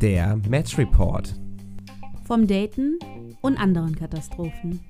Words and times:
Der 0.00 0.38
Match 0.48 0.76
Report. 0.76 1.34
Vom 2.26 2.46
Daten 2.46 2.98
und 3.40 3.56
anderen 3.56 3.96
Katastrophen. 3.96 4.80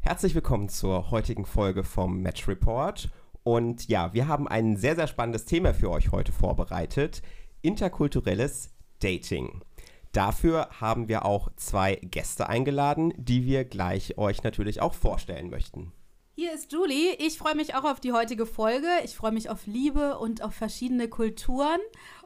Herzlich 0.00 0.34
willkommen 0.34 0.68
zur 0.68 1.12
heutigen 1.12 1.44
Folge 1.44 1.84
vom 1.84 2.20
Match 2.20 2.48
Report. 2.48 3.10
Und 3.44 3.86
ja, 3.88 4.12
wir 4.12 4.26
haben 4.26 4.48
ein 4.48 4.76
sehr, 4.76 4.96
sehr 4.96 5.06
spannendes 5.06 5.44
Thema 5.44 5.72
für 5.72 5.90
euch 5.90 6.10
heute 6.10 6.32
vorbereitet. 6.32 7.22
Interkulturelles 7.60 8.74
Dating. 8.98 9.60
Dafür 10.10 10.68
haben 10.80 11.06
wir 11.06 11.24
auch 11.24 11.48
zwei 11.56 11.94
Gäste 11.94 12.48
eingeladen, 12.48 13.14
die 13.16 13.46
wir 13.46 13.64
gleich 13.64 14.18
euch 14.18 14.42
natürlich 14.42 14.82
auch 14.82 14.94
vorstellen 14.94 15.48
möchten. 15.48 15.92
Hier 16.34 16.54
ist 16.54 16.72
Julie. 16.72 17.14
Ich 17.18 17.36
freue 17.36 17.54
mich 17.54 17.74
auch 17.74 17.84
auf 17.84 18.00
die 18.00 18.12
heutige 18.12 18.46
Folge. 18.46 18.88
Ich 19.04 19.14
freue 19.14 19.32
mich 19.32 19.50
auf 19.50 19.66
Liebe 19.66 20.18
und 20.18 20.42
auf 20.42 20.54
verschiedene 20.54 21.06
Kulturen 21.08 21.80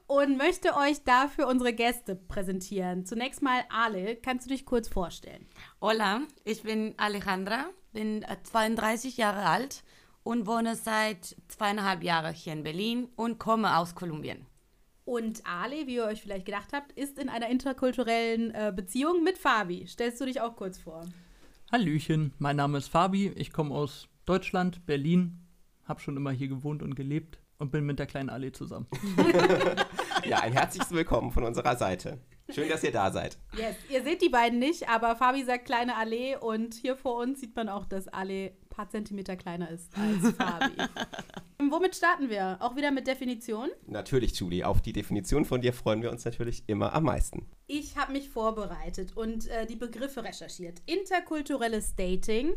und 0.06 0.38
möchte 0.38 0.76
euch 0.76 1.02
dafür 1.02 1.48
unsere 1.48 1.72
Gäste 1.72 2.14
präsentieren. 2.14 3.04
Zunächst 3.04 3.42
mal 3.42 3.64
Ale, 3.68 4.14
kannst 4.14 4.46
du 4.46 4.50
dich 4.50 4.64
kurz 4.64 4.86
vorstellen? 4.86 5.48
Hola, 5.80 6.20
ich 6.44 6.62
bin 6.62 6.94
Alejandra, 6.98 7.64
bin 7.92 8.24
32 8.44 9.16
Jahre 9.16 9.44
alt 9.44 9.82
und 10.22 10.46
wohne 10.46 10.76
seit 10.76 11.34
zweieinhalb 11.48 12.04
Jahren 12.04 12.32
hier 12.32 12.52
in 12.52 12.62
Berlin 12.62 13.08
und 13.16 13.40
komme 13.40 13.76
aus 13.76 13.96
Kolumbien. 13.96 14.46
Und 15.04 15.44
Ale, 15.44 15.88
wie 15.88 15.96
ihr 15.96 16.04
euch 16.04 16.22
vielleicht 16.22 16.46
gedacht 16.46 16.72
habt, 16.72 16.92
ist 16.92 17.18
in 17.18 17.28
einer 17.28 17.48
interkulturellen 17.48 18.54
äh, 18.54 18.72
Beziehung 18.74 19.24
mit 19.24 19.36
Fabi. 19.36 19.84
Stellst 19.88 20.20
du 20.20 20.26
dich 20.26 20.40
auch 20.40 20.54
kurz 20.54 20.78
vor? 20.78 21.04
Hallöchen, 21.72 22.32
mein 22.38 22.54
Name 22.54 22.78
ist 22.78 22.86
Fabi, 22.86 23.26
ich 23.34 23.52
komme 23.52 23.74
aus 23.74 24.08
Deutschland, 24.24 24.86
Berlin, 24.86 25.48
habe 25.84 25.98
schon 25.98 26.16
immer 26.16 26.30
hier 26.30 26.46
gewohnt 26.46 26.80
und 26.80 26.94
gelebt 26.94 27.40
und 27.58 27.72
bin 27.72 27.84
mit 27.84 27.98
der 27.98 28.06
kleinen 28.06 28.30
Ali 28.30 28.52
zusammen. 28.52 28.86
ja, 30.24 30.38
ein 30.42 30.52
herzliches 30.52 30.92
Willkommen 30.92 31.32
von 31.32 31.42
unserer 31.42 31.76
Seite. 31.76 32.20
Schön, 32.50 32.68
dass 32.68 32.84
ihr 32.84 32.92
da 32.92 33.10
seid. 33.10 33.36
Yes, 33.56 33.74
ihr 33.90 34.04
seht 34.04 34.22
die 34.22 34.28
beiden 34.28 34.60
nicht, 34.60 34.88
aber 34.88 35.16
Fabi 35.16 35.42
sagt 35.42 35.64
kleine 35.64 35.96
Allee 35.96 36.36
und 36.36 36.74
hier 36.74 36.96
vor 36.96 37.20
uns 37.20 37.40
sieht 37.40 37.56
man 37.56 37.68
auch, 37.68 37.86
dass 37.86 38.06
Allee 38.06 38.52
ein 38.62 38.68
paar 38.68 38.88
Zentimeter 38.88 39.34
kleiner 39.34 39.68
ist 39.68 39.92
als 39.98 40.36
Fabi. 40.36 40.72
Womit 41.70 41.96
starten 41.96 42.30
wir? 42.30 42.56
Auch 42.60 42.76
wieder 42.76 42.90
mit 42.90 43.06
Definition? 43.06 43.68
Natürlich, 43.86 44.38
Julie. 44.38 44.66
Auf 44.66 44.80
die 44.80 44.92
Definition 44.92 45.44
von 45.44 45.60
dir 45.60 45.72
freuen 45.72 46.02
wir 46.02 46.10
uns 46.10 46.24
natürlich 46.24 46.64
immer 46.66 46.92
am 46.92 47.04
meisten. 47.04 47.46
Ich 47.66 47.96
habe 47.96 48.12
mich 48.12 48.30
vorbereitet 48.30 49.16
und 49.16 49.48
äh, 49.48 49.66
die 49.66 49.76
Begriffe 49.76 50.24
recherchiert. 50.24 50.82
Interkulturelles 50.86 51.94
Dating 51.96 52.54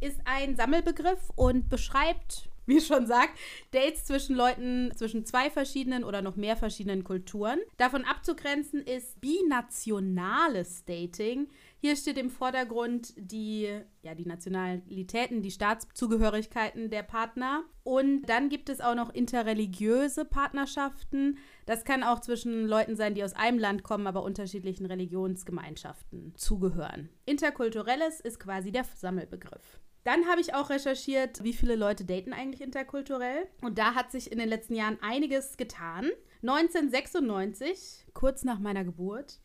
ist 0.00 0.20
ein 0.24 0.56
Sammelbegriff 0.56 1.30
und 1.36 1.68
beschreibt 1.68 2.48
wie 2.66 2.80
schon 2.80 3.06
sagt, 3.06 3.38
Dates 3.72 4.04
zwischen 4.04 4.36
Leuten 4.36 4.92
zwischen 4.96 5.24
zwei 5.24 5.50
verschiedenen 5.50 6.04
oder 6.04 6.22
noch 6.22 6.36
mehr 6.36 6.56
verschiedenen 6.56 7.04
Kulturen. 7.04 7.58
Davon 7.76 8.04
abzugrenzen 8.04 8.80
ist 8.82 9.20
binationales 9.20 10.84
Dating. 10.84 11.48
Hier 11.84 11.96
steht 11.96 12.16
im 12.16 12.30
Vordergrund 12.30 13.12
die, 13.16 13.68
ja, 14.02 14.14
die 14.14 14.24
Nationalitäten, 14.24 15.42
die 15.42 15.50
Staatszugehörigkeiten 15.50 16.90
der 16.90 17.02
Partner. 17.02 17.64
Und 17.82 18.22
dann 18.26 18.50
gibt 18.50 18.68
es 18.68 18.80
auch 18.80 18.94
noch 18.94 19.12
interreligiöse 19.12 20.24
Partnerschaften. 20.24 21.38
Das 21.66 21.84
kann 21.84 22.04
auch 22.04 22.20
zwischen 22.20 22.68
Leuten 22.68 22.94
sein, 22.94 23.16
die 23.16 23.24
aus 23.24 23.32
einem 23.32 23.58
Land 23.58 23.82
kommen, 23.82 24.06
aber 24.06 24.22
unterschiedlichen 24.22 24.86
Religionsgemeinschaften 24.86 26.34
zugehören. 26.36 27.08
Interkulturelles 27.26 28.20
ist 28.20 28.38
quasi 28.38 28.70
der 28.70 28.84
Sammelbegriff. 28.84 29.80
Dann 30.04 30.28
habe 30.28 30.40
ich 30.40 30.54
auch 30.54 30.70
recherchiert, 30.70 31.42
wie 31.42 31.52
viele 31.52 31.74
Leute 31.74 32.04
daten 32.04 32.32
eigentlich 32.32 32.60
interkulturell. 32.60 33.48
Und 33.60 33.78
da 33.78 33.96
hat 33.96 34.12
sich 34.12 34.30
in 34.30 34.38
den 34.38 34.48
letzten 34.48 34.76
Jahren 34.76 34.98
einiges 35.00 35.56
getan. 35.56 36.12
1996, 36.42 38.06
kurz 38.14 38.42
nach 38.42 38.58
meiner 38.58 38.84
Geburt, 38.84 39.38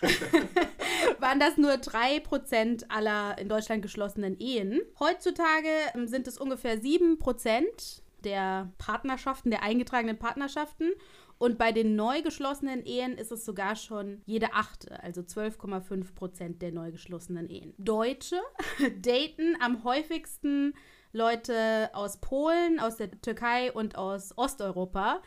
waren 1.18 1.40
das 1.40 1.56
nur 1.56 1.72
3% 1.72 2.84
aller 2.88 3.36
in 3.38 3.48
Deutschland 3.48 3.82
geschlossenen 3.82 4.38
Ehen. 4.38 4.80
Heutzutage 5.00 5.68
ähm, 5.94 6.06
sind 6.06 6.28
es 6.28 6.38
ungefähr 6.38 6.80
7% 6.80 8.02
der 8.22 8.72
Partnerschaften, 8.78 9.50
der 9.50 9.62
eingetragenen 9.62 10.18
Partnerschaften. 10.18 10.92
Und 11.38 11.58
bei 11.58 11.72
den 11.72 11.96
neu 11.96 12.22
geschlossenen 12.22 12.84
Ehen 12.86 13.18
ist 13.18 13.32
es 13.32 13.44
sogar 13.44 13.74
schon 13.74 14.22
jede 14.24 14.54
achte, 14.54 15.02
also 15.02 15.20
12,5 15.20 16.14
Prozent 16.14 16.62
der 16.62 16.70
neu 16.70 16.92
geschlossenen 16.92 17.50
Ehen. 17.50 17.74
Deutsche 17.78 18.40
daten 19.00 19.56
am 19.60 19.82
häufigsten 19.82 20.74
Leute 21.12 21.90
aus 21.92 22.20
Polen, 22.20 22.78
aus 22.78 22.96
der 22.96 23.10
Türkei 23.20 23.72
und 23.72 23.96
aus 23.96 24.36
Osteuropa. 24.38 25.20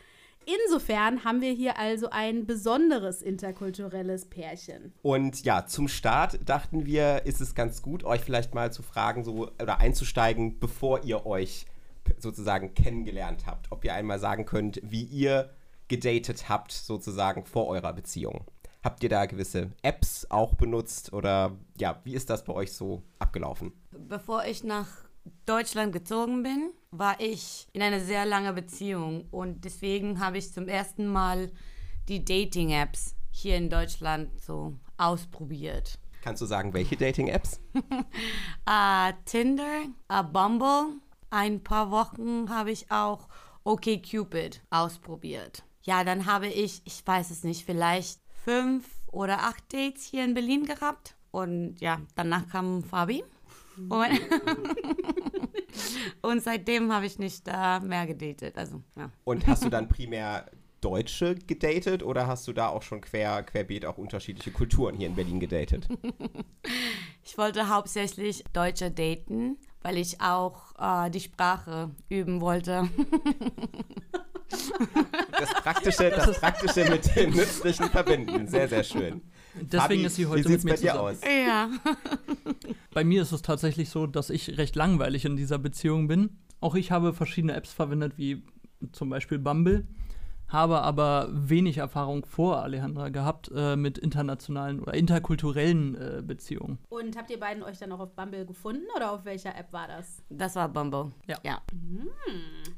Insofern 0.48 1.24
haben 1.24 1.42
wir 1.42 1.52
hier 1.52 1.78
also 1.78 2.08
ein 2.08 2.46
besonderes 2.46 3.20
interkulturelles 3.20 4.24
Pärchen. 4.24 4.94
Und 5.02 5.44
ja, 5.44 5.66
zum 5.66 5.88
Start 5.88 6.38
dachten 6.48 6.86
wir, 6.86 7.26
ist 7.26 7.42
es 7.42 7.54
ganz 7.54 7.82
gut, 7.82 8.02
euch 8.02 8.22
vielleicht 8.22 8.54
mal 8.54 8.72
zu 8.72 8.82
fragen 8.82 9.24
so, 9.24 9.50
oder 9.60 9.78
einzusteigen, 9.78 10.58
bevor 10.58 11.04
ihr 11.04 11.26
euch 11.26 11.66
sozusagen 12.16 12.72
kennengelernt 12.72 13.46
habt. 13.46 13.70
Ob 13.70 13.84
ihr 13.84 13.92
einmal 13.92 14.18
sagen 14.18 14.46
könnt, 14.46 14.80
wie 14.82 15.04
ihr 15.04 15.50
gedatet 15.88 16.48
habt, 16.48 16.72
sozusagen 16.72 17.44
vor 17.44 17.66
eurer 17.66 17.92
Beziehung. 17.92 18.46
Habt 18.82 19.02
ihr 19.02 19.10
da 19.10 19.26
gewisse 19.26 19.72
Apps 19.82 20.26
auch 20.30 20.54
benutzt 20.54 21.12
oder 21.12 21.58
ja, 21.76 22.00
wie 22.04 22.14
ist 22.14 22.30
das 22.30 22.44
bei 22.44 22.54
euch 22.54 22.72
so 22.72 23.02
abgelaufen? 23.18 23.72
Bevor 23.90 24.46
ich 24.46 24.64
nach 24.64 25.07
Deutschland 25.46 25.92
gezogen 25.92 26.42
bin, 26.42 26.70
war 26.90 27.20
ich 27.20 27.68
in 27.72 27.82
einer 27.82 28.00
sehr 28.00 28.24
langen 28.26 28.54
Beziehung 28.54 29.26
und 29.30 29.64
deswegen 29.64 30.20
habe 30.20 30.38
ich 30.38 30.52
zum 30.52 30.68
ersten 30.68 31.06
Mal 31.06 31.50
die 32.08 32.24
Dating-Apps 32.24 33.14
hier 33.30 33.56
in 33.56 33.70
Deutschland 33.70 34.40
so 34.40 34.78
ausprobiert. 34.96 35.98
Kannst 36.22 36.42
du 36.42 36.46
sagen, 36.46 36.74
welche 36.74 36.96
Dating-Apps? 36.96 37.60
uh, 37.74 39.12
Tinder, 39.24 39.84
uh, 40.12 40.22
Bumble. 40.22 41.00
Ein 41.30 41.62
paar 41.62 41.90
Wochen 41.90 42.48
habe 42.48 42.70
ich 42.70 42.90
auch 42.90 43.28
OkCupid 43.64 44.62
ausprobiert 44.70 45.62
ja, 45.88 46.04
dann 46.04 46.26
habe 46.26 46.48
ich, 46.48 46.82
ich 46.84 47.06
weiß 47.06 47.30
es 47.30 47.44
nicht, 47.44 47.64
vielleicht 47.64 48.20
fünf 48.44 48.86
oder 49.10 49.44
acht 49.44 49.72
Dates 49.72 50.04
hier 50.04 50.22
in 50.22 50.34
Berlin 50.34 50.66
gehabt. 50.66 51.16
Und 51.30 51.80
ja, 51.80 52.02
danach 52.14 52.46
kam 52.50 52.82
Fabi. 52.82 53.24
Und, 53.88 54.20
und 56.22 56.42
seitdem 56.42 56.92
habe 56.92 57.06
ich 57.06 57.18
nicht 57.18 57.46
äh, 57.46 57.80
mehr 57.80 58.06
gedatet. 58.06 58.56
Also, 58.56 58.82
ja. 58.96 59.10
Und 59.24 59.46
hast 59.46 59.64
du 59.64 59.68
dann 59.68 59.88
primär 59.88 60.46
Deutsche 60.80 61.34
gedatet 61.34 62.02
oder 62.02 62.26
hast 62.26 62.46
du 62.46 62.52
da 62.52 62.68
auch 62.68 62.82
schon 62.82 63.00
quer, 63.00 63.42
querbeet 63.42 63.84
auch 63.84 63.98
unterschiedliche 63.98 64.50
Kulturen 64.50 64.94
hier 64.94 65.08
in 65.08 65.14
Berlin 65.14 65.40
gedatet? 65.40 65.88
ich 67.24 67.36
wollte 67.38 67.68
hauptsächlich 67.68 68.44
Deutsche 68.52 68.90
daten, 68.90 69.58
weil 69.82 69.96
ich 69.96 70.20
auch 70.20 70.74
äh, 70.78 71.10
die 71.10 71.20
Sprache 71.20 71.90
üben 72.08 72.40
wollte. 72.40 72.88
Das 75.38 75.54
Praktische, 75.54 76.10
das 76.10 76.40
Praktische 76.40 76.90
mit 76.90 77.14
dem 77.14 77.30
Nützlichen 77.30 77.90
verbinden. 77.90 78.46
Sehr, 78.46 78.68
sehr 78.68 78.82
schön. 78.82 79.22
Deswegen 79.62 79.80
Fabi, 79.80 80.04
ist 80.04 80.16
sie 80.16 80.26
heute 80.26 80.48
mit 80.48 80.64
mir 80.64 80.70
bei 80.72 80.76
dir 80.76 81.00
aus? 81.00 81.16
Ja. 81.22 81.70
Bei 82.92 83.04
mir 83.04 83.22
ist 83.22 83.32
es 83.32 83.42
tatsächlich 83.42 83.90
so, 83.90 84.06
dass 84.06 84.30
ich 84.30 84.58
recht 84.58 84.74
langweilig 84.74 85.24
in 85.24 85.36
dieser 85.36 85.58
Beziehung 85.58 86.08
bin. 86.08 86.30
Auch 86.60 86.74
ich 86.74 86.90
habe 86.90 87.12
verschiedene 87.12 87.54
Apps 87.54 87.72
verwendet, 87.72 88.14
wie 88.16 88.42
zum 88.92 89.10
Beispiel 89.10 89.38
Bumble 89.38 89.86
habe 90.48 90.80
aber 90.80 91.28
wenig 91.30 91.78
Erfahrung 91.78 92.24
vor 92.24 92.62
Alejandra 92.62 93.10
gehabt 93.10 93.50
äh, 93.54 93.76
mit 93.76 93.98
internationalen 93.98 94.80
oder 94.80 94.94
interkulturellen 94.94 95.94
äh, 95.94 96.22
Beziehungen. 96.22 96.78
Und 96.88 97.16
habt 97.16 97.30
ihr 97.30 97.38
beiden 97.38 97.62
euch 97.62 97.78
dann 97.78 97.92
auch 97.92 98.00
auf 98.00 98.14
Bumble 98.14 98.46
gefunden 98.46 98.86
oder 98.96 99.12
auf 99.12 99.24
welcher 99.24 99.56
App 99.56 99.72
war 99.72 99.88
das? 99.88 100.22
Das 100.30 100.56
war 100.56 100.68
Bumble. 100.68 101.12
Ja. 101.26 101.36
ja. 101.42 101.62
Hm. 101.70 102.08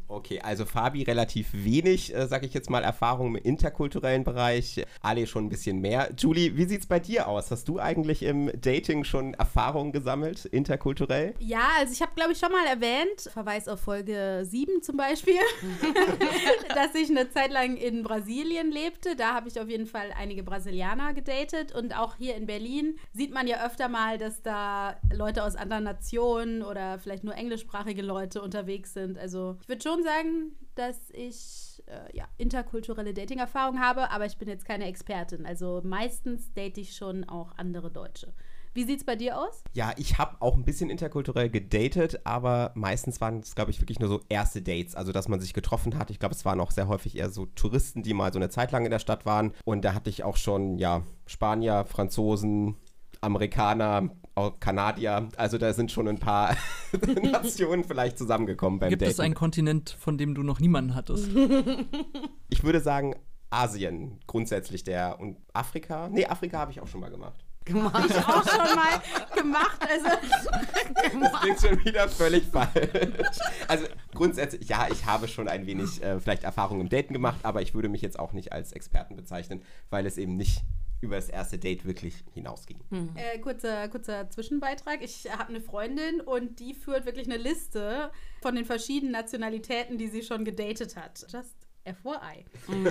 Okay, 0.08 0.40
also 0.40 0.66
Fabi 0.66 1.04
relativ 1.04 1.48
wenig, 1.52 2.14
äh, 2.14 2.26
sag 2.26 2.42
ich 2.44 2.52
jetzt 2.52 2.68
mal, 2.70 2.82
Erfahrung 2.82 3.36
im 3.36 3.36
interkulturellen 3.36 4.24
Bereich. 4.24 4.84
Ale 5.00 5.26
schon 5.26 5.46
ein 5.46 5.48
bisschen 5.48 5.80
mehr. 5.80 6.10
Julie, 6.16 6.56
wie 6.56 6.64
sieht's 6.64 6.86
bei 6.86 6.98
dir 6.98 7.28
aus? 7.28 7.50
Hast 7.50 7.68
du 7.68 7.78
eigentlich 7.78 8.24
im 8.24 8.50
Dating 8.60 9.04
schon 9.04 9.34
Erfahrungen 9.34 9.92
gesammelt, 9.92 10.44
interkulturell? 10.46 11.34
Ja, 11.38 11.68
also 11.78 11.92
ich 11.92 12.02
habe, 12.02 12.12
glaube 12.16 12.32
ich, 12.32 12.38
schon 12.38 12.50
mal 12.50 12.66
erwähnt, 12.66 13.30
Verweis 13.32 13.68
auf 13.68 13.80
Folge 13.80 14.42
7 14.44 14.82
zum 14.82 14.96
Beispiel, 14.96 15.34
dass 16.74 16.94
ich 16.94 17.10
eine 17.10 17.30
Zeit 17.30 17.52
lang 17.52 17.59
lang 17.60 17.76
in 17.76 18.02
Brasilien 18.02 18.70
lebte. 18.70 19.16
Da 19.16 19.34
habe 19.34 19.48
ich 19.48 19.60
auf 19.60 19.68
jeden 19.68 19.86
Fall 19.86 20.12
einige 20.16 20.42
Brasilianer 20.42 21.14
gedatet. 21.14 21.74
Und 21.74 21.96
auch 21.96 22.16
hier 22.16 22.36
in 22.36 22.46
Berlin 22.46 22.98
sieht 23.12 23.32
man 23.32 23.46
ja 23.46 23.64
öfter 23.64 23.88
mal, 23.88 24.18
dass 24.18 24.42
da 24.42 24.96
Leute 25.12 25.44
aus 25.44 25.56
anderen 25.56 25.84
Nationen 25.84 26.62
oder 26.62 26.98
vielleicht 26.98 27.24
nur 27.24 27.34
englischsprachige 27.34 28.02
Leute 28.02 28.42
unterwegs 28.42 28.94
sind. 28.94 29.18
Also 29.18 29.56
ich 29.62 29.68
würde 29.68 29.82
schon 29.82 30.02
sagen, 30.02 30.56
dass 30.74 31.10
ich 31.10 31.82
äh, 31.86 32.16
ja, 32.16 32.26
interkulturelle 32.38 33.12
Dating-Erfahrung 33.12 33.80
habe, 33.80 34.10
aber 34.10 34.26
ich 34.26 34.38
bin 34.38 34.48
jetzt 34.48 34.64
keine 34.64 34.86
Expertin. 34.86 35.44
Also 35.44 35.82
meistens 35.84 36.52
date 36.54 36.78
ich 36.78 36.96
schon 36.96 37.24
auch 37.24 37.52
andere 37.56 37.90
Deutsche. 37.90 38.32
Wie 38.72 38.84
sieht's 38.84 39.04
bei 39.04 39.16
dir 39.16 39.36
aus? 39.36 39.64
Ja, 39.72 39.92
ich 39.96 40.18
habe 40.18 40.36
auch 40.40 40.54
ein 40.54 40.64
bisschen 40.64 40.90
interkulturell 40.90 41.50
gedatet, 41.50 42.20
aber 42.24 42.70
meistens 42.74 43.20
waren 43.20 43.40
es, 43.40 43.56
glaube 43.56 43.72
ich, 43.72 43.80
wirklich 43.80 43.98
nur 43.98 44.08
so 44.08 44.20
erste 44.28 44.62
Dates. 44.62 44.94
Also, 44.94 45.10
dass 45.10 45.28
man 45.28 45.40
sich 45.40 45.54
getroffen 45.54 45.98
hat. 45.98 46.10
Ich 46.10 46.20
glaube, 46.20 46.34
es 46.34 46.44
waren 46.44 46.60
auch 46.60 46.70
sehr 46.70 46.86
häufig 46.86 47.16
eher 47.16 47.30
so 47.30 47.46
Touristen, 47.46 48.02
die 48.02 48.14
mal 48.14 48.32
so 48.32 48.38
eine 48.38 48.48
Zeit 48.48 48.70
lang 48.70 48.84
in 48.84 48.90
der 48.92 49.00
Stadt 49.00 49.26
waren. 49.26 49.52
Und 49.64 49.84
da 49.84 49.94
hatte 49.94 50.08
ich 50.08 50.22
auch 50.22 50.36
schon, 50.36 50.78
ja, 50.78 51.02
Spanier, 51.26 51.84
Franzosen, 51.84 52.76
Amerikaner, 53.20 54.10
auch 54.36 54.60
Kanadier. 54.60 55.28
Also, 55.36 55.58
da 55.58 55.72
sind 55.72 55.90
schon 55.90 56.06
ein 56.06 56.18
paar 56.18 56.56
Nationen 57.22 57.82
vielleicht 57.82 58.18
zusammengekommen 58.18 58.78
beim 58.78 58.90
Gibt 58.90 59.02
Daten. 59.02 59.10
es 59.10 59.20
einen 59.20 59.34
Kontinent, 59.34 59.96
von 59.98 60.16
dem 60.16 60.34
du 60.34 60.44
noch 60.44 60.60
niemanden 60.60 60.94
hattest? 60.94 61.28
ich 62.48 62.62
würde 62.62 62.80
sagen, 62.80 63.16
Asien 63.50 64.20
grundsätzlich 64.28 64.84
der 64.84 65.18
und 65.18 65.38
Afrika. 65.52 66.08
Nee, 66.08 66.26
Afrika 66.26 66.58
habe 66.58 66.70
ich 66.70 66.80
auch 66.80 66.86
schon 66.86 67.00
mal 67.00 67.10
gemacht. 67.10 67.44
Gemacht. 67.64 67.94
Auch 68.26 68.48
schon 68.48 68.74
mal 68.76 69.02
gemacht. 69.34 69.80
Also, 69.88 70.06
Das 71.20 71.40
klingt 71.40 71.60
schon 71.60 71.84
wieder 71.84 72.08
völlig 72.08 72.44
falsch. 72.46 73.38
Also 73.68 73.86
grundsätzlich, 74.14 74.68
ja, 74.68 74.88
ich 74.90 75.06
habe 75.06 75.28
schon 75.28 75.48
ein 75.48 75.66
wenig 75.66 76.02
äh, 76.02 76.20
vielleicht 76.20 76.44
Erfahrung 76.44 76.80
im 76.80 76.88
Daten 76.88 77.12
gemacht, 77.12 77.40
aber 77.42 77.62
ich 77.62 77.74
würde 77.74 77.88
mich 77.88 78.02
jetzt 78.02 78.18
auch 78.18 78.32
nicht 78.32 78.52
als 78.52 78.72
Experten 78.72 79.16
bezeichnen, 79.16 79.62
weil 79.90 80.06
es 80.06 80.18
eben 80.18 80.36
nicht 80.36 80.62
über 81.00 81.16
das 81.16 81.28
erste 81.30 81.58
Date 81.58 81.86
wirklich 81.86 82.24
hinausging. 82.34 82.78
äh, 83.14 83.38
kurzer, 83.38 83.88
kurzer 83.88 84.28
Zwischenbeitrag. 84.28 85.02
Ich 85.02 85.30
habe 85.30 85.48
eine 85.48 85.60
Freundin 85.60 86.20
und 86.20 86.60
die 86.60 86.74
führt 86.74 87.06
wirklich 87.06 87.26
eine 87.26 87.38
Liste 87.38 88.10
von 88.42 88.54
den 88.54 88.66
verschiedenen 88.66 89.12
Nationalitäten, 89.12 89.96
die 89.96 90.08
sie 90.08 90.22
schon 90.22 90.44
gedatet 90.44 90.96
hat. 90.96 91.24
Just 91.30 91.56
FYI. 91.84 92.44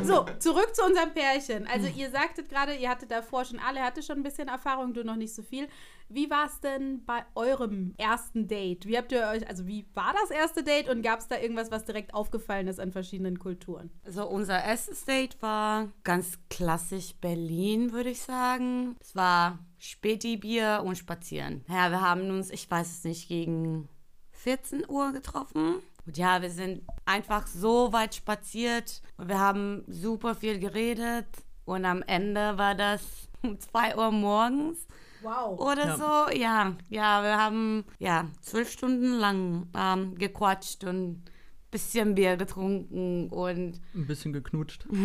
So, 0.04 0.26
zurück 0.40 0.76
zu 0.76 0.84
unserem 0.84 1.14
Pärchen. 1.14 1.68
Also 1.68 1.88
ihr 1.88 2.10
sagtet 2.10 2.50
gerade, 2.50 2.76
ihr 2.76 2.90
hattet 2.90 3.12
davor 3.12 3.46
schon 3.46 3.60
alle, 3.60 3.82
hatte 3.82 4.02
schon 4.02 4.18
ein 4.18 4.24
bisschen 4.24 4.48
Erfahrung, 4.48 4.94
du 4.94 5.04
noch 5.04 5.16
nicht 5.16 5.34
so 5.34 5.44
viel. 5.44 5.68
Wie 6.08 6.30
war 6.30 6.48
es 6.48 6.60
denn 6.60 7.06
bei 7.06 7.24
eurem 7.36 7.94
ersten 7.98 8.48
Date? 8.48 8.88
Wie 8.88 8.98
habt 8.98 9.12
ihr 9.12 9.28
euch, 9.28 9.48
also 9.48 9.68
wie 9.68 9.86
war 9.94 10.14
das 10.20 10.32
erste 10.32 10.64
Date 10.64 10.90
und 10.90 11.04
gab 11.04 11.20
es 11.20 11.28
da 11.28 11.38
irgendwas, 11.38 11.70
was 11.70 11.86
direkt 11.86 12.16
aufgefallen 12.16 12.68
ist 12.68 12.80
an 12.80 12.92
verschiedenen 12.92 13.38
Kulturen? 13.38 13.92
Also 14.06 14.28
unser 14.28 14.64
erstes 14.64 15.06
Date 15.06 15.40
war 15.42 15.90
ganz 16.04 16.40
klassisch 16.50 17.14
Berlin, 17.22 17.92
würde 17.92 18.10
ich 18.10 18.22
sagen. 18.22 18.96
Es 19.00 19.16
war 19.16 19.60
Späti-Bier 19.78 20.82
und 20.84 20.98
Spazieren. 20.98 21.64
Ja, 21.68 21.92
wir 21.92 22.02
haben 22.02 22.30
uns, 22.32 22.50
ich 22.50 22.70
weiß 22.70 22.90
es 22.90 23.04
nicht, 23.04 23.28
gegen 23.28 23.88
14 24.32 24.90
Uhr 24.90 25.12
getroffen. 25.12 25.76
Und 26.10 26.18
ja, 26.18 26.42
wir 26.42 26.50
sind 26.50 26.82
einfach 27.06 27.46
so 27.46 27.94
weit 27.94 28.16
spaziert 28.16 29.04
und 29.18 29.28
wir 29.30 29.38
haben 29.40 29.84
super 29.86 30.34
viel 30.34 30.58
geredet. 30.58 31.28
Und 31.66 31.86
am 31.86 32.02
Ende 32.02 32.58
war 32.58 32.74
das 32.74 33.04
um 33.44 33.60
2 33.60 33.96
Uhr 33.96 34.10
morgens 34.10 34.88
Wow. 35.22 35.60
oder 35.60 35.86
Ja. 35.86 35.98
so. 35.98 36.36
Ja, 36.36 36.76
ja, 36.90 37.22
wir 37.22 37.38
haben 37.38 37.86
ja 38.00 38.26
zwölf 38.42 38.72
Stunden 38.72 39.20
lang 39.20 39.68
ähm, 39.78 40.16
gequatscht 40.16 40.84
und 40.84 41.10
ein 41.12 41.24
bisschen 41.70 42.16
Bier 42.16 42.38
getrunken 42.38 43.30
und 43.30 43.80
Ein 43.94 44.08
bisschen 44.08 44.34
geknutscht. 44.34 44.88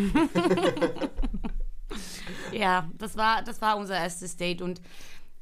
Ja, 2.50 2.89
das 2.99 3.17
war, 3.17 3.43
das 3.43 3.61
war 3.61 3.77
unser 3.77 3.97
erstes 3.97 4.37
Date 4.37 4.62
und 4.62 4.81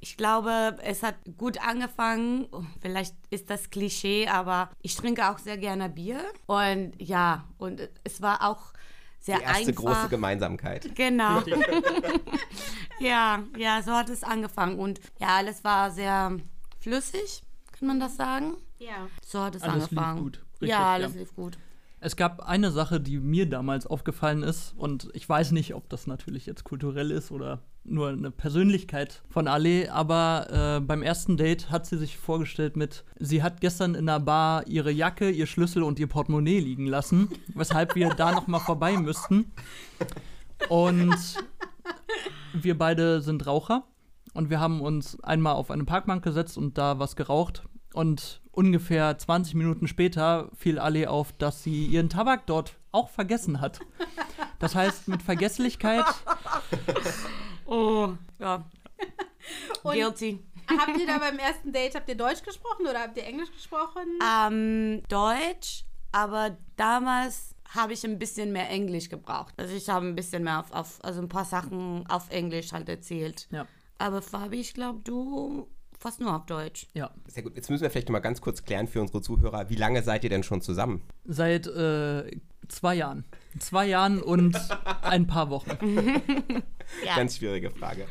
ich 0.02 0.16
glaube, 0.16 0.76
es 0.82 1.04
hat 1.04 1.14
gut 1.38 1.64
angefangen. 1.64 2.48
Vielleicht 2.80 3.14
ist 3.30 3.48
das 3.50 3.70
Klischee, 3.70 4.26
aber 4.26 4.68
ich 4.82 4.96
trinke 4.96 5.30
auch 5.30 5.38
sehr 5.38 5.56
gerne 5.56 5.88
Bier. 5.88 6.20
Und 6.46 6.94
ja, 6.98 7.44
und 7.56 7.88
es 8.02 8.20
war 8.20 8.42
auch 8.42 8.72
sehr 9.20 9.38
Die 9.38 9.44
erste 9.44 9.68
einfach. 9.68 9.84
große 9.84 10.08
Gemeinsamkeit. 10.08 10.92
Genau. 10.96 11.40
ja, 12.98 13.44
ja, 13.56 13.80
so 13.82 13.92
hat 13.92 14.08
es 14.08 14.24
angefangen. 14.24 14.80
Und 14.80 15.00
ja, 15.20 15.36
alles 15.36 15.62
war 15.62 15.92
sehr 15.92 16.36
flüssig, 16.80 17.44
kann 17.70 17.86
man 17.86 18.00
das 18.00 18.16
sagen? 18.16 18.56
Ja. 18.80 19.06
So 19.24 19.40
hat 19.40 19.54
es 19.54 19.62
Alles 19.62 19.88
lief 19.88 19.98
angefangen. 19.98 20.20
gut, 20.20 20.44
richtig, 20.54 20.70
ja, 20.70 20.94
alles 20.94 21.14
ja. 21.14 21.20
lief 21.20 21.34
gut. 21.36 21.58
Es 22.00 22.16
gab 22.16 22.40
eine 22.40 22.72
Sache, 22.72 23.00
die 23.00 23.20
mir 23.20 23.48
damals 23.48 23.86
aufgefallen 23.86 24.42
ist, 24.42 24.74
und 24.76 25.10
ich 25.12 25.28
weiß 25.28 25.52
nicht, 25.52 25.76
ob 25.76 25.88
das 25.88 26.08
natürlich 26.08 26.46
jetzt 26.46 26.64
kulturell 26.64 27.12
ist 27.12 27.30
oder 27.30 27.62
nur 27.84 28.08
eine 28.08 28.30
Persönlichkeit 28.30 29.22
von 29.28 29.48
Ale, 29.48 29.92
aber 29.92 30.78
äh, 30.78 30.80
beim 30.80 31.02
ersten 31.02 31.36
Date 31.36 31.70
hat 31.70 31.86
sie 31.86 31.98
sich 31.98 32.16
vorgestellt 32.16 32.76
mit, 32.76 33.04
sie 33.18 33.42
hat 33.42 33.60
gestern 33.60 33.94
in 33.94 34.06
der 34.06 34.20
Bar 34.20 34.66
ihre 34.66 34.90
Jacke, 34.90 35.30
ihr 35.30 35.46
Schlüssel 35.46 35.82
und 35.82 35.98
ihr 35.98 36.06
Portemonnaie 36.06 36.60
liegen 36.60 36.86
lassen, 36.86 37.28
weshalb 37.54 37.94
wir 37.94 38.10
da 38.10 38.32
noch 38.32 38.46
mal 38.46 38.60
vorbei 38.60 38.96
müssten. 38.96 39.52
Und 40.68 41.16
wir 42.52 42.78
beide 42.78 43.20
sind 43.20 43.46
Raucher 43.46 43.84
und 44.34 44.50
wir 44.50 44.60
haben 44.60 44.80
uns 44.80 45.20
einmal 45.22 45.54
auf 45.54 45.70
eine 45.70 45.84
Parkbank 45.84 46.22
gesetzt 46.22 46.56
und 46.56 46.78
da 46.78 46.98
was 46.98 47.16
geraucht. 47.16 47.64
Und 47.94 48.40
ungefähr 48.52 49.18
20 49.18 49.54
Minuten 49.54 49.86
später 49.86 50.48
fiel 50.56 50.78
Ali 50.78 51.06
auf, 51.06 51.32
dass 51.32 51.62
sie 51.62 51.86
ihren 51.86 52.08
Tabak 52.08 52.46
dort 52.46 52.78
auch 52.90 53.10
vergessen 53.10 53.60
hat. 53.60 53.80
Das 54.58 54.74
heißt, 54.74 55.08
mit 55.08 55.22
Vergesslichkeit, 55.22 56.04
Oh, 57.72 58.12
ja. 58.38 58.64
Und- 59.82 59.94
Guilty. 59.94 60.38
habt 60.68 60.98
ihr 60.98 61.06
da 61.06 61.18
beim 61.18 61.38
ersten 61.38 61.72
Date, 61.72 61.94
habt 61.94 62.08
ihr 62.08 62.14
Deutsch 62.16 62.42
gesprochen 62.42 62.86
oder 62.86 63.00
habt 63.00 63.16
ihr 63.16 63.24
Englisch 63.24 63.50
gesprochen? 63.52 64.02
Ähm, 64.22 65.02
Deutsch, 65.08 65.84
aber 66.12 66.56
damals 66.76 67.54
habe 67.74 67.94
ich 67.94 68.04
ein 68.04 68.18
bisschen 68.18 68.52
mehr 68.52 68.68
Englisch 68.68 69.08
gebraucht. 69.08 69.54
Also 69.56 69.74
ich 69.74 69.88
habe 69.88 70.06
ein 70.06 70.14
bisschen 70.14 70.44
mehr 70.44 70.60
auf, 70.60 70.70
auf 70.72 70.98
also 71.02 71.20
ein 71.22 71.28
paar 71.28 71.46
Sachen 71.46 72.04
auf 72.08 72.28
Englisch 72.30 72.72
halt 72.72 72.88
erzählt. 72.88 73.48
ja, 73.50 73.66
Aber 73.98 74.20
Fabi, 74.20 74.60
ich 74.60 74.74
glaube, 74.74 75.00
du 75.02 75.68
fast 75.98 76.20
nur 76.20 76.36
auf 76.36 76.44
Deutsch. 76.46 76.86
ja, 76.94 77.10
Sehr 77.28 77.42
gut. 77.42 77.56
Jetzt 77.56 77.70
müssen 77.70 77.82
wir 77.82 77.90
vielleicht 77.90 78.08
noch 78.08 78.12
mal 78.12 78.18
ganz 78.20 78.40
kurz 78.42 78.62
klären 78.64 78.86
für 78.88 79.00
unsere 79.00 79.22
Zuhörer, 79.22 79.70
wie 79.70 79.76
lange 79.76 80.02
seid 80.02 80.22
ihr 80.24 80.30
denn 80.30 80.42
schon 80.42 80.60
zusammen? 80.60 81.02
seit 81.24 81.66
äh, 81.66 82.30
zwei 82.68 82.94
Jahren. 82.96 83.24
Zwei 83.58 83.86
Jahren 83.86 84.22
und 84.22 84.58
ein 85.02 85.26
paar 85.26 85.50
Wochen. 85.50 85.70
Ja. 87.06 87.16
Ganz 87.16 87.38
schwierige 87.38 87.70
Frage. 87.70 88.06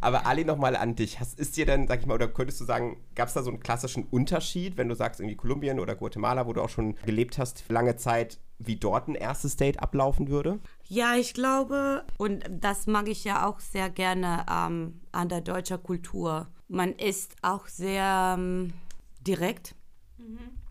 Aber 0.00 0.24
Ali, 0.26 0.44
nochmal 0.44 0.76
an 0.76 0.94
dich. 0.94 1.20
Hast, 1.20 1.38
ist 1.38 1.56
dir 1.56 1.66
denn, 1.66 1.86
sag 1.88 2.00
ich 2.00 2.06
mal, 2.06 2.14
oder 2.14 2.28
könntest 2.28 2.60
du 2.60 2.64
sagen, 2.64 2.96
gab 3.14 3.28
es 3.28 3.34
da 3.34 3.42
so 3.42 3.50
einen 3.50 3.60
klassischen 3.60 4.04
Unterschied, 4.04 4.78
wenn 4.78 4.88
du 4.88 4.94
sagst, 4.94 5.20
irgendwie 5.20 5.36
Kolumbien 5.36 5.78
oder 5.78 5.94
Guatemala, 5.94 6.46
wo 6.46 6.52
du 6.54 6.62
auch 6.62 6.70
schon 6.70 6.96
gelebt 7.04 7.36
hast, 7.36 7.60
für 7.60 7.72
lange 7.74 7.96
Zeit, 7.96 8.38
wie 8.58 8.76
dort 8.76 9.08
ein 9.08 9.14
erstes 9.14 9.56
Date 9.56 9.80
ablaufen 9.80 10.28
würde? 10.28 10.58
Ja, 10.84 11.16
ich 11.16 11.34
glaube, 11.34 12.04
und 12.16 12.44
das 12.48 12.86
mag 12.86 13.08
ich 13.08 13.24
ja 13.24 13.46
auch 13.46 13.60
sehr 13.60 13.90
gerne 13.90 14.46
ähm, 14.50 15.00
an 15.10 15.28
der 15.28 15.40
deutschen 15.42 15.82
Kultur. 15.82 16.48
Man 16.68 16.92
ist 16.94 17.36
auch 17.42 17.66
sehr 17.66 18.36
ähm, 18.38 18.72
direkt 19.20 19.74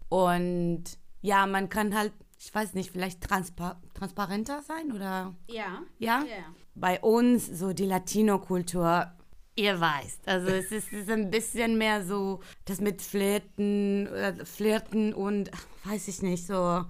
und 0.09 0.83
ja, 1.21 1.45
man 1.45 1.69
kann 1.69 1.95
halt, 1.95 2.13
ich 2.43 2.53
weiß 2.53 2.73
nicht, 2.73 2.91
vielleicht 2.91 3.21
transpa 3.21 3.79
transparenter 3.93 4.63
sein 4.63 4.91
oder 4.91 5.35
ja. 5.47 5.83
ja? 5.99 6.23
Ja. 6.23 6.45
Bei 6.73 6.99
uns 6.99 7.45
so 7.45 7.71
die 7.71 7.85
Latino-Kultur, 7.85 9.11
ihr 9.55 9.79
weißt, 9.79 10.27
also 10.27 10.47
es 10.47 10.71
ist, 10.71 10.87
es 10.87 11.01
ist 11.01 11.09
ein 11.11 11.29
bisschen 11.29 11.77
mehr 11.77 12.03
so 12.03 12.39
das 12.65 12.81
mit 12.81 13.03
Flirten, 13.03 14.07
äh, 14.07 14.43
Flirten 14.43 15.13
und 15.13 15.51
weiß 15.83 16.07
ich 16.07 16.23
nicht, 16.23 16.47
so 16.47 16.83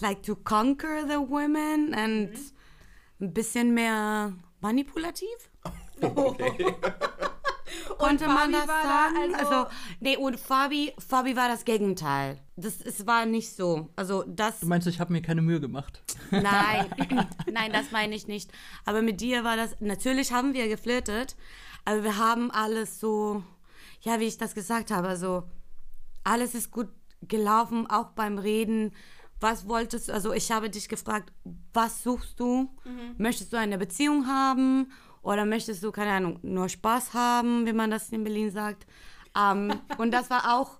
like 0.00 0.24
to 0.24 0.34
conquer 0.34 1.06
the 1.06 1.18
women 1.18 1.94
and 1.94 2.36
ein 3.20 3.32
bisschen 3.32 3.74
mehr 3.74 4.32
manipulativ. 4.60 5.50
Konnte 7.98 8.26
man 8.26 8.52
das 8.52 8.66
war 8.68 8.82
da 8.82 8.88
sagen? 8.88 9.34
also- 9.34 9.54
Also, 9.54 9.70
nee, 10.00 10.16
und 10.16 10.38
Fabi, 10.38 10.92
Fabi 10.98 11.36
war 11.36 11.48
das 11.48 11.64
Gegenteil. 11.64 12.38
Das, 12.56 12.80
es 12.80 13.06
war 13.06 13.26
nicht 13.26 13.54
so. 13.54 13.90
Also, 13.96 14.24
das. 14.26 14.60
Du 14.60 14.66
meinst, 14.66 14.86
ich 14.86 15.00
habe 15.00 15.12
mir 15.12 15.22
keine 15.22 15.42
Mühe 15.42 15.60
gemacht. 15.60 16.02
Nein, 16.30 16.86
nein, 17.52 17.72
das 17.72 17.90
meine 17.90 18.14
ich 18.14 18.26
nicht. 18.26 18.50
Aber 18.84 19.02
mit 19.02 19.20
dir 19.20 19.44
war 19.44 19.56
das, 19.56 19.76
natürlich 19.80 20.32
haben 20.32 20.54
wir 20.54 20.68
geflirtet, 20.68 21.36
aber 21.84 22.04
wir 22.04 22.16
haben 22.18 22.50
alles 22.50 23.00
so, 23.00 23.42
ja, 24.00 24.20
wie 24.20 24.24
ich 24.26 24.38
das 24.38 24.54
gesagt 24.54 24.90
habe, 24.90 25.16
so, 25.16 25.44
alles 26.22 26.54
ist 26.54 26.70
gut 26.70 26.88
gelaufen, 27.22 27.86
auch 27.90 28.10
beim 28.10 28.38
Reden. 28.38 28.92
Was 29.40 29.68
wolltest 29.68 30.08
du, 30.08 30.12
also 30.14 30.32
ich 30.32 30.50
habe 30.52 30.70
dich 30.70 30.88
gefragt, 30.88 31.32
was 31.74 32.02
suchst 32.02 32.38
du? 32.40 32.70
Möchtest 33.18 33.52
du 33.52 33.58
eine 33.58 33.76
Beziehung 33.78 34.26
haben? 34.26 34.90
Oder 35.24 35.44
möchtest 35.46 35.82
du, 35.82 35.90
keine 35.90 36.12
Ahnung, 36.12 36.38
nur 36.42 36.68
Spaß 36.68 37.14
haben, 37.14 37.66
wie 37.66 37.72
man 37.72 37.90
das 37.90 38.10
in 38.10 38.22
Berlin 38.22 38.50
sagt? 38.50 38.86
Ähm, 39.36 39.72
und 39.98 40.12
das 40.12 40.30
war 40.30 40.54
auch 40.56 40.78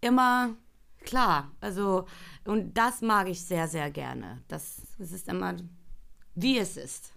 immer 0.00 0.54
klar. 1.00 1.50
Also, 1.60 2.04
und 2.44 2.74
das 2.74 3.00
mag 3.00 3.28
ich 3.28 3.42
sehr, 3.42 3.66
sehr 3.66 3.90
gerne. 3.90 4.42
Das, 4.48 4.82
das 4.98 5.12
ist 5.12 5.28
immer, 5.28 5.56
wie 6.34 6.58
es 6.58 6.76
ist. 6.76 7.12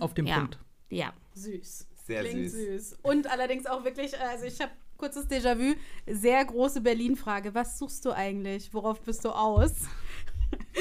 Auf 0.00 0.12
dem 0.14 0.26
Ja. 0.26 0.38
Punkt. 0.38 0.58
Ja. 0.90 1.12
Süß. 1.34 1.86
Sehr 2.06 2.24
Klingt 2.24 2.50
süß. 2.50 2.90
süß. 2.90 2.98
Und 3.02 3.26
allerdings 3.30 3.66
auch 3.66 3.84
wirklich, 3.84 4.18
also 4.20 4.44
ich 4.44 4.60
habe 4.60 4.72
kurzes 4.96 5.28
Déjà-vu, 5.30 5.76
sehr 6.06 6.44
große 6.44 6.80
Berlin-Frage. 6.80 7.54
Was 7.54 7.78
suchst 7.78 8.04
du 8.04 8.12
eigentlich? 8.12 8.74
Worauf 8.74 9.00
bist 9.00 9.24
du 9.24 9.30
aus? 9.30 9.72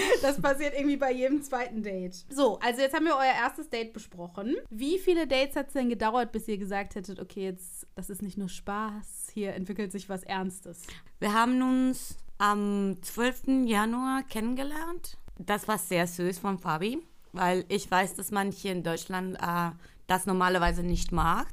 Das 0.21 0.41
passiert 0.41 0.73
irgendwie 0.73 0.97
bei 0.97 1.11
jedem 1.11 1.41
zweiten 1.41 1.83
Date. 1.83 2.25
So, 2.29 2.59
also 2.59 2.81
jetzt 2.81 2.95
haben 2.95 3.05
wir 3.05 3.15
euer 3.15 3.33
erstes 3.33 3.69
Date 3.69 3.93
besprochen. 3.93 4.55
Wie 4.69 4.99
viele 4.99 5.27
Dates 5.27 5.55
hat 5.55 5.67
es 5.67 5.73
denn 5.73 5.89
gedauert, 5.89 6.31
bis 6.31 6.47
ihr 6.47 6.57
gesagt 6.57 6.95
hättet, 6.95 7.19
okay, 7.19 7.43
jetzt, 7.43 7.87
das 7.95 8.09
ist 8.09 8.21
nicht 8.21 8.37
nur 8.37 8.49
Spaß, 8.49 9.29
hier 9.33 9.53
entwickelt 9.53 9.91
sich 9.91 10.09
was 10.09 10.23
Ernstes? 10.23 10.83
Wir 11.19 11.33
haben 11.33 11.61
uns 11.61 12.17
am 12.37 12.97
12. 13.01 13.65
Januar 13.65 14.23
kennengelernt. 14.23 15.17
Das 15.37 15.67
war 15.67 15.77
sehr 15.77 16.07
süß 16.07 16.39
von 16.39 16.57
Fabi, 16.57 16.99
weil 17.31 17.65
ich 17.69 17.89
weiß, 17.89 18.15
dass 18.15 18.31
man 18.31 18.51
hier 18.51 18.71
in 18.71 18.83
Deutschland 18.83 19.37
äh, 19.39 19.71
das 20.07 20.25
normalerweise 20.25 20.83
nicht 20.83 21.11
mag. 21.11 21.47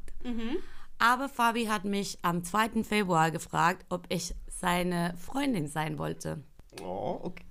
Aber 0.98 1.28
Fabi 1.28 1.66
hat 1.66 1.84
mich 1.84 2.18
am 2.22 2.44
2. 2.44 2.82
Februar 2.82 3.30
gefragt, 3.30 3.84
ob 3.90 4.06
ich 4.08 4.34
seine 4.48 5.14
Freundin 5.18 5.68
sein 5.68 5.98
wollte. 5.98 6.42
Oh, 6.82 7.20
okay. 7.22 7.44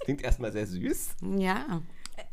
Das 0.00 0.06
klingt 0.06 0.22
erstmal 0.22 0.50
sehr 0.50 0.66
süß. 0.66 1.10
Ja. 1.36 1.82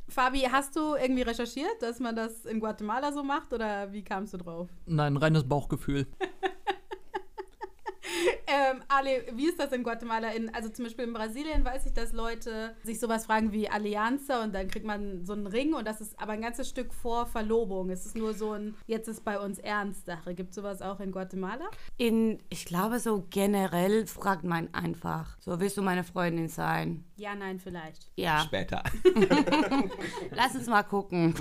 Fabi, 0.08 0.48
hast 0.50 0.76
du 0.78 0.96
irgendwie 0.96 1.24
recherchiert, 1.24 1.82
dass 1.82 2.00
man 2.00 2.16
das 2.16 2.46
in 2.46 2.62
Guatemala 2.62 3.12
so 3.12 3.24
macht 3.24 3.52
oder 3.52 3.92
wie 3.92 4.04
kamst 4.04 4.34
du 4.34 4.38
drauf? 4.38 4.70
Nein, 4.86 5.18
reines 5.18 5.44
Bauchgefühl. 5.44 6.08
Ähm, 8.48 8.82
Ale, 8.88 9.26
wie 9.34 9.48
ist 9.48 9.60
das 9.60 9.74
in 9.74 9.84
Guatemala? 9.84 10.30
In, 10.30 10.54
also 10.56 10.70
zum 10.70 10.86
Beispiel 10.86 11.04
in 11.04 11.14
Brasilien 11.14 11.66
weiß 11.66 11.86
ich, 11.86 11.94
dass 11.94 12.14
Leute 12.14 12.76
sich 12.84 12.98
sowas 13.00 13.26
fragen 13.26 13.52
wie 13.52 13.70
Allianza 13.70 14.42
und 14.42 14.56
dann 14.56 14.70
kriegt 14.70 14.86
man 14.86 15.26
so 15.26 15.34
einen 15.34 15.48
Ring 15.48 15.74
und 15.74 15.86
das 15.86 16.00
ist 16.00 16.18
aber 16.18 16.32
ein 16.32 16.42
ganzes 16.42 16.70
Stück 16.70 16.94
vor 16.94 17.26
Verlobung. 17.26 17.90
Es 17.90 18.06
ist 18.06 18.16
nur 18.16 18.34
so 18.34 18.54
ein, 18.54 18.76
jetzt 18.86 19.10
ist 19.10 19.26
bei 19.26 19.38
uns 19.38 19.60
ernst 19.60 20.06
Sache. 20.06 20.34
Gibt 20.34 20.52
es 20.52 20.56
sowas 20.56 20.82
auch 20.82 21.02
in 21.02 21.12
Guatemala? 21.12 21.70
In, 21.98 22.40
ich 22.50 22.66
glaube, 22.66 23.00
so 23.00 23.26
generell 23.30 24.08
fragt 24.08 24.46
man 24.46 24.74
einfach, 24.74 25.38
so 25.40 25.60
willst 25.60 25.76
du 25.76 25.82
meine 25.82 26.06
Freundin 26.06 26.48
sein? 26.48 27.04
Ja, 27.18 27.36
nein, 27.36 27.60
vielleicht. 27.60 28.10
Ja, 28.16 28.40
Später. 28.46 28.82
lass 30.32 30.56
uns 30.56 30.68
mal 30.68 30.84
gucken. 30.84 31.34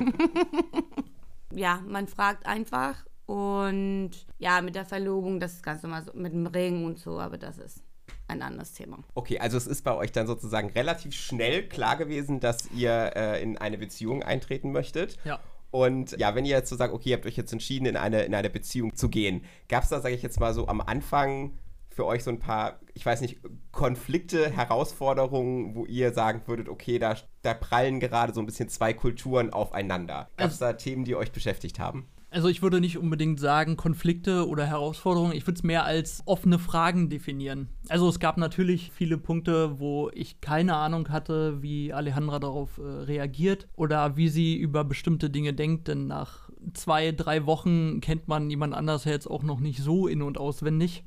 ja, 1.53 1.81
man 1.87 2.09
fragt 2.09 2.47
einfach 2.47 3.05
und 3.27 4.13
ja, 4.39 4.63
mit 4.63 4.75
der 4.77 4.85
Verlobung, 4.85 5.41
das 5.41 5.55
ist 5.55 5.63
ganz 5.63 5.83
normal 5.83 6.05
so, 6.05 6.13
mit 6.15 6.33
dem 6.33 6.47
Ring 6.47 6.85
und 6.85 6.99
so, 6.99 7.19
aber 7.19 7.39
das 7.39 7.59
ist 7.59 7.83
ein 8.29 8.43
anderes 8.43 8.73
Thema. 8.73 8.99
Okay, 9.15 9.39
also 9.39 9.57
es 9.57 9.67
ist 9.67 9.83
bei 9.83 9.95
euch 9.95 10.13
dann 10.13 10.27
sozusagen 10.27 10.71
relativ 10.71 11.15
schnell 11.15 11.69
klar 11.69 11.97
gewesen, 11.97 12.41
dass 12.41 12.71
ihr 12.73 13.13
äh, 13.15 13.43
in 13.43 13.59
eine 13.59 13.79
Beziehung 13.79 14.23
eintreten 14.23 14.73
möchtet. 14.73 15.17
Ja. 15.25 15.41
Und 15.71 16.19
ja, 16.19 16.35
wenn 16.35 16.45
ihr 16.45 16.57
jetzt 16.57 16.71
so 16.71 16.77
sagt, 16.77 16.95
okay, 16.95 17.11
ihr 17.11 17.17
habt 17.17 17.27
euch 17.27 17.37
jetzt 17.37 17.53
entschieden, 17.53 17.87
in 17.87 17.97
eine, 17.97 18.23
in 18.23 18.35
eine 18.35 18.49
Beziehung 18.51 18.95
zu 18.95 19.09
gehen, 19.09 19.45
gab 19.69 19.83
es 19.83 19.91
da, 19.91 20.01
sage 20.01 20.15
ich 20.15 20.23
jetzt 20.23 20.41
mal 20.41 20.55
so, 20.55 20.69
am 20.69 20.81
Anfang 20.81 21.59
für 21.91 22.05
euch 22.07 22.23
so 22.23 22.31
ein 22.31 22.39
paar, 22.39 22.79
ich 22.95 23.05
weiß 23.05 23.23
nicht, 23.23 23.41
Konflikte, 23.73 24.51
Herausforderungen, 24.51 25.75
wo 25.75 25.87
ihr 25.87 26.13
sagen 26.13 26.43
würdet, 26.47 26.69
okay, 26.69 26.99
da, 26.99 27.17
da 27.43 27.55
prallen 27.55 28.01
gerade 28.01 28.35
so 28.35 28.41
ein 28.41 28.47
bisschen 28.47 28.69
zwei 28.69 28.93
Kulturen 28.93 29.51
aufeinander. 29.53 30.29
Gab 30.37 30.51
es 30.51 30.59
da 30.59 30.75
Themen, 30.75 31.05
die 31.05 31.17
euch 31.17 31.33
beschäftigt 31.33 31.79
haben? 31.79 32.07
Also 32.29 32.49
ich 32.49 32.61
würde 32.61 32.81
nicht 32.81 32.99
unbedingt 32.99 33.39
sagen 33.39 33.77
Konflikte 33.77 34.49
oder 34.49 34.67
Herausforderungen, 34.67 35.33
ich 35.33 35.47
würde 35.47 35.57
es 35.59 35.63
mehr 35.63 35.85
als 35.85 36.23
offene 36.27 36.59
Fragen 36.59 37.09
definieren. 37.09 37.69
Also 37.89 38.09
es 38.09 38.19
gab 38.19 38.37
natürlich 38.37 38.91
viele 38.93 39.17
Punkte, 39.17 39.79
wo 39.79 40.11
ich 40.13 40.41
keine 40.41 40.75
Ahnung 40.75 41.09
hatte, 41.09 41.63
wie 41.63 41.93
Alejandra 41.93 42.39
darauf 42.39 42.79
äh, 42.79 42.83
reagiert 42.83 43.69
oder 43.77 44.17
wie 44.17 44.29
sie 44.29 44.57
über 44.57 44.85
bestimmte 44.85 45.31
Dinge 45.31 45.55
denkt, 45.55 45.89
denn 45.89 46.09
nach 46.09 46.51
zwei, 46.75 47.13
drei 47.13 47.47
Wochen 47.47 48.01
kennt 48.01 48.29
man 48.29 48.51
jemand 48.51 48.75
anders 48.75 49.05
ja 49.05 49.13
jetzt 49.13 49.31
auch 49.31 49.43
noch 49.43 49.61
nicht 49.61 49.81
so 49.81 50.09
in- 50.09 50.23
und 50.23 50.37
auswendig. 50.37 51.05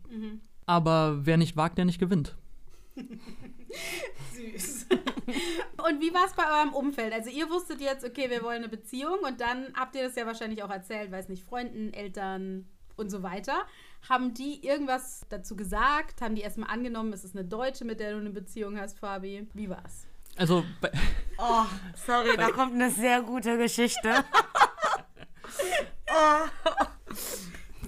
Aber 0.66 1.26
wer 1.26 1.38
nicht 1.38 1.58
wagt, 1.58 1.78
der 1.78 1.86
nicht 1.86 2.00
gewinnt. 2.00 2.38
Süß. 4.34 4.88
Und 5.84 6.02
wie 6.02 6.14
war 6.14 6.26
es 6.26 6.34
bei 6.34 6.44
eurem 6.46 6.74
Umfeld? 6.74 7.14
Also 7.14 7.30
ihr 7.30 7.50
wusstet 7.50 7.82
jetzt, 7.82 8.06
okay, 8.06 8.30
wir 8.30 8.44
wollen 8.44 8.58
eine 8.64 8.70
Beziehung 8.70 9.20
und 9.20 9.42
dann 9.42 9.74
habt 9.76 9.96
ihr 9.96 10.04
das 10.04 10.16
ja 10.16 10.26
wahrscheinlich 10.26 10.64
auch 10.64 10.70
erzählt, 10.70 11.12
weiß 11.12 11.30
nicht, 11.30 11.44
Freunden, 11.44 11.94
Eltern 11.94 12.68
und 12.96 13.10
so 13.10 13.24
weiter. 13.24 13.66
Haben 14.08 14.34
die 14.34 14.66
irgendwas 14.66 15.26
dazu 15.30 15.56
gesagt? 15.56 16.22
Haben 16.22 16.36
die 16.36 16.42
erstmal 16.42 16.70
angenommen, 16.70 17.14
es 17.14 17.24
ist 17.24 17.36
eine 17.36 17.46
Deutsche, 17.46 17.86
mit 17.86 18.00
der 18.00 18.12
du 18.12 18.18
eine 18.18 18.30
Beziehung 18.30 18.80
hast, 18.80 19.00
Fabi? 19.00 19.48
Wie 19.54 19.70
war's? 19.70 20.06
Also 20.38 20.64
bei, 20.80 20.92
Oh, 21.42 21.66
sorry, 22.06 22.36
da 22.36 22.50
kommt 22.52 22.74
eine 22.74 22.92
sehr 22.92 23.22
gute 23.22 23.58
Geschichte. 23.58 24.26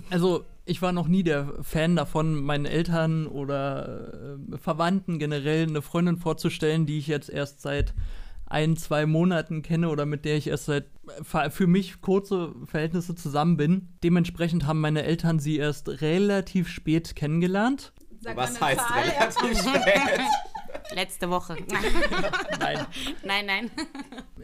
Also, 0.09 0.45
ich 0.65 0.81
war 0.81 0.91
noch 0.91 1.07
nie 1.07 1.23
der 1.23 1.53
Fan 1.61 1.95
davon, 1.95 2.35
meinen 2.35 2.65
Eltern 2.65 3.27
oder 3.27 4.37
äh, 4.53 4.57
Verwandten 4.57 5.19
generell 5.19 5.67
eine 5.67 5.81
Freundin 5.81 6.17
vorzustellen, 6.17 6.85
die 6.85 6.97
ich 6.97 7.07
jetzt 7.07 7.29
erst 7.29 7.61
seit 7.61 7.93
ein, 8.45 8.75
zwei 8.75 9.05
Monaten 9.05 9.61
kenne 9.61 9.89
oder 9.89 10.05
mit 10.05 10.25
der 10.25 10.35
ich 10.35 10.47
erst 10.47 10.65
seit 10.65 10.85
für 11.23 11.67
mich 11.67 12.01
kurze 12.01 12.53
Verhältnisse 12.65 13.15
zusammen 13.15 13.57
bin. 13.57 13.89
Dementsprechend 14.03 14.67
haben 14.67 14.81
meine 14.81 15.03
Eltern 15.03 15.39
sie 15.39 15.57
erst 15.57 15.87
relativ 16.01 16.67
spät 16.67 17.15
kennengelernt. 17.15 17.93
Sagt 18.19 18.37
Was 18.37 18.61
heißt 18.61 18.81
Zahl? 18.81 19.03
relativ 19.03 19.57
spät? 19.57 20.19
Letzte 20.93 21.29
Woche. 21.29 21.55
Nein, 22.59 22.85
nein, 23.23 23.45
nein. 23.45 23.71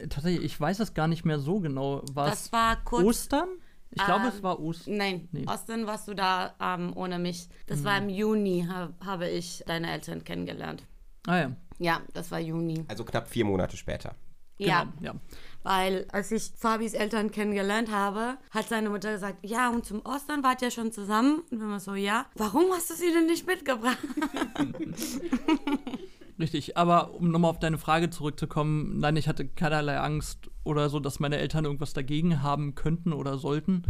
tatsächlich, 0.09 0.45
ich 0.45 0.59
weiß 0.59 0.79
es 0.79 0.93
gar 0.93 1.07
nicht 1.07 1.25
mehr 1.25 1.39
so 1.39 1.59
genau. 1.59 2.01
War 2.13 2.29
Das 2.29 2.51
war 2.53 2.77
kurz. 2.83 3.03
Ostern? 3.03 3.49
Ich 3.99 4.05
glaube, 4.05 4.23
Ähm, 4.27 4.31
es 4.35 4.43
war 4.43 4.59
Ostern. 4.59 4.97
Nein, 4.97 5.27
Nee. 5.31 5.45
Osten 5.47 5.87
warst 5.87 6.07
du 6.07 6.13
da 6.13 6.53
ähm, 6.61 6.91
ohne 6.95 7.17
mich. 7.19 7.49
Das 7.65 7.83
war 7.83 7.97
im 7.97 8.09
Juni, 8.09 8.65
hab, 8.69 8.93
habe 9.05 9.27
ich 9.27 9.63
deine 9.65 9.91
Eltern 9.91 10.23
kennengelernt. 10.23 10.83
Ah 11.25 11.37
ja, 11.37 11.51
Ja, 11.79 12.01
das 12.13 12.29
war 12.31 12.39
Juni. 12.39 12.85
Also 12.87 13.03
knapp 13.03 13.27
vier 13.27 13.45
Monate 13.45 13.75
später. 13.75 14.15
Ja, 14.59 14.83
genau. 14.99 15.13
Ja. 15.13 15.15
weil 15.61 16.07
als 16.11 16.31
ich 16.31 16.51
Fabis 16.57 16.93
Eltern 16.95 17.29
kennengelernt 17.29 17.91
habe, 17.91 18.37
hat 18.51 18.67
seine 18.69 18.89
Mutter 18.89 19.11
gesagt, 19.11 19.37
ja, 19.45 19.69
und 19.69 19.85
zum 19.85 20.03
Ostern 20.03 20.41
wart 20.41 20.61
ihr 20.63 20.71
schon 20.71 20.91
zusammen? 20.91 21.41
Und 21.51 21.59
wir 21.59 21.67
waren 21.67 21.79
so, 21.79 21.93
ja. 21.93 22.25
Warum 22.35 22.65
hast 22.71 22.89
du 22.89 22.95
sie 22.95 23.11
denn 23.13 23.25
nicht 23.27 23.45
mitgebracht? 23.45 23.97
Richtig, 26.39 26.77
aber 26.77 27.15
um 27.15 27.31
nochmal 27.31 27.49
auf 27.51 27.59
deine 27.59 27.79
Frage 27.79 28.11
zurückzukommen, 28.11 28.99
nein, 28.99 29.15
ich 29.15 29.27
hatte 29.27 29.47
keinerlei 29.47 29.99
Angst 29.99 30.51
oder 30.63 30.89
so, 30.89 30.99
dass 30.99 31.19
meine 31.19 31.37
Eltern 31.37 31.65
irgendwas 31.65 31.93
dagegen 31.93 32.43
haben 32.43 32.75
könnten 32.75 33.11
oder 33.11 33.37
sollten. 33.39 33.83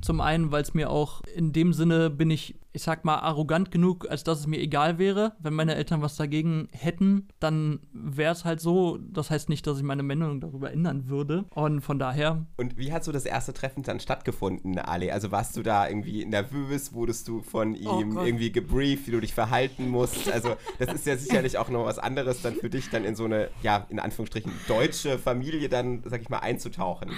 Zum 0.00 0.20
einen, 0.20 0.52
weil 0.52 0.62
es 0.62 0.74
mir 0.74 0.90
auch 0.90 1.22
in 1.34 1.52
dem 1.52 1.72
Sinne 1.72 2.08
bin 2.08 2.30
ich, 2.30 2.54
ich 2.72 2.82
sag 2.82 3.04
mal, 3.04 3.16
arrogant 3.16 3.70
genug, 3.70 4.08
als 4.10 4.24
dass 4.24 4.40
es 4.40 4.46
mir 4.46 4.58
egal 4.58 4.98
wäre. 4.98 5.32
Wenn 5.40 5.54
meine 5.54 5.74
Eltern 5.74 6.02
was 6.02 6.16
dagegen 6.16 6.68
hätten, 6.72 7.28
dann 7.40 7.80
wäre 7.92 8.32
es 8.32 8.44
halt 8.44 8.60
so. 8.60 8.98
Das 8.98 9.30
heißt 9.30 9.48
nicht, 9.48 9.66
dass 9.66 9.78
ich 9.78 9.82
meine 9.82 10.02
Meinung 10.02 10.40
darüber 10.40 10.70
ändern 10.70 11.08
würde. 11.08 11.46
Und 11.54 11.80
von 11.80 11.98
daher, 11.98 12.46
Und 12.56 12.76
wie 12.76 12.92
hat 12.92 13.04
so 13.04 13.12
das 13.12 13.24
erste 13.24 13.52
Treffen 13.52 13.82
dann 13.82 14.00
stattgefunden, 14.00 14.78
Ali? 14.78 15.10
Also 15.10 15.32
warst 15.32 15.56
du 15.56 15.62
da 15.62 15.88
irgendwie 15.88 16.24
nervös? 16.26 16.92
Wurdest 16.92 17.26
du 17.28 17.42
von 17.42 17.74
ihm 17.74 18.14
Gott. 18.14 18.26
irgendwie 18.26 18.52
gebrieft, 18.52 19.06
wie 19.06 19.12
du 19.12 19.20
dich 19.20 19.34
verhalten 19.34 19.88
musst? 19.88 20.30
Also 20.30 20.56
das 20.78 20.92
ist 20.92 21.06
ja 21.06 21.16
sicherlich 21.18 21.58
auch 21.58 21.70
noch 21.70 21.84
was 21.84 21.98
anderes, 21.98 22.42
dann 22.42 22.54
für 22.54 22.70
dich 22.70 22.90
dann 22.90 23.04
in 23.04 23.16
so 23.16 23.24
eine, 23.24 23.48
ja, 23.62 23.86
in 23.88 23.98
Anführungsstrichen, 23.98 24.52
deutsche 24.68 25.18
Familie 25.18 25.68
dann, 25.68 26.02
sag 26.04 26.20
ich 26.20 26.28
mal, 26.28 26.38
einzutauchen. 26.38 27.10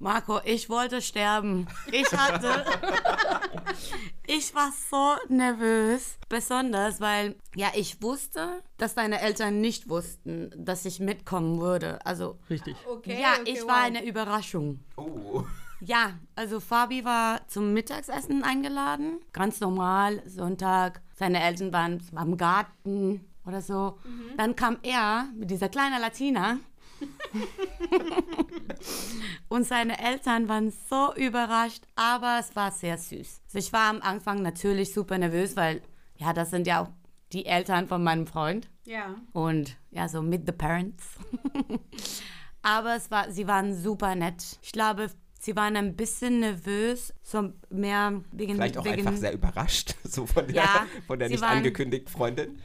Marco, 0.00 0.40
ich 0.44 0.70
wollte 0.70 1.02
sterben. 1.02 1.66
Ich 1.90 2.12
hatte. 2.12 2.64
ich 4.26 4.54
war 4.54 4.70
so 4.90 5.16
nervös. 5.28 6.18
Besonders, 6.28 7.00
weil, 7.00 7.36
ja, 7.54 7.68
ich 7.74 8.02
wusste, 8.02 8.62
dass 8.76 8.94
deine 8.94 9.20
Eltern 9.20 9.60
nicht 9.60 9.88
wussten, 9.88 10.50
dass 10.56 10.84
ich 10.84 11.00
mitkommen 11.00 11.60
würde. 11.60 12.04
Also, 12.04 12.38
richtig. 12.50 12.76
Okay, 12.86 13.20
ja, 13.20 13.34
okay, 13.40 13.52
ich 13.52 13.62
wow. 13.62 13.68
war 13.68 13.82
eine 13.82 14.04
Überraschung. 14.04 14.80
Oh. 14.96 15.44
Ja, 15.80 16.18
also 16.34 16.58
Fabi 16.58 17.04
war 17.04 17.46
zum 17.46 17.72
Mittagsessen 17.72 18.42
eingeladen. 18.42 19.20
Ganz 19.32 19.60
normal, 19.60 20.22
Sonntag. 20.26 21.02
Seine 21.14 21.42
Eltern 21.42 21.72
waren 21.72 22.02
am 22.14 22.36
Garten 22.36 23.24
oder 23.46 23.62
so. 23.62 23.98
Dann 24.36 24.56
kam 24.56 24.78
er 24.82 25.28
mit 25.36 25.50
dieser 25.50 25.68
kleinen 25.68 26.00
Latina. 26.00 26.58
Und 29.48 29.64
seine 29.66 29.98
Eltern 29.98 30.48
waren 30.48 30.72
so 30.90 31.14
überrascht, 31.14 31.82
aber 31.96 32.38
es 32.40 32.54
war 32.54 32.70
sehr 32.70 32.98
süß. 32.98 33.40
Also 33.46 33.58
ich 33.58 33.72
war 33.72 33.90
am 33.90 34.02
Anfang 34.02 34.42
natürlich 34.42 34.92
super 34.92 35.18
nervös, 35.18 35.56
weil 35.56 35.82
ja, 36.16 36.32
das 36.32 36.50
sind 36.50 36.66
ja 36.66 36.82
auch 36.82 36.88
die 37.32 37.46
Eltern 37.46 37.88
von 37.88 38.02
meinem 38.02 38.26
Freund 38.26 38.68
Ja. 38.84 39.14
und 39.32 39.76
ja, 39.90 40.08
so 40.08 40.22
mit 40.22 40.46
the 40.46 40.52
parents. 40.52 41.04
Aber 42.62 42.96
es 42.96 43.10
war, 43.10 43.30
sie 43.30 43.46
waren 43.46 43.74
super 43.74 44.14
nett. 44.14 44.58
Ich 44.62 44.72
glaube, 44.72 45.10
sie 45.38 45.54
waren 45.56 45.76
ein 45.76 45.96
bisschen 45.96 46.40
nervös, 46.40 47.14
so 47.22 47.52
mehr 47.70 48.22
wegen 48.32 48.54
Vielleicht 48.54 48.78
auch 48.78 48.84
wegen, 48.84 49.06
einfach 49.06 49.16
sehr 49.18 49.32
überrascht, 49.32 49.94
so 50.04 50.26
von 50.26 50.46
der, 50.46 50.56
Ja, 50.56 50.86
von 51.06 51.18
der 51.18 51.28
nicht 51.28 51.40
waren- 51.40 51.58
angekündigten 51.58 52.12
Freundin. 52.12 52.60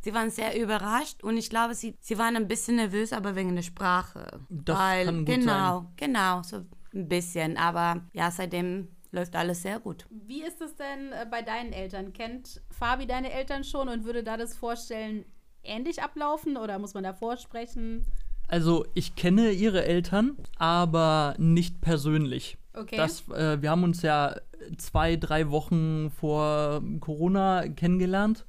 Sie 0.00 0.14
waren 0.14 0.30
sehr 0.30 0.60
überrascht 0.60 1.24
und 1.24 1.36
ich 1.36 1.50
glaube, 1.50 1.74
sie, 1.74 1.96
sie 2.00 2.18
waren 2.18 2.36
ein 2.36 2.48
bisschen 2.48 2.76
nervös, 2.76 3.12
aber 3.12 3.34
wegen 3.34 3.54
der 3.54 3.62
Sprache. 3.62 4.40
Das 4.48 4.78
Weil, 4.78 5.04
kann 5.06 5.24
gut 5.24 5.34
genau, 5.34 5.86
genau, 5.96 6.42
so 6.42 6.64
ein 6.94 7.08
bisschen. 7.08 7.56
Aber 7.56 8.02
ja, 8.12 8.30
seitdem 8.30 8.88
läuft 9.10 9.34
alles 9.34 9.62
sehr 9.62 9.80
gut. 9.80 10.06
Wie 10.10 10.42
ist 10.42 10.60
es 10.60 10.76
denn 10.76 11.12
äh, 11.12 11.26
bei 11.30 11.42
deinen 11.42 11.72
Eltern? 11.72 12.12
Kennt 12.12 12.62
Fabi 12.70 13.06
deine 13.06 13.32
Eltern 13.32 13.64
schon 13.64 13.88
und 13.88 14.04
würde 14.04 14.22
da 14.22 14.36
das 14.36 14.56
vorstellen, 14.56 15.24
ähnlich 15.62 16.02
ablaufen 16.02 16.56
oder 16.56 16.78
muss 16.78 16.94
man 16.94 17.04
da 17.04 17.12
vorsprechen? 17.12 18.04
Also 18.46 18.86
ich 18.94 19.14
kenne 19.14 19.50
ihre 19.50 19.84
Eltern, 19.84 20.36
aber 20.56 21.34
nicht 21.38 21.80
persönlich. 21.80 22.56
Okay. 22.72 22.96
Das, 22.96 23.28
äh, 23.28 23.60
wir 23.60 23.70
haben 23.70 23.84
uns 23.84 24.02
ja 24.02 24.36
zwei, 24.78 25.16
drei 25.16 25.50
Wochen 25.50 26.10
vor 26.10 26.82
Corona 27.00 27.68
kennengelernt. 27.68 28.46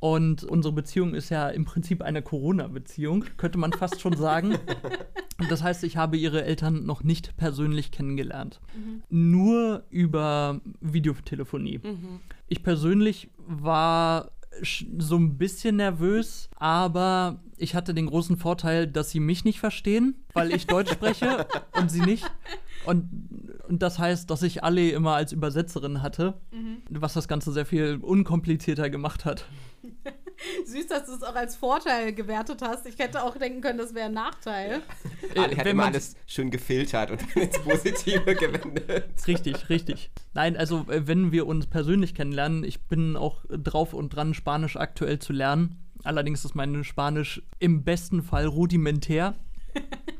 Und 0.00 0.44
unsere 0.44 0.72
Beziehung 0.72 1.14
ist 1.14 1.28
ja 1.30 1.48
im 1.48 1.64
Prinzip 1.64 2.02
eine 2.02 2.22
Corona-Beziehung, 2.22 3.24
könnte 3.36 3.58
man 3.58 3.72
fast 3.72 4.00
schon 4.00 4.16
sagen. 4.16 4.56
Und 5.38 5.50
das 5.50 5.62
heißt, 5.62 5.82
ich 5.82 5.96
habe 5.96 6.16
ihre 6.16 6.44
Eltern 6.44 6.86
noch 6.86 7.02
nicht 7.02 7.36
persönlich 7.36 7.90
kennengelernt. 7.90 8.60
Nur 9.08 9.84
über 9.90 10.60
Videotelefonie. 10.80 11.80
Ich 12.46 12.62
persönlich 12.62 13.30
war 13.46 14.30
so 14.98 15.16
ein 15.16 15.36
bisschen 15.36 15.76
nervös, 15.76 16.48
aber 16.56 17.40
ich 17.56 17.74
hatte 17.74 17.94
den 17.94 18.06
großen 18.06 18.36
Vorteil, 18.36 18.86
dass 18.86 19.10
sie 19.10 19.20
mich 19.20 19.44
nicht 19.44 19.60
verstehen, 19.60 20.24
weil 20.32 20.52
ich 20.52 20.66
Deutsch 20.66 20.92
spreche 20.92 21.46
und 21.72 21.90
sie 21.90 22.00
nicht. 22.00 22.30
Und, 22.84 23.08
und 23.68 23.82
das 23.82 23.98
heißt, 23.98 24.30
dass 24.30 24.42
ich 24.42 24.64
alle 24.64 24.90
immer 24.90 25.14
als 25.14 25.32
Übersetzerin 25.32 26.02
hatte, 26.02 26.34
was 26.90 27.14
das 27.14 27.28
Ganze 27.28 27.52
sehr 27.52 27.66
viel 27.66 27.98
unkomplizierter 28.02 28.90
gemacht 28.90 29.24
hat. 29.24 29.44
Süß, 30.66 30.86
dass 30.86 31.06
du 31.06 31.14
es 31.14 31.22
auch 31.24 31.34
als 31.34 31.56
Vorteil 31.56 32.12
gewertet 32.12 32.62
hast. 32.62 32.86
Ich 32.86 32.96
hätte 32.98 33.24
auch 33.24 33.36
denken 33.36 33.60
können, 33.60 33.78
das 33.78 33.92
wäre 33.94 34.06
ein 34.06 34.12
Nachteil. 34.14 34.82
Ali 35.36 35.56
hat 35.56 35.64
wenn 35.64 35.72
immer 35.72 35.82
man- 35.84 35.92
alles 35.94 36.14
schön 36.26 36.50
gefiltert 36.50 37.10
und 37.10 37.20
dann 37.34 37.42
ins 37.42 37.58
Positive 37.58 38.34
gewendet. 38.36 39.04
Richtig, 39.26 39.68
richtig. 39.68 40.10
Nein, 40.34 40.56
also 40.56 40.86
äh, 40.88 41.06
wenn 41.08 41.32
wir 41.32 41.46
uns 41.48 41.66
persönlich 41.66 42.14
kennenlernen, 42.14 42.62
ich 42.62 42.82
bin 42.82 43.16
auch 43.16 43.44
drauf 43.50 43.94
und 43.94 44.10
dran, 44.14 44.32
Spanisch 44.32 44.76
aktuell 44.76 45.18
zu 45.18 45.32
lernen. 45.32 45.82
Allerdings 46.04 46.44
ist 46.44 46.54
mein 46.54 46.84
Spanisch 46.84 47.42
im 47.58 47.82
besten 47.82 48.22
Fall 48.22 48.46
rudimentär. 48.46 49.34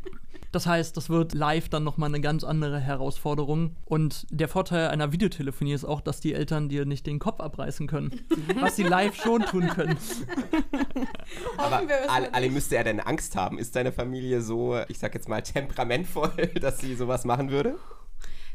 Das 0.50 0.66
heißt, 0.66 0.96
das 0.96 1.10
wird 1.10 1.34
live 1.34 1.68
dann 1.68 1.84
nochmal 1.84 2.08
eine 2.08 2.20
ganz 2.20 2.42
andere 2.42 2.80
Herausforderung. 2.80 3.76
Und 3.84 4.26
der 4.30 4.48
Vorteil 4.48 4.88
einer 4.88 5.12
Videotelefonie 5.12 5.74
ist 5.74 5.84
auch, 5.84 6.00
dass 6.00 6.20
die 6.20 6.32
Eltern 6.32 6.68
dir 6.68 6.86
nicht 6.86 7.06
den 7.06 7.18
Kopf 7.18 7.40
abreißen 7.40 7.86
können. 7.86 8.20
Was 8.60 8.76
sie 8.76 8.84
live 8.84 9.14
schon 9.14 9.42
tun 9.42 9.68
können. 9.68 9.98
Aber 11.58 11.82
Ali 12.08 12.46
nicht. 12.46 12.54
müsste 12.54 12.76
er 12.76 12.84
denn 12.84 13.00
Angst 13.00 13.36
haben? 13.36 13.58
Ist 13.58 13.76
deine 13.76 13.92
Familie 13.92 14.40
so, 14.40 14.78
ich 14.88 14.98
sag 14.98 15.14
jetzt 15.14 15.28
mal, 15.28 15.42
temperamentvoll, 15.42 16.30
dass 16.60 16.78
sie 16.78 16.94
sowas 16.94 17.24
machen 17.24 17.50
würde? 17.50 17.76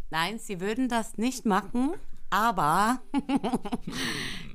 Nein, 0.10 0.40
sie 0.40 0.60
würden 0.62 0.90
das 0.90 1.18
nicht 1.18 1.46
machen, 1.46 1.94
aber 2.30 3.02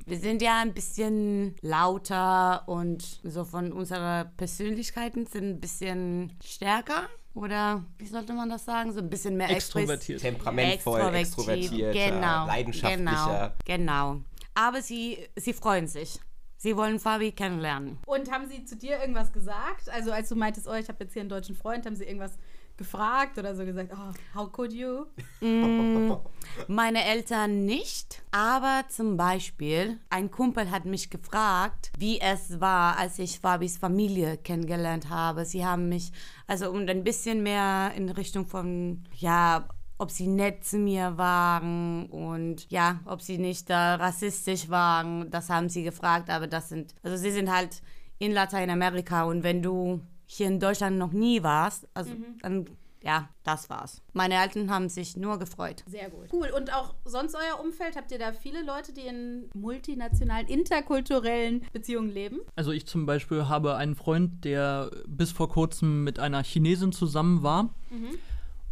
wir 0.05 0.17
sind 0.17 0.41
ja 0.41 0.61
ein 0.61 0.73
bisschen 0.73 1.55
lauter 1.61 2.67
und 2.67 3.19
so 3.23 3.43
von 3.43 3.71
unserer 3.73 4.25
Persönlichkeiten 4.37 5.25
sind 5.25 5.49
ein 5.49 5.59
bisschen 5.59 6.33
stärker. 6.43 7.09
Oder 7.33 7.85
wie 7.97 8.07
sollte 8.07 8.33
man 8.33 8.49
das 8.49 8.65
sagen? 8.65 8.91
So 8.91 8.99
ein 8.99 9.09
bisschen 9.09 9.37
mehr 9.37 9.49
Extrovertiert. 9.49 10.21
Temperamentvoll, 10.21 11.13
extrovertiert, 11.13 11.93
genau, 11.93 12.47
leidenschaftlicher. 12.47 13.53
Genau, 13.65 14.13
genau. 14.15 14.21
Aber 14.55 14.81
sie, 14.81 15.17
sie 15.35 15.53
freuen 15.53 15.87
sich. 15.87 16.19
Sie 16.57 16.75
wollen 16.75 16.99
Fabi 16.99 17.31
kennenlernen. 17.31 17.99
Und 18.05 18.29
haben 18.29 18.49
sie 18.49 18.65
zu 18.65 18.75
dir 18.75 18.99
irgendwas 18.99 19.31
gesagt? 19.31 19.89
Also 19.89 20.11
als 20.11 20.27
du 20.27 20.35
meintest, 20.35 20.67
oh, 20.67 20.73
ich 20.73 20.89
habe 20.89 21.03
jetzt 21.05 21.13
hier 21.13 21.21
einen 21.21 21.29
deutschen 21.29 21.55
Freund, 21.55 21.85
haben 21.85 21.95
sie 21.95 22.03
irgendwas 22.03 22.37
gefragt 22.79 23.37
oder 23.37 23.53
so 23.55 23.63
gesagt, 23.63 23.91
oh, 23.93 24.13
how 24.33 24.51
could 24.51 24.73
you? 24.73 25.05
Meine 26.67 27.05
Eltern 27.05 27.65
nicht, 27.65 28.23
aber 28.31 28.85
zum 28.89 29.17
Beispiel 29.17 29.99
ein 30.09 30.31
Kumpel 30.31 30.71
hat 30.71 30.85
mich 30.85 31.11
gefragt, 31.11 31.91
wie 31.99 32.19
es 32.19 32.59
war, 32.59 32.97
als 32.97 33.19
ich 33.19 33.39
Fabis 33.39 33.77
Familie 33.77 34.37
kennengelernt 34.37 35.09
habe. 35.09 35.45
Sie 35.45 35.63
haben 35.63 35.89
mich, 35.89 36.11
also 36.47 36.71
um 36.71 36.87
ein 36.87 37.03
bisschen 37.03 37.43
mehr 37.43 37.91
in 37.95 38.09
Richtung 38.09 38.47
von, 38.47 39.03
ja, 39.15 39.67
ob 39.99 40.09
sie 40.09 40.27
nett 40.27 40.63
zu 40.63 40.77
mir 40.77 41.17
waren 41.17 42.05
und 42.07 42.71
ja, 42.71 43.01
ob 43.05 43.21
sie 43.21 43.37
nicht 43.37 43.69
äh, 43.69 43.75
rassistisch 43.75 44.69
waren, 44.69 45.29
das 45.29 45.49
haben 45.49 45.67
sie 45.67 45.83
gefragt, 45.83 46.29
aber 46.29 46.47
das 46.47 46.69
sind, 46.69 46.95
also 47.03 47.17
sie 47.17 47.31
sind 47.31 47.51
halt 47.53 47.81
in 48.17 48.31
Lateinamerika 48.31 49.23
und 49.23 49.43
wenn 49.43 49.61
du 49.61 50.01
hier 50.31 50.47
in 50.47 50.59
Deutschland 50.59 50.97
noch 50.97 51.11
nie 51.11 51.41
warst, 51.41 51.87
also 51.95 52.11
dann, 52.43 52.65
ja, 53.01 53.29
das 53.43 53.67
war's. 53.71 54.03
Meine 54.13 54.35
Eltern 54.35 54.69
haben 54.69 54.87
sich 54.87 55.17
nur 55.17 55.39
gefreut. 55.39 55.83
Sehr 55.87 56.11
gut. 56.11 56.27
Cool. 56.31 56.51
Und 56.55 56.71
auch 56.71 56.93
sonst 57.03 57.35
euer 57.35 57.59
Umfeld, 57.59 57.95
habt 57.95 58.11
ihr 58.11 58.19
da 58.19 58.31
viele 58.31 58.63
Leute, 58.63 58.93
die 58.93 59.07
in 59.07 59.49
multinationalen, 59.55 60.47
interkulturellen 60.47 61.65
Beziehungen 61.73 62.11
leben? 62.11 62.41
Also 62.55 62.71
ich 62.71 62.85
zum 62.85 63.07
Beispiel 63.07 63.47
habe 63.47 63.75
einen 63.75 63.95
Freund, 63.95 64.45
der 64.45 64.91
bis 65.07 65.31
vor 65.31 65.49
kurzem 65.49 66.03
mit 66.03 66.19
einer 66.19 66.43
Chinesin 66.43 66.91
zusammen 66.91 67.41
war 67.41 67.73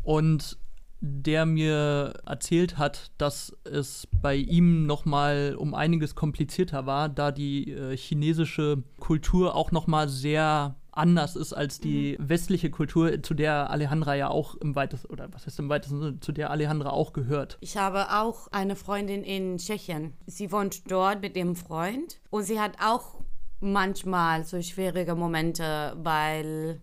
und 0.04 0.60
der 1.00 1.46
mir 1.48 2.22
erzählt 2.26 2.78
hat, 2.78 3.12
dass 3.18 3.56
es 3.64 4.08
bei 4.12 4.36
ihm 4.36 4.86
noch 4.86 5.06
mal 5.06 5.56
um 5.58 5.74
einiges 5.74 6.14
komplizierter 6.14 6.86
war, 6.86 7.10
da 7.10 7.32
die 7.32 7.72
äh, 7.72 7.96
chinesische 7.96 8.84
Kultur 9.00 9.56
auch 9.56 9.72
noch 9.72 9.88
mal 9.88 10.10
sehr 10.10 10.76
anders 10.98 11.36
ist 11.36 11.54
als 11.54 11.80
die 11.80 12.18
westliche 12.20 12.70
Kultur, 12.70 13.22
zu 13.24 13.34
der 13.34 13.70
Alejandra 13.70 14.16
ja 14.16 14.30
auch 14.30 14.56
im 14.56 14.76
weitesten 14.76 15.08
oder 15.08 15.32
was 15.32 15.46
heißt 15.46 15.60
im 15.60 15.70
weitesten 15.70 16.00
Sinne, 16.00 16.20
zu 16.20 16.32
der 16.32 16.52
Alejandra 16.52 16.90
auch 16.90 17.14
gehört. 17.14 17.58
Ich 17.62 17.78
habe 17.78 18.12
auch 18.12 18.48
eine 18.52 18.76
Freundin 18.76 19.24
in 19.24 19.58
Tschechien. 19.58 20.14
Sie 20.26 20.52
wohnt 20.52 20.92
dort 20.92 21.22
mit 21.22 21.36
ihrem 21.36 21.56
Freund 21.56 22.20
und 22.30 22.44
sie 22.44 22.60
hat 22.60 22.74
auch 22.82 23.16
manchmal 23.60 24.44
so 24.44 24.62
schwierige 24.62 25.16
Momente, 25.16 25.96
weil 25.98 26.82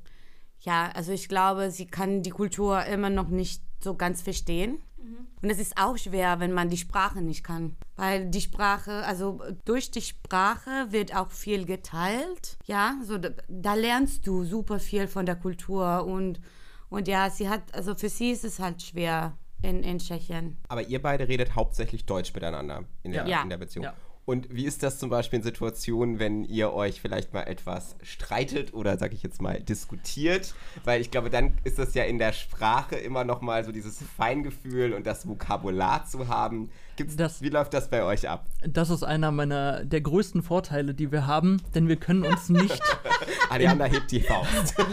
ja, 0.60 0.90
also 0.94 1.12
ich 1.12 1.28
glaube, 1.28 1.70
sie 1.70 1.86
kann 1.86 2.22
die 2.22 2.30
Kultur 2.30 2.84
immer 2.84 3.10
noch 3.10 3.28
nicht 3.28 3.62
so 3.82 3.94
ganz 3.94 4.22
verstehen. 4.22 4.78
Und 5.42 5.50
es 5.50 5.58
ist 5.58 5.76
auch 5.76 5.96
schwer, 5.98 6.40
wenn 6.40 6.52
man 6.52 6.70
die 6.70 6.76
Sprache 6.78 7.20
nicht 7.20 7.44
kann. 7.44 7.76
Weil 7.96 8.30
die 8.30 8.40
Sprache, 8.40 9.04
also 9.04 9.40
durch 9.64 9.90
die 9.90 10.00
Sprache 10.00 10.86
wird 10.90 11.14
auch 11.14 11.30
viel 11.30 11.66
geteilt. 11.66 12.56
Ja, 12.66 12.94
so 13.04 13.18
da, 13.18 13.30
da 13.48 13.74
lernst 13.74 14.26
du 14.26 14.44
super 14.44 14.78
viel 14.78 15.06
von 15.06 15.26
der 15.26 15.36
Kultur. 15.36 16.04
Und, 16.06 16.40
und 16.88 17.08
ja, 17.08 17.28
sie 17.30 17.48
hat, 17.48 17.62
also 17.74 17.94
für 17.94 18.08
sie 18.08 18.30
ist 18.30 18.44
es 18.44 18.58
halt 18.58 18.82
schwer 18.82 19.36
in, 19.62 19.82
in 19.82 19.98
Tschechien. 19.98 20.56
Aber 20.68 20.82
ihr 20.82 21.00
beide 21.00 21.28
redet 21.28 21.54
hauptsächlich 21.54 22.06
Deutsch 22.06 22.32
miteinander 22.34 22.84
in 23.02 23.12
der, 23.12 23.26
Ja. 23.26 23.42
in 23.42 23.50
der 23.50 23.58
Beziehung. 23.58 23.84
Ja. 23.84 23.94
Und 24.26 24.48
wie 24.54 24.64
ist 24.64 24.82
das 24.82 24.98
zum 24.98 25.10
Beispiel 25.10 25.38
in 25.40 25.42
Situationen, 25.42 26.18
wenn 26.18 26.44
ihr 26.44 26.72
euch 26.72 27.00
vielleicht 27.02 27.34
mal 27.34 27.42
etwas 27.42 27.94
streitet 28.02 28.72
oder, 28.72 28.96
sag 28.98 29.12
ich 29.12 29.22
jetzt 29.22 29.42
mal, 29.42 29.60
diskutiert? 29.60 30.54
Weil 30.84 31.02
ich 31.02 31.10
glaube, 31.10 31.28
dann 31.28 31.52
ist 31.64 31.78
das 31.78 31.92
ja 31.92 32.04
in 32.04 32.18
der 32.18 32.32
Sprache 32.32 32.96
immer 32.96 33.24
noch 33.24 33.42
mal 33.42 33.64
so 33.64 33.70
dieses 33.72 33.98
Feingefühl 34.16 34.94
und 34.94 35.06
das 35.06 35.28
Vokabular 35.28 36.06
zu 36.06 36.28
haben. 36.28 36.70
Gibt's, 36.96 37.16
Das- 37.16 37.42
wie 37.42 37.50
läuft 37.50 37.74
das 37.74 37.90
bei 37.90 38.02
euch 38.02 38.26
ab? 38.28 38.46
Das 38.66 38.88
ist 38.88 39.02
einer 39.02 39.30
meiner 39.30 39.84
der 39.84 40.00
größten 40.00 40.42
Vorteile, 40.42 40.94
die 40.94 41.12
wir 41.12 41.26
haben, 41.26 41.60
denn 41.74 41.88
wir 41.88 41.96
können 41.96 42.24
uns 42.24 42.48
nicht 42.48 42.80
Ariana 43.50 43.84
hebt 43.84 44.10
die 44.10 44.20
Faust. 44.20 44.74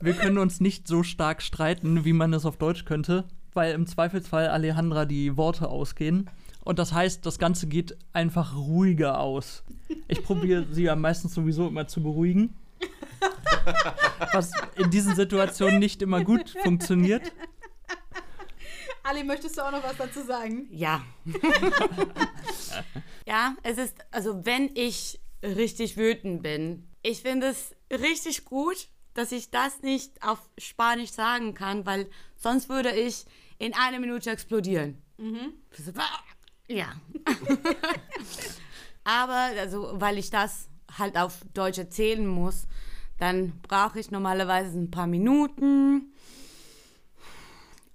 Wir 0.00 0.12
können 0.12 0.38
uns 0.38 0.60
nicht 0.60 0.86
so 0.86 1.02
stark 1.02 1.42
streiten, 1.42 2.04
wie 2.04 2.12
man 2.12 2.32
es 2.34 2.44
auf 2.44 2.56
Deutsch 2.58 2.84
könnte, 2.84 3.24
weil 3.54 3.72
im 3.74 3.86
Zweifelsfall 3.86 4.48
Alejandra 4.48 5.04
die 5.06 5.36
Worte 5.36 5.68
ausgehen. 5.68 6.28
Und 6.66 6.80
das 6.80 6.92
heißt, 6.92 7.24
das 7.24 7.38
Ganze 7.38 7.68
geht 7.68 7.96
einfach 8.12 8.56
ruhiger 8.56 9.20
aus. 9.20 9.62
Ich 10.08 10.24
probiere 10.24 10.66
sie 10.72 10.82
ja 10.82 10.96
meistens 10.96 11.32
sowieso 11.32 11.68
immer 11.68 11.86
zu 11.86 12.02
beruhigen. 12.02 12.56
Was 14.32 14.50
in 14.74 14.90
diesen 14.90 15.14
Situationen 15.14 15.78
nicht 15.78 16.02
immer 16.02 16.24
gut 16.24 16.50
funktioniert. 16.64 17.32
Ali, 19.04 19.22
möchtest 19.22 19.56
du 19.56 19.62
auch 19.62 19.70
noch 19.70 19.84
was 19.84 19.96
dazu 19.96 20.24
sagen? 20.24 20.66
Ja. 20.72 21.04
ja, 23.26 23.54
es 23.62 23.78
ist, 23.78 23.94
also 24.10 24.44
wenn 24.44 24.72
ich 24.74 25.20
richtig 25.44 25.96
wütend 25.96 26.42
bin, 26.42 26.88
ich 27.02 27.22
finde 27.22 27.46
es 27.46 27.76
richtig 27.92 28.44
gut, 28.44 28.88
dass 29.14 29.30
ich 29.30 29.52
das 29.52 29.82
nicht 29.82 30.20
auf 30.20 30.40
Spanisch 30.58 31.12
sagen 31.12 31.54
kann, 31.54 31.86
weil 31.86 32.10
sonst 32.34 32.68
würde 32.68 32.90
ich 32.90 33.24
in 33.58 33.72
einer 33.72 34.00
Minute 34.00 34.30
explodieren. 34.30 35.00
So, 35.70 35.92
Ja. 36.68 36.92
Aber, 39.04 39.50
also, 39.58 39.92
weil 39.94 40.18
ich 40.18 40.30
das 40.30 40.68
halt 40.98 41.16
auf 41.16 41.40
Deutsch 41.54 41.78
erzählen 41.78 42.26
muss, 42.26 42.66
dann 43.18 43.60
brauche 43.62 44.00
ich 44.00 44.10
normalerweise 44.10 44.78
ein 44.78 44.90
paar 44.90 45.06
Minuten 45.06 46.12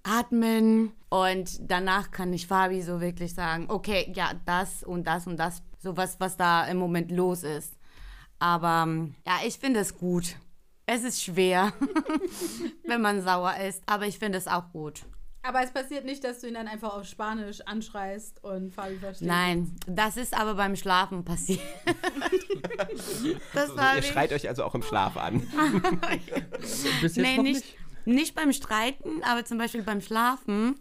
atmen 0.04 0.94
und 1.10 1.60
danach 1.70 2.12
kann 2.12 2.34
ich 2.34 2.48
Fabi 2.48 2.82
so 2.82 3.02
wirklich 3.02 3.34
sagen, 3.34 3.66
okay, 3.68 4.12
ja, 4.16 4.32
das 4.46 4.84
und 4.84 5.06
das 5.06 5.28
und 5.28 5.38
das, 5.38 5.62
so 5.80 5.96
was, 5.98 6.18
da 6.38 6.66
im 6.66 6.78
Moment 6.78 7.12
los 7.12 7.44
ist. 7.44 7.74
Aber 8.40 8.88
ja, 9.28 9.40
ich 9.46 9.60
finde 9.60 9.82
es 9.82 9.98
gut. 9.98 10.36
Es 10.88 11.04
ist 11.04 11.22
schwer, 11.22 11.74
wenn 12.88 13.02
man 13.02 13.22
sauer 13.22 13.56
ist, 13.58 13.84
aber 13.86 14.08
ich 14.08 14.18
finde 14.18 14.38
es 14.38 14.48
auch 14.48 14.72
gut. 14.72 15.04
Aber 15.44 15.64
es 15.64 15.72
passiert 15.72 16.06
nicht, 16.06 16.24
dass 16.24 16.40
du 16.40 16.48
ihn 16.48 16.54
dann 16.54 16.68
einfach 16.68 16.94
auf 16.94 17.06
Spanisch 17.06 17.62
anschreist 17.62 18.44
und 18.44 18.74
Fabi 18.74 18.98
versteht. 18.98 19.28
Nein, 19.28 19.76
das 19.88 20.16
ist 20.18 20.34
aber 20.38 20.54
beim 20.54 20.76
Schlafen 20.76 21.26
passiert. 21.26 21.60
das 23.54 23.70
So, 23.70 23.78
war 23.78 23.96
ihr 23.96 24.04
schreit 24.04 24.32
euch 24.34 24.48
also 24.48 24.64
auch 24.64 24.76
im 24.76 24.84
Schlaf 24.84 25.18
an. 25.18 25.42
Bis 26.60 26.84
jetzt 27.16 27.18
Nee, 27.18 27.38
noch 27.38 27.44
nicht, 27.44 27.64
nicht 28.06 28.36
beim 28.36 28.54
Streiten, 28.54 29.24
aber 29.24 29.46
zum 29.46 29.58
Beispiel 29.58 29.84
beim 29.84 30.02
Schlafen, 30.02 30.80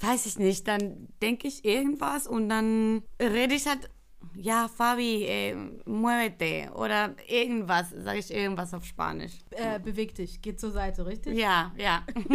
weiß 0.00 0.26
ich 0.26 0.38
nicht, 0.38 0.66
dann 0.66 1.08
denke 1.22 1.46
ich 1.46 1.64
irgendwas 1.64 2.26
und 2.26 2.48
dann 2.48 3.02
rede 3.20 3.54
ich 3.54 3.66
halt, 3.66 3.90
ja, 4.36 4.68
Fabi, 4.68 5.24
eh, 5.24 5.54
muévete 5.86 6.70
oder 6.74 7.14
irgendwas, 7.28 7.90
sage 7.90 8.18
ich 8.18 8.32
irgendwas 8.32 8.74
auf 8.74 8.84
Spanisch. 8.84 9.32
Äh, 9.50 9.78
beweg 9.78 10.14
dich, 10.14 10.40
geh 10.42 10.56
zur 10.56 10.70
Seite, 10.70 11.06
richtig? 11.06 11.36
Ja, 11.38 11.72
ja. 11.76 12.02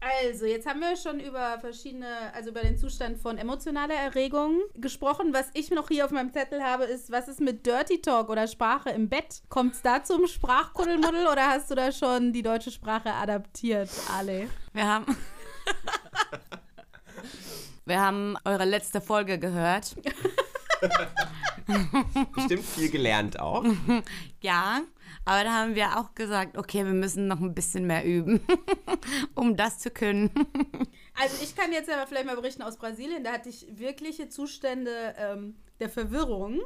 Also, 0.00 0.46
jetzt 0.46 0.66
haben 0.66 0.80
wir 0.80 0.96
schon 0.96 1.20
über 1.20 1.58
verschiedene, 1.60 2.32
also 2.34 2.48
über 2.48 2.62
den 2.62 2.78
Zustand 2.78 3.18
von 3.18 3.36
emotionaler 3.36 3.94
Erregung 3.94 4.62
gesprochen. 4.74 5.34
Was 5.34 5.50
ich 5.52 5.70
noch 5.70 5.88
hier 5.88 6.06
auf 6.06 6.10
meinem 6.10 6.32
Zettel 6.32 6.62
habe, 6.62 6.84
ist, 6.84 7.12
was 7.12 7.28
ist 7.28 7.40
mit 7.40 7.66
Dirty 7.66 8.00
Talk 8.00 8.30
oder 8.30 8.46
Sprache 8.46 8.88
im 8.90 9.10
Bett? 9.10 9.42
Kommt 9.50 9.74
es 9.74 9.82
da 9.82 10.02
zum 10.02 10.26
Sprachkuddelmuddel 10.26 11.26
oder 11.26 11.48
hast 11.48 11.70
du 11.70 11.74
da 11.74 11.92
schon 11.92 12.32
die 12.32 12.40
deutsche 12.40 12.70
Sprache 12.70 13.12
adaptiert, 13.12 13.90
Ale? 14.16 14.48
Wir 14.72 14.86
haben. 14.86 15.04
Wir 17.84 18.00
haben 18.00 18.36
eure 18.44 18.64
letzte 18.64 19.00
Folge 19.00 19.38
gehört. 19.38 19.96
Bestimmt 22.34 22.64
viel 22.64 22.90
gelernt 22.90 23.38
auch. 23.38 23.64
Ja, 24.42 24.80
aber 25.26 25.44
da 25.44 25.52
haben 25.52 25.74
wir 25.74 25.98
auch 25.98 26.14
gesagt, 26.14 26.56
okay, 26.56 26.82
wir 26.86 26.94
müssen 26.94 27.28
noch 27.28 27.40
ein 27.40 27.54
bisschen 27.54 27.86
mehr 27.86 28.06
üben, 28.06 28.40
um 29.34 29.54
das 29.54 29.78
zu 29.78 29.90
können. 29.90 30.30
Also 31.14 31.36
ich 31.42 31.54
kann 31.54 31.72
jetzt 31.74 31.90
aber 31.90 32.06
vielleicht 32.06 32.24
mal 32.24 32.36
berichten 32.36 32.62
aus 32.62 32.78
Brasilien, 32.78 33.22
da 33.22 33.32
hatte 33.32 33.50
ich 33.50 33.66
wirkliche 33.70 34.30
Zustände 34.30 35.14
ähm, 35.18 35.56
der 35.78 35.90
Verwirrung. 35.90 36.62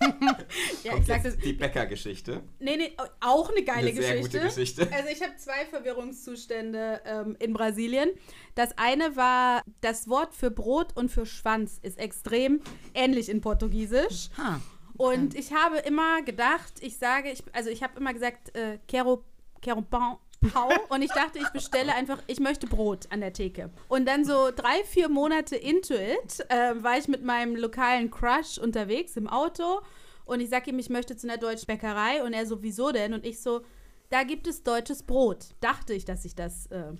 Ja, 0.00 0.36
ich 0.84 0.90
Kommt 0.90 1.06
sag 1.06 1.24
jetzt 1.24 1.36
das, 1.36 1.44
die 1.44 1.52
Bäckergeschichte. 1.52 2.42
Nee, 2.58 2.76
nee, 2.76 2.96
auch 3.20 3.50
eine 3.50 3.62
geile 3.62 3.88
Eine 3.88 4.02
sehr 4.02 4.16
Geschichte. 4.16 4.38
gute 4.38 4.48
Geschichte. 4.48 4.88
Also 4.92 5.08
ich 5.10 5.22
habe 5.22 5.36
zwei 5.36 5.64
Verwirrungszustände 5.66 7.00
ähm, 7.04 7.36
in 7.38 7.52
Brasilien. 7.52 8.10
Das 8.54 8.76
eine 8.76 9.16
war, 9.16 9.62
das 9.80 10.08
Wort 10.08 10.34
für 10.34 10.50
Brot 10.50 10.96
und 10.96 11.10
für 11.10 11.26
Schwanz 11.26 11.78
ist 11.82 11.98
extrem 11.98 12.60
ähnlich 12.94 13.28
in 13.28 13.40
Portugiesisch. 13.40 14.28
Ha. 14.36 14.60
Und 14.96 15.34
ich 15.34 15.52
habe 15.54 15.78
immer 15.78 16.22
gedacht, 16.22 16.74
ich 16.80 16.98
sage, 16.98 17.30
ich, 17.30 17.42
also 17.52 17.70
ich 17.70 17.82
habe 17.82 17.98
immer 17.98 18.12
gesagt, 18.12 18.54
äh, 18.54 18.78
quero, 18.86 19.24
quero 19.62 19.80
pão, 19.80 20.18
pau. 20.40 20.70
Und 20.88 21.02
ich 21.02 21.10
dachte, 21.12 21.38
ich 21.38 21.48
bestelle 21.50 21.94
einfach, 21.94 22.22
ich 22.26 22.40
möchte 22.40 22.66
Brot 22.66 23.06
an 23.10 23.20
der 23.20 23.32
Theke. 23.32 23.70
Und 23.88 24.06
dann 24.06 24.24
so 24.24 24.50
drei, 24.54 24.82
vier 24.84 25.08
Monate 25.08 25.56
into 25.56 25.94
it, 25.94 26.40
äh, 26.48 26.82
war 26.82 26.98
ich 26.98 27.08
mit 27.08 27.22
meinem 27.24 27.56
lokalen 27.56 28.10
Crush 28.10 28.58
unterwegs 28.58 29.16
im 29.16 29.28
Auto. 29.28 29.80
Und 30.24 30.40
ich 30.40 30.48
sage 30.48 30.70
ihm, 30.70 30.78
ich 30.78 30.90
möchte 30.90 31.16
zu 31.16 31.28
einer 31.28 31.38
deutschen 31.38 31.66
Bäckerei. 31.66 32.22
Und 32.22 32.32
er 32.32 32.46
so, 32.46 32.62
wieso 32.62 32.92
denn? 32.92 33.14
Und 33.14 33.24
ich 33.26 33.40
so, 33.40 33.62
da 34.08 34.22
gibt 34.22 34.46
es 34.46 34.62
deutsches 34.62 35.02
Brot. 35.02 35.54
Dachte 35.60 35.94
ich, 35.94 36.04
dass 36.04 36.24
ich 36.24 36.34
das 36.34 36.66
äh, 36.66 36.92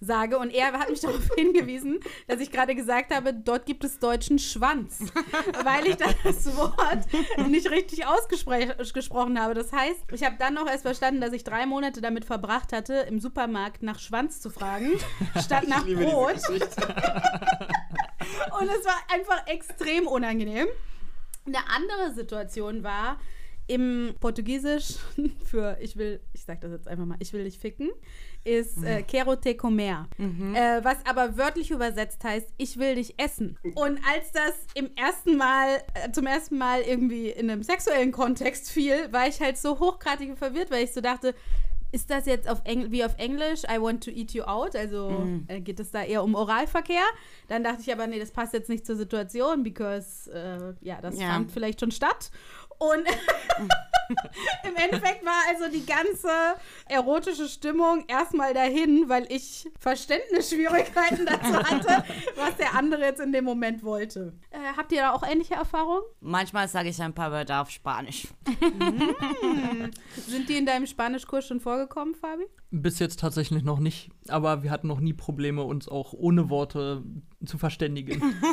sage. 0.00 0.38
Und 0.38 0.50
er 0.50 0.72
hat 0.72 0.90
mich 0.90 1.00
darauf 1.00 1.28
hingewiesen, 1.36 2.00
dass 2.26 2.40
ich 2.40 2.50
gerade 2.50 2.74
gesagt 2.74 3.14
habe, 3.14 3.34
dort 3.34 3.66
gibt 3.66 3.84
es 3.84 3.98
deutschen 3.98 4.38
Schwanz. 4.38 4.98
weil 5.64 5.86
ich 5.86 5.96
das 5.96 6.56
Wort 6.56 7.06
nicht 7.48 7.70
richtig 7.70 8.06
ausgesprochen 8.06 9.40
habe. 9.40 9.54
Das 9.54 9.72
heißt, 9.72 10.12
ich 10.12 10.24
habe 10.24 10.36
dann 10.38 10.54
noch 10.54 10.66
erst 10.66 10.82
verstanden, 10.82 11.20
dass 11.20 11.32
ich 11.32 11.44
drei 11.44 11.66
Monate 11.66 12.00
damit 12.00 12.24
verbracht 12.24 12.72
hatte, 12.72 12.94
im 13.08 13.20
Supermarkt 13.20 13.82
nach 13.82 13.98
Schwanz 13.98 14.40
zu 14.40 14.50
fragen, 14.50 14.92
statt 15.44 15.68
nach 15.68 15.84
liebe 15.84 16.00
diese 16.00 16.10
Brot. 16.10 16.34
Und 18.60 18.68
es 18.68 18.84
war 18.84 18.98
einfach 19.12 19.46
extrem 19.46 20.06
unangenehm. 20.06 20.66
Eine 21.46 21.58
andere 21.68 22.14
Situation 22.14 22.82
war 22.82 23.18
im 23.68 24.14
Portugiesisch 24.20 24.96
für 25.44 25.76
ich 25.80 25.96
will, 25.96 26.20
ich 26.32 26.44
sag 26.44 26.60
das 26.60 26.72
jetzt 26.72 26.88
einfach 26.88 27.04
mal, 27.04 27.16
ich 27.20 27.32
will 27.32 27.44
dich 27.44 27.58
ficken, 27.58 27.90
ist 28.46 28.82
äh, 28.84 29.02
quero 29.02 29.36
te 29.36 29.54
comer. 29.56 30.08
Äh, 30.18 30.80
was 30.84 30.96
aber 31.04 31.36
wörtlich 31.36 31.70
übersetzt 31.70 32.22
heißt, 32.24 32.48
ich 32.56 32.78
will 32.78 32.94
dich 32.94 33.18
essen. 33.18 33.58
Und 33.74 33.98
als 34.14 34.32
das 34.32 34.54
im 34.74 34.90
ersten 34.96 35.36
Mal, 35.36 35.82
äh, 35.94 36.10
zum 36.12 36.26
ersten 36.26 36.56
Mal 36.58 36.82
irgendwie 36.82 37.28
in 37.30 37.50
einem 37.50 37.62
sexuellen 37.62 38.12
Kontext 38.12 38.70
fiel, 38.70 39.12
war 39.12 39.26
ich 39.26 39.40
halt 39.40 39.58
so 39.58 39.78
hochgradig 39.80 40.38
verwirrt, 40.38 40.70
weil 40.70 40.84
ich 40.84 40.92
so 40.92 41.00
dachte, 41.00 41.34
ist 41.92 42.10
das 42.10 42.26
jetzt 42.26 42.48
auf 42.48 42.60
Engl 42.64 42.90
wie 42.90 43.04
auf 43.04 43.14
Englisch, 43.16 43.62
I 43.64 43.80
want 43.80 44.04
to 44.04 44.10
eat 44.10 44.32
you 44.32 44.42
out? 44.42 44.74
Also 44.76 45.28
äh, 45.48 45.60
geht 45.60 45.80
es 45.80 45.90
da 45.92 46.02
eher 46.02 46.22
um 46.24 46.34
Oralverkehr? 46.34 47.04
Dann 47.48 47.62
dachte 47.64 47.80
ich 47.82 47.92
aber, 47.92 48.06
nee, 48.06 48.18
das 48.18 48.32
passt 48.32 48.52
jetzt 48.52 48.68
nicht 48.68 48.84
zur 48.84 48.96
Situation, 48.96 49.62
because, 49.62 50.30
äh, 50.30 50.74
ja, 50.80 51.00
das 51.00 51.18
Ja. 51.18 51.28
fand 51.28 51.50
vielleicht 51.52 51.80
schon 51.80 51.90
statt. 51.92 52.30
Und 52.78 53.04
im 54.68 54.76
Endeffekt 54.76 55.24
war 55.24 55.42
also 55.48 55.70
die 55.70 55.84
ganze 55.84 56.28
erotische 56.88 57.48
Stimmung 57.48 58.04
erstmal 58.08 58.54
dahin, 58.54 59.08
weil 59.08 59.26
ich 59.30 59.68
Verständnisschwierigkeiten 59.78 61.26
dazu 61.26 61.54
hatte, 61.54 62.04
was 62.36 62.56
der 62.56 62.74
andere 62.74 63.02
jetzt 63.02 63.20
in 63.20 63.32
dem 63.32 63.44
Moment 63.44 63.82
wollte. 63.82 64.32
Äh, 64.50 64.58
habt 64.76 64.92
ihr 64.92 65.02
da 65.02 65.12
auch 65.12 65.22
ähnliche 65.22 65.54
Erfahrungen? 65.54 66.02
Manchmal 66.20 66.68
sage 66.68 66.88
ich 66.88 67.00
ein 67.00 67.14
paar 67.14 67.30
Wörter 67.32 67.62
auf 67.62 67.70
Spanisch. 67.70 68.28
Sind 70.26 70.48
die 70.48 70.56
in 70.56 70.66
deinem 70.66 70.86
Spanischkurs 70.86 71.46
schon 71.46 71.60
vorgekommen, 71.60 72.14
Fabi? 72.14 72.44
Bis 72.70 72.98
jetzt 72.98 73.20
tatsächlich 73.20 73.62
noch 73.62 73.78
nicht, 73.78 74.10
aber 74.28 74.62
wir 74.62 74.70
hatten 74.70 74.88
noch 74.88 75.00
nie 75.00 75.12
Probleme, 75.12 75.62
uns 75.62 75.88
auch 75.88 76.12
ohne 76.12 76.50
Worte 76.50 77.02
zu 77.44 77.58
verständigen. 77.58 78.22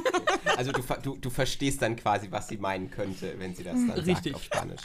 Also 0.56 0.72
du, 0.72 0.84
du, 1.02 1.18
du 1.18 1.30
verstehst 1.32 1.82
dann 1.82 1.96
quasi, 1.96 2.28
was 2.30 2.48
sie 2.48 2.58
meinen 2.58 2.92
könnte, 2.92 3.34
wenn 3.40 3.56
sie 3.56 3.64
das 3.64 3.74
dann 3.74 3.92
Richtig. 3.92 4.34
sagt 4.34 4.36
auf 4.36 4.44
Spanisch. 4.44 4.82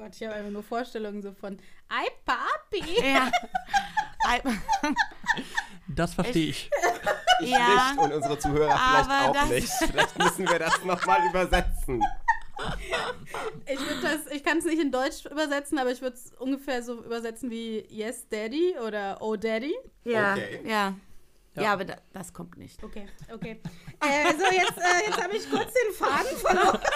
Gott, 0.00 0.14
ich 0.16 0.22
habe 0.24 0.34
einfach 0.34 0.50
nur 0.50 0.62
Vorstellungen 0.62 1.20
so 1.22 1.32
von 1.32 1.58
Ay, 1.88 2.06
Papi. 2.24 3.02
Ja. 3.06 3.30
Ei- 4.26 4.42
Das 5.88 6.14
verstehe 6.14 6.48
ich. 6.50 6.70
ja. 7.40 7.92
Nicht 7.92 7.98
und 8.02 8.12
unsere 8.14 8.38
Zuhörer 8.38 8.78
vielleicht 8.78 9.10
auch 9.10 9.46
nicht. 9.48 9.68
Vielleicht 9.68 10.18
müssen 10.18 10.48
wir 10.48 10.58
das 10.58 10.82
nochmal 10.84 11.26
übersetzen. 11.28 12.02
Ich, 13.66 13.78
das- 14.02 14.26
ich 14.32 14.42
kann 14.44 14.58
es 14.58 14.64
nicht 14.64 14.80
in 14.80 14.90
Deutsch 14.92 15.24
übersetzen, 15.26 15.78
aber 15.78 15.90
ich 15.90 16.00
würde 16.00 16.16
es 16.16 16.32
ungefähr 16.38 16.82
so 16.82 17.02
übersetzen 17.04 17.50
wie 17.50 17.86
Yes, 17.88 18.26
Daddy 18.28 18.76
oder 18.86 19.18
Oh, 19.20 19.36
Daddy. 19.36 19.74
Ja. 20.04 20.32
Okay. 20.32 20.60
Ja. 20.64 20.94
Ja. 21.56 21.62
Ja, 21.62 21.72
aber 21.72 21.84
da, 21.84 21.96
das 22.12 22.32
kommt 22.32 22.56
nicht. 22.58 22.82
Okay, 22.82 23.08
okay. 23.34 23.60
äh, 24.00 24.32
so, 24.38 24.44
jetzt, 24.44 24.78
äh, 24.78 25.06
jetzt 25.08 25.20
habe 25.20 25.36
ich 25.36 25.50
kurz 25.50 25.72
den 25.74 25.94
Faden 25.94 26.36
verloren. 26.38 26.78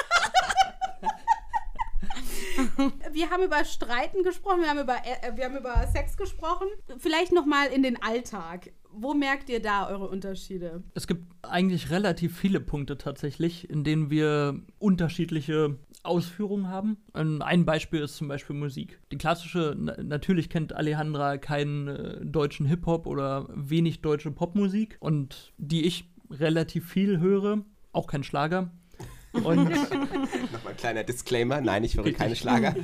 wir 3.13 3.31
haben 3.31 3.43
über 3.45 3.65
Streiten 3.65 4.23
gesprochen, 4.23 4.61
wir 4.63 4.69
haben 4.69 4.81
über, 4.81 4.97
äh, 4.97 5.37
wir 5.37 5.45
haben 5.45 5.57
über 5.57 5.87
Sex 5.93 6.17
gesprochen. 6.17 6.69
Vielleicht 6.99 7.33
noch 7.33 7.47
mal 7.47 7.67
in 7.67 7.83
den 7.83 8.03
Alltag. 8.03 8.73
Wo 8.91 9.13
merkt 9.13 9.51
ihr 9.51 9.61
da 9.61 9.89
eure 9.89 10.09
Unterschiede? 10.09 10.83
Es 10.95 11.07
gibt 11.07 11.25
eigentlich 11.43 11.91
relativ 11.91 12.39
viele 12.39 12.61
Punkte 12.61 12.97
tatsächlich, 12.97 13.69
in 13.69 13.83
denen 13.83 14.09
wir 14.09 14.61
unterschiedliche 14.79 15.79
Ausführungen 16.05 16.69
haben. 16.69 16.99
Ein 17.13 17.65
Beispiel 17.65 18.03
ist 18.03 18.17
zum 18.17 18.29
Beispiel 18.29 18.55
Musik. 18.55 19.01
Die 19.11 19.19
klassische, 19.19 19.75
na, 19.77 19.97
natürlich 20.01 20.51
kennt 20.51 20.75
Alejandra 20.75 21.39
keinen 21.39 21.89
äh, 21.89 22.25
deutschen 22.25 22.67
Hip-Hop 22.67 23.07
oder 23.07 23.49
wenig 23.55 24.03
deutsche 24.03 24.31
Popmusik 24.31 24.97
und 25.01 25.53
die 25.57 25.85
ich 25.85 26.11
relativ 26.31 26.89
viel 26.89 27.19
höre, 27.19 27.65
auch 27.93 28.07
kein 28.07 28.23
Schlager. 28.23 28.71
Und 29.35 29.71
Nochmal 29.71 30.73
ein 30.73 30.77
kleiner 30.77 31.05
Disclaimer. 31.05 31.61
Nein, 31.61 31.85
ich 31.85 31.97
höre 31.97 32.05
Richtig. 32.05 32.19
keine 32.19 32.37
Schlager. 32.37 32.75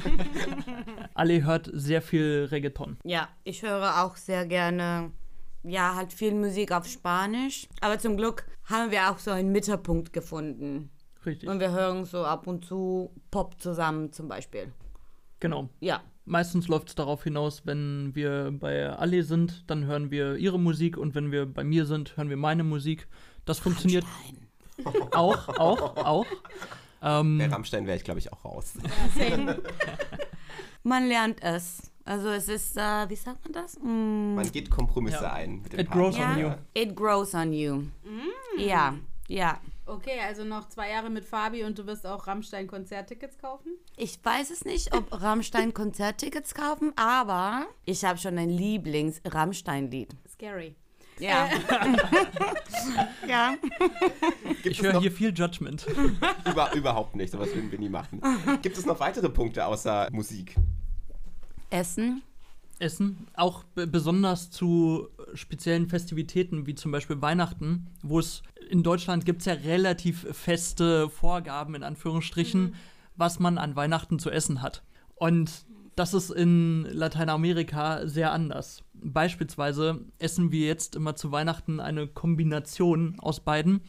Ale 1.14 1.44
hört 1.44 1.70
sehr 1.72 2.02
viel 2.02 2.48
Reggaeton. 2.50 2.98
Ja, 3.04 3.28
ich 3.44 3.62
höre 3.62 4.02
auch 4.04 4.16
sehr 4.16 4.46
gerne, 4.46 5.12
ja, 5.62 5.94
halt 5.94 6.12
viel 6.12 6.34
Musik 6.34 6.72
auf 6.72 6.86
Spanisch. 6.86 7.68
Aber 7.80 7.98
zum 7.98 8.16
Glück 8.16 8.46
haben 8.64 8.90
wir 8.90 9.10
auch 9.10 9.18
so 9.18 9.30
einen 9.30 9.52
Mittelpunkt 9.52 10.12
gefunden. 10.12 10.90
Richtig. 11.24 11.48
Und 11.48 11.60
wir 11.60 11.70
hören 11.70 12.04
so 12.04 12.24
ab 12.24 12.46
und 12.46 12.64
zu 12.64 13.12
Pop 13.30 13.60
zusammen 13.60 14.12
zum 14.12 14.28
Beispiel. 14.28 14.72
Genau. 15.38 15.68
Ja. 15.80 16.02
Meistens 16.24 16.68
läuft 16.68 16.88
es 16.88 16.94
darauf 16.94 17.24
hinaus, 17.24 17.62
wenn 17.66 18.14
wir 18.14 18.52
bei 18.52 18.88
Ale 18.90 19.22
sind, 19.22 19.68
dann 19.68 19.84
hören 19.84 20.10
wir 20.10 20.36
ihre 20.36 20.58
Musik 20.60 20.96
und 20.96 21.14
wenn 21.14 21.32
wir 21.32 21.46
bei 21.46 21.64
mir 21.64 21.86
sind, 21.86 22.16
hören 22.16 22.28
wir 22.28 22.36
meine 22.36 22.62
Musik. 22.62 23.08
Das 23.44 23.58
funktioniert 23.58 24.04
auch, 25.12 25.48
auch, 25.58 25.96
auch. 25.96 26.26
Ähm, 27.02 27.38
Bei 27.38 27.46
Rammstein 27.46 27.86
wäre 27.86 27.96
ich, 27.96 28.04
glaube 28.04 28.18
ich, 28.20 28.32
auch 28.32 28.44
raus. 28.44 28.74
Man 30.82 31.06
lernt 31.08 31.42
es. 31.42 31.82
Also 32.04 32.28
es 32.30 32.48
ist, 32.48 32.76
äh, 32.76 33.08
wie 33.08 33.16
sagt 33.16 33.44
man 33.44 33.52
das? 33.52 33.78
Mm, 33.78 34.34
Man 34.34 34.50
geht 34.50 34.70
Kompromisse 34.70 35.22
Ja. 35.24 35.32
ein. 35.34 35.60
Mit 35.62 35.72
dem 35.74 35.80
It 35.80 35.90
grows 35.90 36.16
on 36.18 36.38
you. 36.38 36.46
ja. 36.48 36.58
It 36.74 36.96
grows 36.96 37.34
on 37.34 37.52
you. 37.52 37.82
Ja, 38.58 38.94
ja. 39.28 39.60
Okay, 39.86 40.20
also 40.26 40.44
noch 40.44 40.68
zwei 40.68 40.90
Jahre 40.90 41.10
mit 41.10 41.24
Fabi 41.24 41.64
und 41.64 41.78
du 41.78 41.86
wirst 41.86 42.06
auch 42.06 42.26
Rammstein-Konzerttickets 42.26 43.38
kaufen? 43.38 43.72
Ich 43.96 44.24
weiß 44.24 44.50
es 44.50 44.64
nicht, 44.64 44.94
ob 44.94 45.20
Rammstein 45.20 45.74
Konzerttickets 45.74 46.54
kaufen, 46.54 46.92
aber 46.96 47.66
ich 47.84 48.04
habe 48.04 48.16
schon 48.18 48.38
ein 48.38 48.50
Lieblings-Rammstein-Lied. 48.50 50.14
Scary. 50.32 50.76
Ja. 51.20 51.48
ja. 53.28 53.54
Gibt 54.62 54.66
Ich 54.66 54.78
es 54.78 54.84
höre 54.84 54.94
noch, 54.94 55.00
hier 55.02 55.12
viel 55.12 55.32
Judgment. 55.36 55.86
über, 56.50 56.72
überhaupt 56.74 57.14
nicht, 57.16 57.30
sowas 57.32 57.54
würden 57.54 57.70
wir 57.70 57.78
nie 57.78 57.88
machen. 57.88 58.20
Gibt 58.62 58.76
es 58.78 58.86
noch 58.86 58.98
weitere 59.00 59.28
Punkte 59.28 59.66
außer 59.66 60.08
Musik? 60.12 60.56
Essen. 61.70 62.22
Essen, 62.78 63.26
auch 63.34 63.62
be- 63.64 63.86
besonders 63.86 64.50
zu 64.50 65.08
speziellen 65.34 65.86
Festivitäten 65.88 66.66
wie 66.66 66.74
zum 66.74 66.90
Beispiel 66.92 67.20
Weihnachten, 67.20 67.88
wo 68.02 68.18
es 68.18 68.42
in 68.70 68.82
Deutschland 68.82 69.26
gibt 69.26 69.40
es 69.40 69.46
ja 69.46 69.52
relativ 69.52 70.26
feste 70.32 71.10
Vorgaben 71.10 71.74
in 71.74 71.82
Anführungsstrichen, 71.82 72.74
was 73.16 73.38
man 73.38 73.58
an 73.58 73.76
Weihnachten 73.76 74.18
zu 74.18 74.30
essen 74.30 74.62
hat. 74.62 74.82
Und 75.16 75.66
das 75.94 76.14
ist 76.14 76.30
in 76.30 76.84
Lateinamerika 76.90 78.06
sehr 78.06 78.32
anders. 78.32 78.82
Beispielsweise 79.02 80.04
essen 80.18 80.52
wir 80.52 80.66
jetzt 80.66 80.96
immer 80.96 81.16
zu 81.16 81.32
Weihnachten 81.32 81.80
eine 81.80 82.06
Kombination 82.06 83.18
aus 83.20 83.40
beiden. 83.40 83.82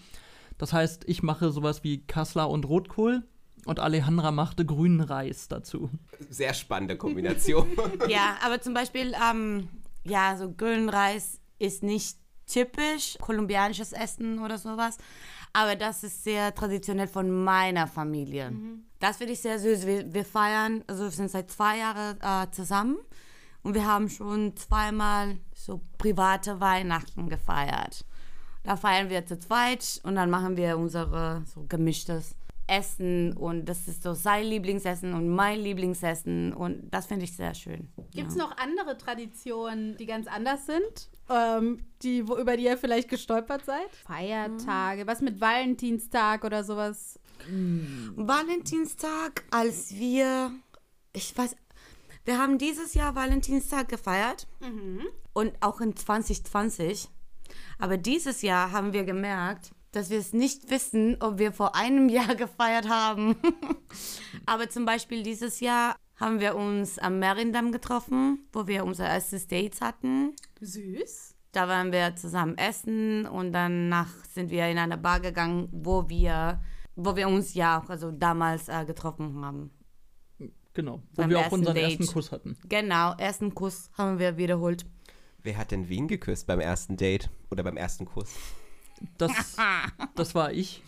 Das 0.57 0.73
heißt, 0.73 1.03
ich 1.07 1.23
mache 1.23 1.51
sowas 1.51 1.83
wie 1.83 2.05
Kassler 2.05 2.49
und 2.49 2.65
Rotkohl 2.65 3.23
und 3.65 3.79
Alejandra 3.79 4.31
machte 4.31 4.65
grünen 4.65 5.01
Reis 5.01 5.47
dazu. 5.47 5.89
Sehr 6.29 6.53
spannende 6.53 6.97
Kombination. 6.97 7.67
Ja, 8.07 8.37
aber 8.43 8.61
zum 8.61 8.73
Beispiel, 8.73 9.13
ähm, 9.29 9.69
ja, 10.03 10.35
so 10.37 10.51
grünen 10.51 10.89
Reis 10.89 11.39
ist 11.59 11.83
nicht 11.83 12.17
typisch 12.47 13.17
kolumbianisches 13.21 13.93
Essen 13.93 14.39
oder 14.39 14.57
sowas. 14.57 14.97
Aber 15.53 15.75
das 15.75 16.03
ist 16.03 16.23
sehr 16.23 16.53
traditionell 16.55 17.07
von 17.07 17.29
meiner 17.43 17.87
Familie. 17.87 18.53
Das 18.99 19.17
finde 19.17 19.33
ich 19.33 19.41
sehr 19.41 19.59
süß. 19.59 19.85
Wir, 19.85 20.13
wir 20.13 20.25
feiern, 20.25 20.83
also 20.87 21.03
wir 21.03 21.11
sind 21.11 21.29
seit 21.29 21.51
zwei 21.51 21.79
Jahren 21.79 22.17
äh, 22.21 22.51
zusammen 22.51 22.97
und 23.63 23.73
wir 23.73 23.85
haben 23.85 24.09
schon 24.09 24.55
zweimal 24.55 25.37
so 25.53 25.81
private 25.97 26.59
Weihnachten 26.59 27.29
gefeiert. 27.29 28.05
Da 28.63 28.75
feiern 28.75 29.09
wir 29.09 29.25
zu 29.25 29.39
zweit 29.39 30.01
und 30.03 30.15
dann 30.15 30.29
machen 30.29 30.55
wir 30.55 30.77
unsere 30.77 31.43
so 31.45 31.65
gemischtes 31.67 32.35
Essen 32.67 33.33
und 33.33 33.65
das 33.65 33.87
ist 33.87 34.03
so 34.03 34.13
sein 34.13 34.45
Lieblingsessen 34.45 35.13
und 35.13 35.27
mein 35.29 35.59
Lieblingsessen 35.59 36.53
und 36.53 36.89
das 36.91 37.07
finde 37.07 37.25
ich 37.25 37.35
sehr 37.35 37.53
schön. 37.53 37.89
Gibt 38.13 38.29
es 38.29 38.37
ja. 38.37 38.43
noch 38.43 38.55
andere 38.57 38.97
Traditionen, 38.97 39.97
die 39.97 40.05
ganz 40.05 40.27
anders 40.27 40.65
sind? 40.67 41.09
Ähm, 41.29 41.79
die, 42.01 42.27
wo, 42.27 42.37
über 42.37 42.55
die 42.55 42.63
ihr 42.63 42.77
vielleicht 42.77 43.09
gestolpert 43.09 43.65
seid? 43.65 43.89
Feiertage, 44.05 45.05
was 45.05 45.21
mit 45.21 45.41
Valentinstag 45.41 46.43
oder 46.45 46.63
sowas? 46.63 47.19
Valentinstag, 48.15 49.43
als 49.51 49.93
wir, 49.95 50.51
ich 51.13 51.35
weiß, 51.37 51.55
wir 52.25 52.37
haben 52.37 52.57
dieses 52.57 52.93
Jahr 52.93 53.15
Valentinstag 53.15 53.89
gefeiert 53.89 54.47
und 55.33 55.53
auch 55.61 55.81
in 55.81 55.95
2020. 55.95 57.09
Aber 57.79 57.97
dieses 57.97 58.41
Jahr 58.41 58.71
haben 58.71 58.93
wir 58.93 59.03
gemerkt, 59.03 59.71
dass 59.91 60.09
wir 60.09 60.19
es 60.19 60.33
nicht 60.33 60.69
wissen, 60.69 61.17
ob 61.19 61.37
wir 61.37 61.51
vor 61.51 61.75
einem 61.75 62.09
Jahr 62.09 62.35
gefeiert 62.35 62.87
haben. 62.89 63.35
Aber 64.45 64.69
zum 64.69 64.85
Beispiel 64.85 65.23
dieses 65.23 65.59
Jahr 65.59 65.95
haben 66.15 66.39
wir 66.39 66.55
uns 66.55 66.99
am 66.99 67.19
Merindam 67.19 67.71
getroffen, 67.71 68.47
wo 68.53 68.67
wir 68.67 68.85
unsere 68.85 69.09
erstes 69.09 69.47
Dates 69.47 69.81
hatten. 69.81 70.35
Süß. 70.61 71.35
Da 71.51 71.67
waren 71.67 71.91
wir 71.91 72.15
zusammen 72.15 72.57
essen 72.57 73.25
und 73.25 73.51
danach 73.51 74.13
sind 74.31 74.51
wir 74.51 74.67
in 74.67 74.77
eine 74.77 74.97
Bar 74.97 75.19
gegangen, 75.19 75.67
wo 75.71 76.07
wir, 76.07 76.61
wo 76.95 77.15
wir 77.15 77.27
uns 77.27 77.55
ja 77.55 77.81
auch 77.81 77.89
also 77.89 78.11
damals 78.11 78.69
äh, 78.69 78.85
getroffen 78.85 79.43
haben. 79.43 79.71
Genau, 80.73 81.01
wo 81.15 81.27
wir 81.27 81.37
auch 81.39 81.43
ersten 81.43 81.55
unseren 81.59 81.75
Date. 81.75 81.99
ersten 81.99 82.13
Kuss 82.13 82.31
hatten. 82.31 82.57
Genau, 82.67 83.13
ersten 83.17 83.53
Kuss 83.53 83.89
haben 83.97 84.19
wir 84.19 84.37
wiederholt. 84.37 84.85
Wer 85.43 85.57
hat 85.57 85.71
denn 85.71 85.89
wen 85.89 86.07
geküsst 86.07 86.47
beim 86.47 86.59
ersten 86.59 86.97
Date 86.97 87.29
oder 87.49 87.63
beim 87.63 87.77
ersten 87.77 88.05
Kuss? 88.05 88.29
Das, 89.17 89.57
das 90.15 90.35
war 90.35 90.53
ich. 90.53 90.83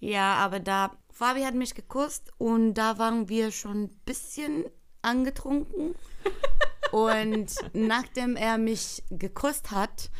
Ja, 0.00 0.34
aber 0.34 0.60
da, 0.60 0.92
Fabi 1.10 1.42
hat 1.42 1.54
mich 1.54 1.74
geküsst 1.74 2.32
und 2.38 2.74
da 2.74 2.98
waren 2.98 3.28
wir 3.28 3.50
schon 3.50 3.84
ein 3.84 3.96
bisschen 4.04 4.64
angetrunken. 5.02 5.94
und 6.92 7.54
nachdem 7.72 8.36
er 8.36 8.58
mich 8.58 9.02
geküsst 9.10 9.70
hat, 9.70 10.10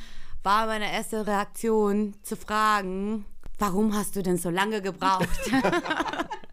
war 0.42 0.66
meine 0.66 0.92
erste 0.92 1.26
Reaktion 1.26 2.14
zu 2.22 2.36
fragen, 2.36 3.24
warum 3.58 3.94
hast 3.94 4.16
du 4.16 4.22
denn 4.22 4.36
so 4.36 4.50
lange 4.50 4.82
gebraucht? 4.82 5.28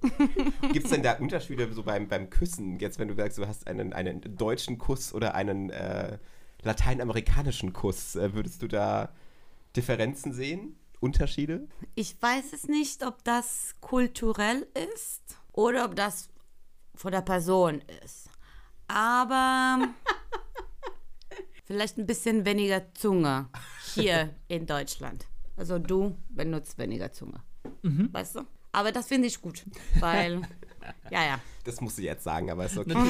Gibt 0.72 0.86
es 0.86 0.90
denn 0.90 1.02
da 1.02 1.14
Unterschiede 1.14 1.72
so 1.72 1.82
beim, 1.82 2.08
beim 2.08 2.30
Küssen? 2.30 2.78
Jetzt, 2.78 2.98
wenn 2.98 3.08
du 3.08 3.14
sagst, 3.14 3.38
du 3.38 3.46
hast 3.46 3.66
einen, 3.66 3.92
einen 3.92 4.36
deutschen 4.36 4.78
Kuss 4.78 5.12
oder 5.12 5.34
einen 5.34 5.70
äh, 5.70 6.18
lateinamerikanischen 6.62 7.72
Kuss, 7.72 8.16
äh, 8.16 8.34
würdest 8.34 8.62
du 8.62 8.68
da 8.68 9.12
Differenzen 9.76 10.32
sehen? 10.32 10.76
Unterschiede? 11.00 11.66
Ich 11.94 12.20
weiß 12.20 12.52
es 12.52 12.68
nicht, 12.68 13.04
ob 13.04 13.24
das 13.24 13.74
kulturell 13.80 14.66
ist 14.94 15.22
oder 15.52 15.84
ob 15.84 15.96
das 15.96 16.28
von 16.94 17.12
der 17.12 17.22
Person 17.22 17.82
ist. 18.04 18.28
Aber 18.88 19.88
vielleicht 21.64 21.96
ein 21.98 22.06
bisschen 22.06 22.44
weniger 22.44 22.92
Zunge 22.94 23.48
hier 23.94 24.34
in 24.48 24.66
Deutschland. 24.66 25.26
Also 25.56 25.78
du 25.78 26.16
benutzt 26.28 26.78
weniger 26.78 27.12
Zunge. 27.12 27.42
Weißt 27.82 28.36
du? 28.36 28.46
Aber 28.72 28.92
das 28.92 29.08
finde 29.08 29.26
ich 29.28 29.40
gut, 29.40 29.64
weil, 29.98 30.42
ja, 31.10 31.24
ja. 31.24 31.40
Das 31.64 31.80
musst 31.80 31.98
du 31.98 32.02
jetzt 32.02 32.24
sagen, 32.24 32.50
aber 32.50 32.64
ist 32.64 32.78
okay. 32.78 32.94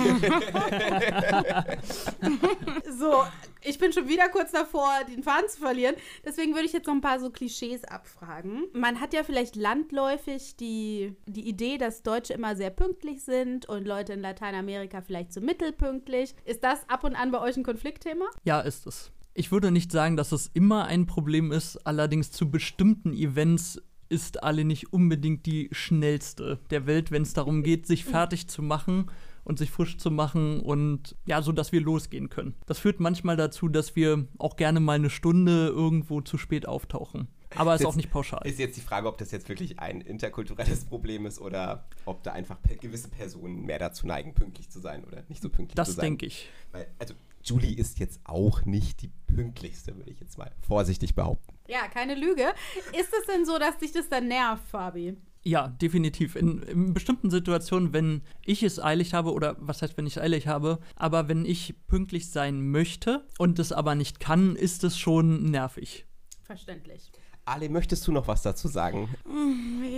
So, 2.98 3.22
ich 3.62 3.78
bin 3.78 3.92
schon 3.92 4.08
wieder 4.08 4.28
kurz 4.28 4.50
davor, 4.50 4.90
den 5.08 5.22
Faden 5.22 5.48
zu 5.48 5.60
verlieren. 5.60 5.94
Deswegen 6.24 6.52
würde 6.52 6.66
ich 6.66 6.72
jetzt 6.72 6.86
noch 6.86 6.94
ein 6.94 7.00
paar 7.00 7.20
so 7.20 7.30
Klischees 7.30 7.84
abfragen. 7.84 8.64
Man 8.72 9.00
hat 9.00 9.14
ja 9.14 9.22
vielleicht 9.22 9.54
landläufig 9.54 10.56
die, 10.56 11.16
die 11.26 11.48
Idee, 11.48 11.78
dass 11.78 12.02
Deutsche 12.02 12.34
immer 12.34 12.56
sehr 12.56 12.70
pünktlich 12.70 13.22
sind 13.22 13.66
und 13.66 13.86
Leute 13.86 14.14
in 14.14 14.20
Lateinamerika 14.20 15.00
vielleicht 15.00 15.32
so 15.32 15.40
mittelpünktlich. 15.40 16.34
Ist 16.44 16.64
das 16.64 16.88
ab 16.88 17.04
und 17.04 17.14
an 17.14 17.30
bei 17.30 17.40
euch 17.40 17.56
ein 17.56 17.64
Konfliktthema? 17.64 18.26
Ja, 18.44 18.60
ist 18.60 18.86
es. 18.86 19.12
Ich 19.32 19.52
würde 19.52 19.70
nicht 19.70 19.92
sagen, 19.92 20.16
dass 20.16 20.32
es 20.32 20.50
immer 20.52 20.86
ein 20.86 21.06
Problem 21.06 21.52
ist, 21.52 21.76
allerdings 21.86 22.32
zu 22.32 22.50
bestimmten 22.50 23.12
Events 23.12 23.80
ist 24.10 24.42
alle 24.42 24.64
nicht 24.64 24.92
unbedingt 24.92 25.46
die 25.46 25.68
schnellste 25.72 26.58
der 26.70 26.86
Welt, 26.86 27.10
wenn 27.10 27.22
es 27.22 27.32
darum 27.32 27.62
geht, 27.62 27.86
sich 27.86 28.04
fertig 28.16 28.48
zu 28.48 28.62
machen 28.62 29.10
und 29.44 29.58
sich 29.58 29.70
frisch 29.70 29.96
zu 29.96 30.10
machen 30.10 30.60
und 30.60 31.16
ja, 31.24 31.40
so 31.40 31.52
dass 31.52 31.72
wir 31.72 31.80
losgehen 31.80 32.28
können. 32.28 32.54
Das 32.66 32.78
führt 32.78 33.00
manchmal 33.00 33.36
dazu, 33.36 33.68
dass 33.68 33.96
wir 33.96 34.26
auch 34.38 34.56
gerne 34.56 34.80
mal 34.80 34.94
eine 34.94 35.10
Stunde 35.10 35.68
irgendwo 35.68 36.20
zu 36.20 36.36
spät 36.36 36.68
auftauchen. 36.68 37.28
Aber 37.56 37.74
ist 37.74 37.80
Jetzt 37.80 37.88
auch 37.88 37.96
nicht 37.96 38.10
pauschal. 38.12 38.46
Ist 38.46 38.60
jetzt 38.60 38.76
die 38.76 38.80
Frage, 38.80 39.08
ob 39.08 39.18
das 39.18 39.32
jetzt 39.32 39.48
wirklich 39.48 39.80
ein 39.80 40.00
interkulturelles 40.00 40.84
Problem 40.84 41.26
ist 41.26 41.40
oder 41.40 41.84
ob 42.04 42.22
da 42.22 42.32
einfach 42.32 42.58
gewisse 42.80 43.08
Personen 43.08 43.64
mehr 43.64 43.80
dazu 43.80 44.06
neigen, 44.06 44.34
pünktlich 44.34 44.70
zu 44.70 44.78
sein 44.78 45.04
oder 45.04 45.24
nicht 45.28 45.42
so 45.42 45.48
pünktlich 45.48 45.70
zu 45.70 45.76
Das 45.76 45.94
sein. 45.94 46.04
denke 46.04 46.26
ich. 46.26 46.48
Weil, 46.70 46.86
also, 47.00 47.14
Julie 47.42 47.74
ist 47.74 47.98
jetzt 47.98 48.20
auch 48.24 48.64
nicht 48.64 49.03
die 49.03 49.11
pünktlichste, 49.26 49.96
würde 49.96 50.11
ich 50.11 50.20
jetzt 50.20 50.38
mal 50.38 50.53
vorsichtig 50.66 51.14
behaupten. 51.14 51.57
Ja, 51.68 51.88
keine 51.88 52.14
Lüge. 52.14 52.53
Ist 52.98 53.12
es 53.18 53.26
denn 53.26 53.44
so, 53.44 53.59
dass 53.59 53.79
dich 53.79 53.92
das 53.92 54.09
dann 54.09 54.29
nervt, 54.29 54.66
Fabi? 54.68 55.16
Ja, 55.42 55.68
definitiv. 55.68 56.37
In, 56.37 56.62
in 56.64 56.92
bestimmten 56.92 57.31
Situationen, 57.31 57.92
wenn 57.94 58.22
ich 58.44 58.62
es 58.62 58.79
eilig 58.79 59.14
habe, 59.14 59.33
oder 59.33 59.57
was 59.59 59.81
heißt, 59.81 59.96
wenn 59.96 60.07
ich 60.07 60.16
es 60.16 60.22
eilig 60.22 60.46
habe, 60.46 60.81
aber 60.96 61.29
wenn 61.29 61.46
ich 61.46 61.74
pünktlich 61.87 62.29
sein 62.29 62.70
möchte 62.70 63.26
und 63.38 63.59
es 63.59 63.72
aber 63.72 63.94
nicht 63.94 64.20
kann, 64.20 64.55
ist 64.55 64.85
es 64.85 64.98
schon 64.98 65.44
nervig. 65.50 66.05
Verständlich. 66.42 67.11
Ale, 67.50 67.68
möchtest 67.68 68.06
du 68.06 68.12
noch 68.12 68.28
was 68.28 68.42
dazu 68.42 68.68
sagen? 68.68 69.12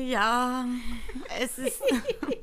Ja, 0.08 0.64
es 1.38 1.58
ist 1.58 1.82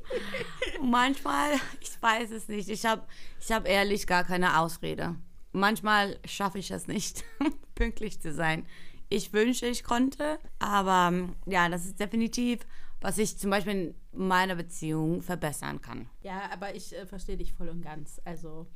manchmal, 0.82 1.54
ich 1.80 2.00
weiß 2.00 2.30
es 2.30 2.46
nicht. 2.46 2.68
Ich 2.68 2.86
habe 2.86 3.02
ich 3.40 3.50
hab 3.50 3.66
ehrlich 3.66 4.06
gar 4.06 4.22
keine 4.22 4.60
Ausrede. 4.60 5.16
Manchmal 5.50 6.20
schaffe 6.24 6.60
ich 6.60 6.70
es 6.70 6.86
nicht, 6.86 7.24
pünktlich 7.74 8.20
zu 8.20 8.32
sein. 8.32 8.66
Ich 9.08 9.32
wünsche, 9.32 9.66
ich 9.66 9.82
konnte, 9.82 10.38
aber 10.60 11.08
ähm, 11.12 11.34
ja, 11.44 11.68
das 11.68 11.86
ist 11.86 11.98
definitiv, 11.98 12.60
was 13.00 13.18
ich 13.18 13.36
zum 13.36 13.50
Beispiel 13.50 13.96
in 14.12 14.28
meiner 14.28 14.54
Beziehung 14.54 15.22
verbessern 15.22 15.80
kann. 15.80 16.08
Ja, 16.22 16.42
aber 16.52 16.76
ich 16.76 16.96
äh, 16.96 17.04
verstehe 17.04 17.36
dich 17.36 17.52
voll 17.52 17.68
und 17.68 17.82
ganz. 17.82 18.20
Also, 18.24 18.68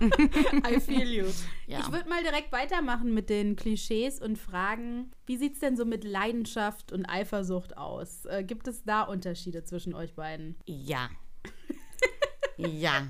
I 0.00 0.80
feel 0.80 1.08
you. 1.08 1.26
Ja. 1.66 1.80
Ich 1.80 1.92
würde 1.92 2.08
mal 2.08 2.22
direkt 2.22 2.52
weitermachen 2.52 3.14
mit 3.14 3.30
den 3.30 3.56
Klischees 3.56 4.20
und 4.20 4.38
fragen, 4.38 5.10
wie 5.26 5.36
sieht 5.36 5.54
es 5.54 5.60
denn 5.60 5.76
so 5.76 5.84
mit 5.84 6.04
Leidenschaft 6.04 6.92
und 6.92 7.06
Eifersucht 7.06 7.76
aus? 7.76 8.24
Äh, 8.26 8.44
gibt 8.44 8.68
es 8.68 8.84
da 8.84 9.02
Unterschiede 9.02 9.64
zwischen 9.64 9.94
euch 9.94 10.14
beiden? 10.14 10.56
Ja. 10.66 11.08
ja. 12.56 13.08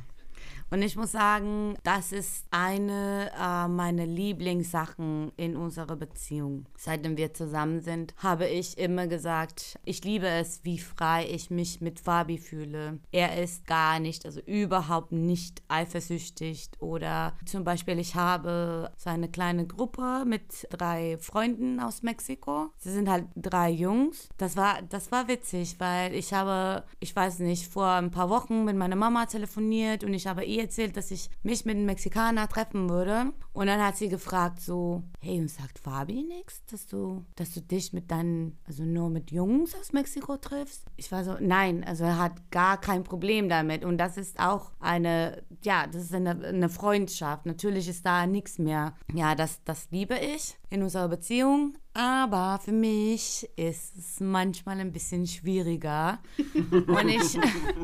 Und 0.71 0.83
ich 0.83 0.97
muss 0.97 1.13
sagen, 1.13 1.77
das 1.83 2.13
ist 2.13 2.47
eine 2.51 3.31
äh, 3.39 3.69
meiner 3.69 4.07
Lieblingssachen 4.07 5.33
in 5.37 5.57
unserer 5.57 5.97
Beziehung. 5.97 6.67
Seitdem 6.77 7.17
wir 7.17 7.33
zusammen 7.35 7.81
sind, 7.81 8.15
habe 8.17 8.49
ich 8.49 8.79
immer 8.79 9.07
gesagt, 9.07 9.79
ich 9.85 10.05
liebe 10.05 10.27
es, 10.27 10.65
wie 10.65 10.79
frei 10.79 11.29
ich 11.31 11.51
mich 11.51 11.81
mit 11.81 12.01
Fabi 12.01 12.39
fühle. 12.39 12.99
Er 13.13 13.43
ist 13.43 13.67
gar 13.67 14.01
nicht, 14.01 14.27
also 14.27 14.41
überhaupt 14.41 15.13
nicht 15.13 15.63
eifersüchtig 15.69 16.71
oder 16.79 17.35
zum 17.45 17.65
Beispiel, 17.65 17.99
ich 17.99 18.15
habe 18.15 18.91
so 18.97 19.11
eine 19.11 19.29
kleine 19.29 19.67
Gruppe 19.67 20.25
mit 20.27 20.67
drei 20.71 21.19
Freunden 21.19 21.81
aus 21.81 22.03
Mexiko. 22.03 22.71
Sie 22.79 22.91
sind 22.91 23.09
halt 23.09 23.27
drei 23.37 23.71
Jungs. 23.71 24.29
Das 24.39 24.57
war, 24.57 24.83
das 24.83 25.13
war 25.13 25.29
witzig, 25.29 25.77
weil 25.79 26.15
ich 26.15 26.33
habe, 26.33 26.85
ich 27.01 27.15
weiß 27.15 27.41
nicht, 27.41 27.67
vor 27.69 27.89
ein 27.89 28.11
paar 28.11 28.31
Wochen 28.31 28.65
mit 28.65 28.77
meiner 28.77 28.97
Mama 28.97 29.27
telefoniert 29.27 30.05
und 30.05 30.15
ich 30.15 30.27
habe 30.27 30.45
ihr 30.55 30.63
erzählt, 30.63 30.97
dass 30.97 31.11
ich 31.11 31.29
mich 31.43 31.65
mit 31.65 31.77
einem 31.77 31.87
Mexikaner 31.87 32.49
treffen 32.49 32.89
würde. 32.89 33.33
Und 33.53 33.67
dann 33.67 33.83
hat 33.83 33.97
sie 33.97 34.09
gefragt 34.09 34.61
so, 34.61 35.03
hey, 35.21 35.41
und 35.41 35.51
sagt 35.51 35.79
Fabi 35.79 36.23
nichts, 36.23 36.65
dass 36.67 36.87
du, 36.87 37.25
dass 37.37 37.53
du 37.53 37.61
dich 37.61 37.93
mit 37.93 38.11
deinen, 38.11 38.59
also 38.65 38.85
nur 38.85 39.11
mit 39.11 39.31
Jungs 39.31 39.75
aus 39.75 39.93
Mexiko 39.93 40.37
triffst? 40.37 40.85
Ich 40.97 41.11
war 41.13 41.25
so, 41.25 41.37
nein, 41.41 41.85
also 41.85 42.05
er 42.05 42.19
hat 42.19 42.51
gar 42.51 42.81
kein 42.81 43.05
Problem 43.05 43.49
damit. 43.49 43.85
Und 43.85 43.99
das 43.99 44.17
ist 44.17 44.39
auch 44.39 44.73
eine, 44.81 45.43
ja, 45.63 45.87
das 45.87 46.05
ist 46.05 46.15
eine, 46.15 46.31
eine 46.31 46.69
Freundschaft. 46.69 47.47
Natürlich 47.47 47.89
ist 47.89 48.07
da 48.07 48.27
nichts 48.27 48.59
mehr. 48.59 48.95
Ja, 49.13 49.35
das, 49.35 49.63
das 49.65 49.89
liebe 49.91 50.17
ich 50.19 50.57
in 50.71 50.83
unserer 50.83 51.09
Beziehung. 51.09 51.77
Aber 51.95 52.61
für 52.63 52.73
mich 52.73 53.49
ist 53.57 53.97
es 53.97 54.21
manchmal 54.21 54.81
ein 54.81 54.93
bisschen 54.93 55.27
schwieriger. 55.27 56.19
Und 56.71 57.09
ich, 57.09 57.39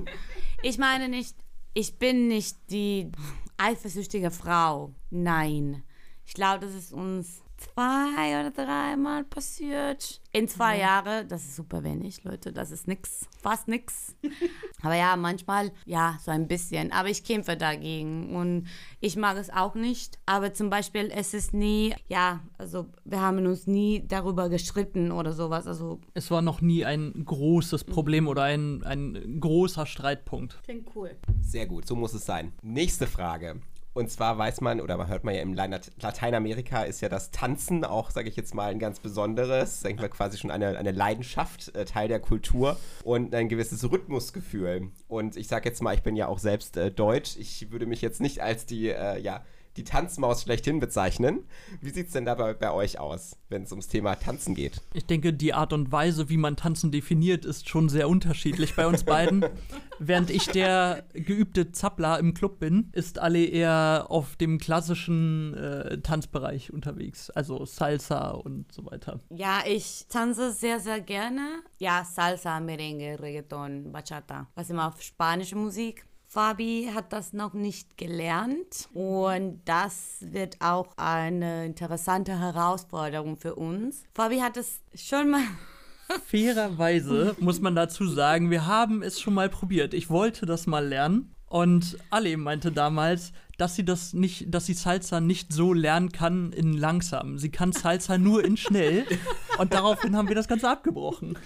ich 0.62 0.78
meine 0.78 1.08
nicht, 1.08 1.36
ich 1.74 1.98
bin 1.98 2.28
nicht 2.28 2.56
die 2.70 3.10
eifersüchtige 3.56 4.30
Frau. 4.30 4.94
Nein. 5.10 5.82
Ich 6.26 6.34
glaube, 6.34 6.64
das 6.64 6.74
ist 6.74 6.92
uns 6.92 7.42
zwei 7.60 8.40
oder 8.40 8.50
dreimal 8.50 9.24
passiert. 9.24 10.20
In 10.32 10.48
zwei 10.48 10.76
ja. 10.76 11.02
Jahren, 11.02 11.28
das 11.28 11.42
ist 11.42 11.56
super 11.56 11.82
wenig, 11.82 12.24
Leute, 12.24 12.52
das 12.52 12.70
ist 12.70 12.88
nix, 12.88 13.26
fast 13.40 13.68
nix. 13.68 14.14
Aber 14.82 14.94
ja, 14.94 15.16
manchmal, 15.16 15.72
ja, 15.84 16.18
so 16.24 16.30
ein 16.30 16.48
bisschen. 16.48 16.92
Aber 16.92 17.08
ich 17.08 17.24
kämpfe 17.24 17.56
dagegen 17.56 18.34
und 18.34 18.66
ich 19.00 19.16
mag 19.16 19.36
es 19.36 19.50
auch 19.50 19.74
nicht. 19.74 20.18
Aber 20.26 20.54
zum 20.54 20.70
Beispiel, 20.70 21.10
es 21.14 21.34
ist 21.34 21.52
nie, 21.52 21.94
ja, 22.08 22.40
also 22.58 22.86
wir 23.04 23.20
haben 23.20 23.44
uns 23.46 23.66
nie 23.66 24.04
darüber 24.06 24.48
gestritten 24.48 25.12
oder 25.12 25.32
sowas. 25.32 25.66
Also 25.66 26.00
es 26.14 26.30
war 26.30 26.42
noch 26.42 26.60
nie 26.60 26.84
ein 26.84 27.24
großes 27.24 27.84
Problem 27.84 28.28
oder 28.28 28.44
ein, 28.44 28.82
ein 28.84 29.40
großer 29.40 29.86
Streitpunkt. 29.86 30.62
Klingt 30.62 30.88
cool. 30.94 31.16
Sehr 31.42 31.66
gut, 31.66 31.86
so 31.86 31.96
muss 31.96 32.14
es 32.14 32.24
sein. 32.24 32.52
Nächste 32.62 33.06
Frage. 33.06 33.60
Und 33.92 34.08
zwar 34.10 34.38
weiß 34.38 34.60
man, 34.60 34.80
oder 34.80 34.96
man 34.96 35.08
hört 35.08 35.24
man 35.24 35.34
ja 35.34 35.42
im 35.42 35.52
Lateinamerika 35.54 36.82
ist 36.82 37.00
ja 37.00 37.08
das 37.08 37.32
Tanzen 37.32 37.84
auch, 37.84 38.10
sage 38.10 38.28
ich 38.28 38.36
jetzt 38.36 38.54
mal, 38.54 38.70
ein 38.70 38.78
ganz 38.78 39.00
besonderes, 39.00 39.84
ich 39.84 39.96
mal, 39.96 40.08
quasi 40.08 40.38
schon 40.38 40.50
eine, 40.52 40.78
eine 40.78 40.92
Leidenschaft, 40.92 41.74
äh, 41.74 41.84
Teil 41.84 42.06
der 42.06 42.20
Kultur 42.20 42.76
und 43.02 43.34
ein 43.34 43.48
gewisses 43.48 43.90
Rhythmusgefühl. 43.90 44.90
Und 45.08 45.36
ich 45.36 45.48
sage 45.48 45.68
jetzt 45.68 45.82
mal, 45.82 45.94
ich 45.94 46.02
bin 46.02 46.14
ja 46.14 46.28
auch 46.28 46.38
selbst 46.38 46.76
äh, 46.76 46.92
deutsch. 46.92 47.36
Ich 47.36 47.72
würde 47.72 47.86
mich 47.86 48.00
jetzt 48.00 48.20
nicht 48.20 48.42
als 48.42 48.64
die, 48.64 48.88
äh, 48.90 49.18
ja, 49.20 49.44
die 49.76 49.84
Tanzmaus 49.84 50.42
schlechthin 50.42 50.80
bezeichnen. 50.80 51.44
Wie 51.80 51.90
sieht 51.90 52.08
es 52.08 52.12
denn 52.12 52.24
dabei 52.24 52.54
bei 52.54 52.72
euch 52.72 52.98
aus, 52.98 53.36
wenn 53.48 53.62
es 53.62 53.70
ums 53.70 53.88
Thema 53.88 54.16
Tanzen 54.16 54.54
geht? 54.54 54.80
Ich 54.92 55.06
denke, 55.06 55.32
die 55.32 55.54
Art 55.54 55.72
und 55.72 55.92
Weise, 55.92 56.28
wie 56.28 56.36
man 56.36 56.56
Tanzen 56.56 56.90
definiert, 56.90 57.44
ist 57.44 57.68
schon 57.68 57.88
sehr 57.88 58.08
unterschiedlich 58.08 58.74
bei 58.74 58.86
uns 58.86 59.04
beiden. 59.04 59.44
Während 59.98 60.30
ich 60.30 60.46
der 60.46 61.04
geübte 61.12 61.72
Zappler 61.72 62.18
im 62.18 62.34
Club 62.34 62.58
bin, 62.58 62.90
ist 62.92 63.18
alle 63.18 63.44
eher 63.44 64.06
auf 64.08 64.36
dem 64.36 64.58
klassischen 64.58 65.54
äh, 65.54 66.00
Tanzbereich 66.00 66.72
unterwegs, 66.72 67.30
also 67.30 67.64
Salsa 67.66 68.30
und 68.30 68.72
so 68.72 68.86
weiter. 68.86 69.20
Ja, 69.28 69.60
ich 69.66 70.06
tanze 70.08 70.52
sehr, 70.52 70.80
sehr 70.80 71.00
gerne. 71.00 71.62
Ja, 71.78 72.04
Salsa, 72.04 72.60
Merengue, 72.60 73.20
Reggaeton, 73.20 73.92
Bachata. 73.92 74.48
Was 74.54 74.70
immer 74.70 74.88
auf 74.88 75.02
spanische 75.02 75.56
Musik. 75.56 76.06
Fabi 76.32 76.88
hat 76.94 77.12
das 77.12 77.32
noch 77.32 77.54
nicht 77.54 77.96
gelernt 77.96 78.88
und 78.94 79.62
das 79.64 80.18
wird 80.20 80.58
auch 80.60 80.96
eine 80.96 81.66
interessante 81.66 82.38
Herausforderung 82.38 83.36
für 83.36 83.56
uns. 83.56 84.04
Fabi 84.14 84.38
hat 84.38 84.56
es 84.56 84.80
schon 84.94 85.30
mal 85.30 85.42
Fairerweise 86.26 87.34
muss 87.40 87.60
man 87.60 87.74
dazu 87.74 88.06
sagen, 88.06 88.48
wir 88.48 88.66
haben 88.68 89.02
es 89.02 89.20
schon 89.20 89.34
mal 89.34 89.48
probiert. 89.48 89.92
Ich 89.92 90.08
wollte 90.08 90.46
das 90.46 90.68
mal 90.68 90.86
lernen 90.86 91.34
und 91.46 91.98
Ali 92.10 92.36
meinte 92.36 92.70
damals, 92.70 93.32
dass 93.60 93.74
sie 93.74 93.84
das 93.84 94.12
nicht, 94.14 94.52
dass 94.54 94.66
sie 94.66 94.74
Salsa 94.74 95.20
nicht 95.20 95.52
so 95.52 95.72
lernen 95.72 96.12
kann 96.12 96.52
in 96.52 96.72
langsam. 96.72 97.38
Sie 97.38 97.50
kann 97.50 97.72
Salsa 97.72 98.16
nur 98.18 98.44
in 98.44 98.56
schnell. 98.56 99.06
Und 99.58 99.74
daraufhin 99.74 100.16
haben 100.16 100.28
wir 100.28 100.34
das 100.34 100.48
Ganze 100.48 100.70
abgebrochen. 100.70 101.38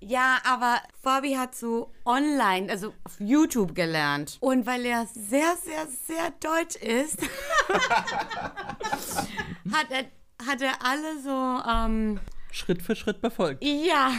Ja, 0.00 0.38
aber 0.44 0.80
Fabi 1.02 1.32
hat 1.34 1.54
so 1.54 1.90
online, 2.04 2.70
also 2.70 2.92
auf 3.04 3.18
YouTube 3.18 3.74
gelernt. 3.74 4.36
Und 4.40 4.66
weil 4.66 4.84
er 4.84 5.06
sehr, 5.06 5.56
sehr, 5.64 5.86
sehr 6.06 6.30
deutsch 6.40 6.76
ist, 6.76 7.22
hat 9.72 9.90
er 9.90 10.04
hat 10.46 10.60
er 10.60 10.84
alle 10.84 11.20
so 11.22 11.62
ähm, 11.70 12.20
Schritt 12.54 12.82
für 12.82 12.94
Schritt 12.94 13.20
befolgt. 13.20 13.64
Ja. 13.64 14.12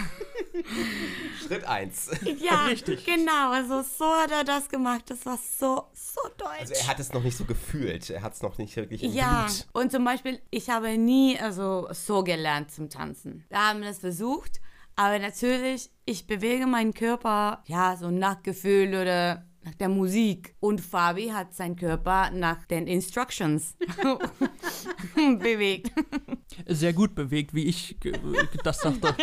Schritt 1.46 1.64
1. 1.64 2.12
Ja, 2.42 2.66
richtig. 2.70 3.06
Genau, 3.06 3.52
also 3.52 3.82
so 3.82 4.06
hat 4.06 4.32
er 4.32 4.44
das 4.44 4.68
gemacht. 4.68 5.04
Das 5.08 5.26
war 5.26 5.38
so, 5.38 5.84
so 5.94 6.22
deutsch. 6.38 6.60
Also 6.60 6.74
er 6.74 6.88
hat 6.88 7.00
es 7.00 7.14
noch 7.14 7.24
nicht 7.24 7.38
so 7.38 7.46
gefühlt. 7.46 8.10
Er 8.10 8.22
hat 8.22 8.34
es 8.34 8.42
noch 8.42 8.58
nicht 8.58 8.76
wirklich 8.76 9.04
im 9.04 9.14
Ja, 9.14 9.46
Blut. 9.46 9.68
und 9.72 9.92
zum 9.92 10.04
Beispiel, 10.04 10.42
ich 10.52 10.70
habe 10.70 10.98
nie 10.98 11.40
also 11.40 11.88
so 11.94 12.24
gelernt 12.24 12.72
zum 12.72 12.90
Tanzen. 12.90 13.46
Wir 13.50 13.58
haben 13.70 13.82
das 13.82 14.00
versucht, 14.00 14.60
aber 14.98 15.18
natürlich, 15.20 15.90
ich 16.06 16.28
bewege 16.28 16.68
meinen 16.68 16.94
Körper, 16.94 17.64
ja, 17.68 17.96
so 17.96 18.12
nach 18.12 18.44
Gefühl 18.44 18.90
oder 18.96 19.46
nach 19.66 19.76
der 19.76 19.90
Musik. 19.90 20.56
Und 20.60 20.80
Fabi 20.80 21.30
hat 21.30 21.54
seinen 21.54 21.76
Körper 21.76 22.30
nach 22.32 22.66
den 22.66 22.88
Instructions 22.88 23.76
bewegt. 25.16 25.92
Sehr 26.68 26.94
gut 26.94 27.16
bewegt, 27.16 27.54
wie 27.54 27.66
ich 27.66 27.98
das 28.64 28.80
dachte, 28.80 29.16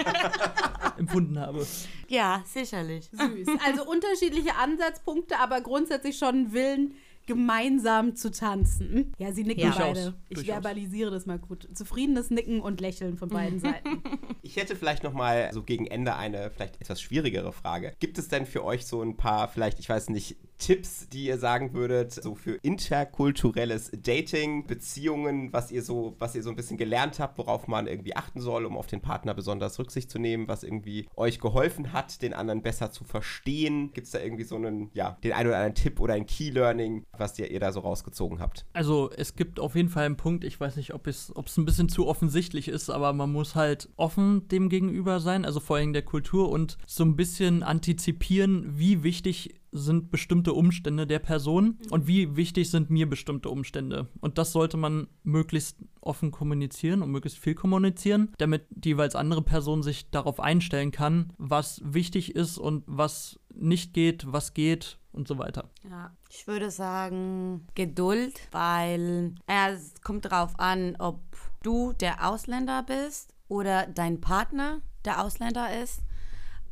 empfunden 0.98 1.38
habe. 1.38 1.66
Ja, 2.08 2.42
sicherlich. 2.44 3.08
Süß. 3.10 3.48
Also 3.64 3.86
unterschiedliche 3.86 4.56
Ansatzpunkte, 4.56 5.38
aber 5.38 5.60
grundsätzlich 5.60 6.18
schon 6.18 6.52
Willen, 6.52 6.94
gemeinsam 7.26 8.16
zu 8.16 8.30
tanzen. 8.30 9.12
Ja, 9.18 9.32
sie 9.32 9.44
nicken 9.44 9.62
Ja. 9.64 9.74
beide. 9.76 9.94
Durchaus, 9.94 10.14
Ich 10.28 10.34
durchaus. 10.36 10.52
verbalisiere 10.54 11.10
das 11.10 11.26
mal 11.26 11.38
gut. 11.38 11.68
Zufriedenes 11.74 12.30
Nicken 12.30 12.60
und 12.60 12.80
Lächeln 12.80 13.16
von 13.16 13.28
beiden 13.28 13.58
Seiten. 13.60 14.02
Ich 14.42 14.56
hätte 14.56 14.76
vielleicht 14.76 15.02
noch 15.04 15.12
mal 15.12 15.50
so 15.52 15.62
gegen 15.62 15.86
Ende 15.86 16.16
eine 16.16 16.50
vielleicht 16.50 16.80
etwas 16.80 17.00
schwierigere 17.00 17.52
Frage. 17.52 17.94
Gibt 18.00 18.18
es 18.18 18.28
denn 18.28 18.46
für 18.46 18.64
euch 18.64 18.86
so 18.86 19.02
ein 19.02 19.16
paar, 19.16 19.48
vielleicht, 19.48 19.78
ich 19.78 19.88
weiß 19.88 20.08
nicht, 20.10 20.36
Tipps, 20.58 21.08
die 21.08 21.26
ihr 21.26 21.38
sagen 21.38 21.72
würdet, 21.72 22.12
so 22.12 22.34
für 22.34 22.54
interkulturelles 22.62 23.90
Dating, 23.96 24.66
Beziehungen, 24.66 25.52
was 25.52 25.72
ihr 25.72 25.82
so, 25.82 26.14
was 26.18 26.34
ihr 26.34 26.42
so 26.42 26.50
ein 26.50 26.56
bisschen 26.56 26.76
gelernt 26.76 27.18
habt, 27.18 27.38
worauf 27.38 27.66
man 27.66 27.86
irgendwie 27.86 28.14
achten 28.14 28.40
soll, 28.40 28.64
um 28.64 28.76
auf 28.76 28.86
den 28.86 29.00
Partner 29.00 29.34
besonders 29.34 29.78
Rücksicht 29.78 30.10
zu 30.10 30.18
nehmen, 30.18 30.48
was 30.48 30.62
irgendwie 30.62 31.08
euch 31.16 31.40
geholfen 31.40 31.92
hat, 31.92 32.22
den 32.22 32.32
anderen 32.32 32.62
besser 32.62 32.92
zu 32.92 33.04
verstehen? 33.04 33.92
Gibt 33.92 34.06
es 34.06 34.12
da 34.12 34.20
irgendwie 34.20 34.44
so 34.44 34.56
einen, 34.56 34.90
ja, 34.94 35.18
den 35.24 35.32
einen 35.32 35.48
oder 35.48 35.56
anderen 35.56 35.74
Tipp 35.74 35.98
oder 35.98 36.14
ein 36.14 36.26
Key-Learning, 36.26 37.04
was 37.16 37.38
ihr, 37.38 37.50
ihr 37.50 37.60
da 37.60 37.72
so 37.72 37.80
rausgezogen 37.80 38.38
habt? 38.38 38.64
Also 38.72 39.10
es 39.10 39.34
gibt 39.34 39.58
auf 39.58 39.74
jeden 39.74 39.88
Fall 39.88 40.06
einen 40.06 40.16
Punkt, 40.16 40.44
ich 40.44 40.60
weiß 40.60 40.76
nicht, 40.76 40.94
ob 40.94 41.06
es, 41.06 41.32
ein 41.36 41.64
bisschen 41.64 41.88
zu 41.88 42.06
offensichtlich 42.06 42.68
ist, 42.68 42.88
aber 42.88 43.12
man 43.12 43.32
muss 43.32 43.54
halt 43.54 43.88
offen 43.96 44.48
dem 44.48 44.68
gegenüber 44.68 45.20
sein, 45.20 45.44
also 45.44 45.60
vor 45.60 45.76
allem 45.76 45.92
der 45.92 46.02
Kultur 46.02 46.50
und 46.50 46.78
so 46.86 47.04
ein 47.04 47.16
bisschen 47.16 47.62
antizipieren, 47.62 48.78
wie 48.78 49.02
wichtig 49.02 49.61
sind 49.72 50.10
bestimmte 50.10 50.52
Umstände 50.52 51.06
der 51.06 51.18
Person 51.18 51.78
und 51.90 52.06
wie 52.06 52.36
wichtig 52.36 52.70
sind 52.70 52.90
mir 52.90 53.08
bestimmte 53.08 53.48
Umstände. 53.48 54.08
Und 54.20 54.38
das 54.38 54.52
sollte 54.52 54.76
man 54.76 55.08
möglichst 55.24 55.78
offen 56.00 56.30
kommunizieren 56.30 57.02
und 57.02 57.10
möglichst 57.10 57.38
viel 57.38 57.54
kommunizieren, 57.54 58.32
damit 58.38 58.66
die 58.70 58.90
jeweils 58.90 59.16
andere 59.16 59.42
Person 59.42 59.82
sich 59.82 60.10
darauf 60.10 60.38
einstellen 60.38 60.90
kann, 60.90 61.32
was 61.38 61.80
wichtig 61.84 62.34
ist 62.36 62.58
und 62.58 62.84
was 62.86 63.40
nicht 63.54 63.94
geht, 63.94 64.30
was 64.30 64.54
geht 64.54 64.98
und 65.12 65.28
so 65.28 65.38
weiter. 65.38 65.70
Ja, 65.88 66.14
ich 66.30 66.46
würde 66.46 66.70
sagen 66.70 67.66
Geduld, 67.74 68.40
weil 68.50 69.34
es 69.46 70.00
kommt 70.02 70.26
darauf 70.26 70.58
an, 70.58 70.96
ob 70.98 71.20
du 71.62 71.92
der 71.94 72.28
Ausländer 72.28 72.82
bist 72.82 73.34
oder 73.48 73.86
dein 73.86 74.20
Partner 74.20 74.80
der 75.04 75.22
Ausländer 75.22 75.82
ist. 75.82 76.02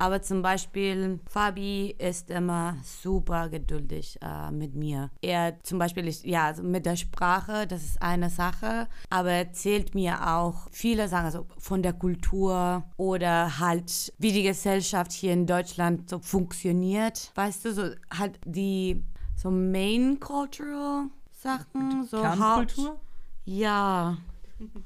Aber 0.00 0.22
zum 0.22 0.40
Beispiel, 0.40 1.20
Fabi 1.28 1.94
ist 1.98 2.30
immer 2.30 2.76
super 2.82 3.50
geduldig 3.50 4.18
äh, 4.22 4.50
mit 4.50 4.74
mir. 4.74 5.10
Er 5.20 5.62
zum 5.62 5.78
Beispiel, 5.78 6.08
ist, 6.08 6.24
ja, 6.24 6.46
also 6.46 6.62
mit 6.62 6.86
der 6.86 6.96
Sprache, 6.96 7.66
das 7.66 7.82
ist 7.84 8.00
eine 8.00 8.30
Sache, 8.30 8.88
aber 9.10 9.30
er 9.32 9.38
erzählt 9.48 9.94
mir 9.94 10.26
auch 10.26 10.68
viele 10.72 11.06
Sachen 11.06 11.26
also 11.26 11.46
von 11.58 11.82
der 11.82 11.92
Kultur 11.92 12.82
oder 12.96 13.58
halt, 13.58 14.12
wie 14.16 14.32
die 14.32 14.42
Gesellschaft 14.42 15.12
hier 15.12 15.34
in 15.34 15.46
Deutschland 15.46 16.08
so 16.08 16.18
funktioniert. 16.18 17.30
Weißt 17.34 17.66
du, 17.66 17.74
so 17.74 17.90
halt 18.18 18.40
die 18.46 19.04
so 19.36 19.50
Main 19.50 20.18
Cultural 20.18 21.08
Sachen, 21.30 22.06
so 22.10 22.22
Kernkultur? 22.22 22.88
Haupt, 22.88 23.00
ja. 23.44 24.16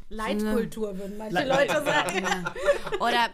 Leitkultur 0.09 0.99
würden 0.99 1.18
manche 1.18 1.34
Le- 1.34 1.49
Leute 1.49 1.84
sagen. 1.84 2.26
Oder 3.01 3.28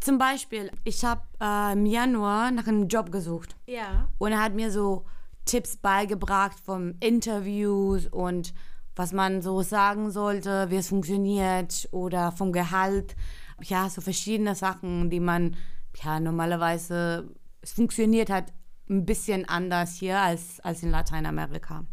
zum 0.00 0.18
Beispiel, 0.18 0.70
ich 0.84 1.04
habe 1.04 1.22
äh, 1.40 1.72
im 1.72 1.86
Januar 1.86 2.50
nach 2.50 2.66
einem 2.66 2.88
Job 2.88 3.10
gesucht 3.12 3.56
Ja. 3.66 4.08
und 4.18 4.32
er 4.32 4.40
hat 4.42 4.54
mir 4.54 4.70
so 4.70 5.04
Tipps 5.44 5.76
beigebracht 5.76 6.58
von 6.60 6.96
Interviews 7.00 8.06
und 8.06 8.52
was 8.96 9.12
man 9.12 9.42
so 9.42 9.62
sagen 9.62 10.10
sollte, 10.10 10.70
wie 10.70 10.76
es 10.76 10.88
funktioniert 10.88 11.88
oder 11.92 12.32
vom 12.32 12.52
Gehalt. 12.52 13.14
Ja, 13.62 13.88
so 13.88 14.00
verschiedene 14.00 14.54
Sachen, 14.54 15.08
die 15.10 15.20
man 15.20 15.56
ja 16.02 16.20
normalerweise, 16.20 17.28
es 17.62 17.72
funktioniert 17.72 18.30
halt 18.30 18.52
ein 18.90 19.04
bisschen 19.04 19.48
anders 19.48 19.94
hier 19.96 20.18
als, 20.18 20.60
als 20.60 20.82
in 20.82 20.90
Lateinamerika. 20.90 21.84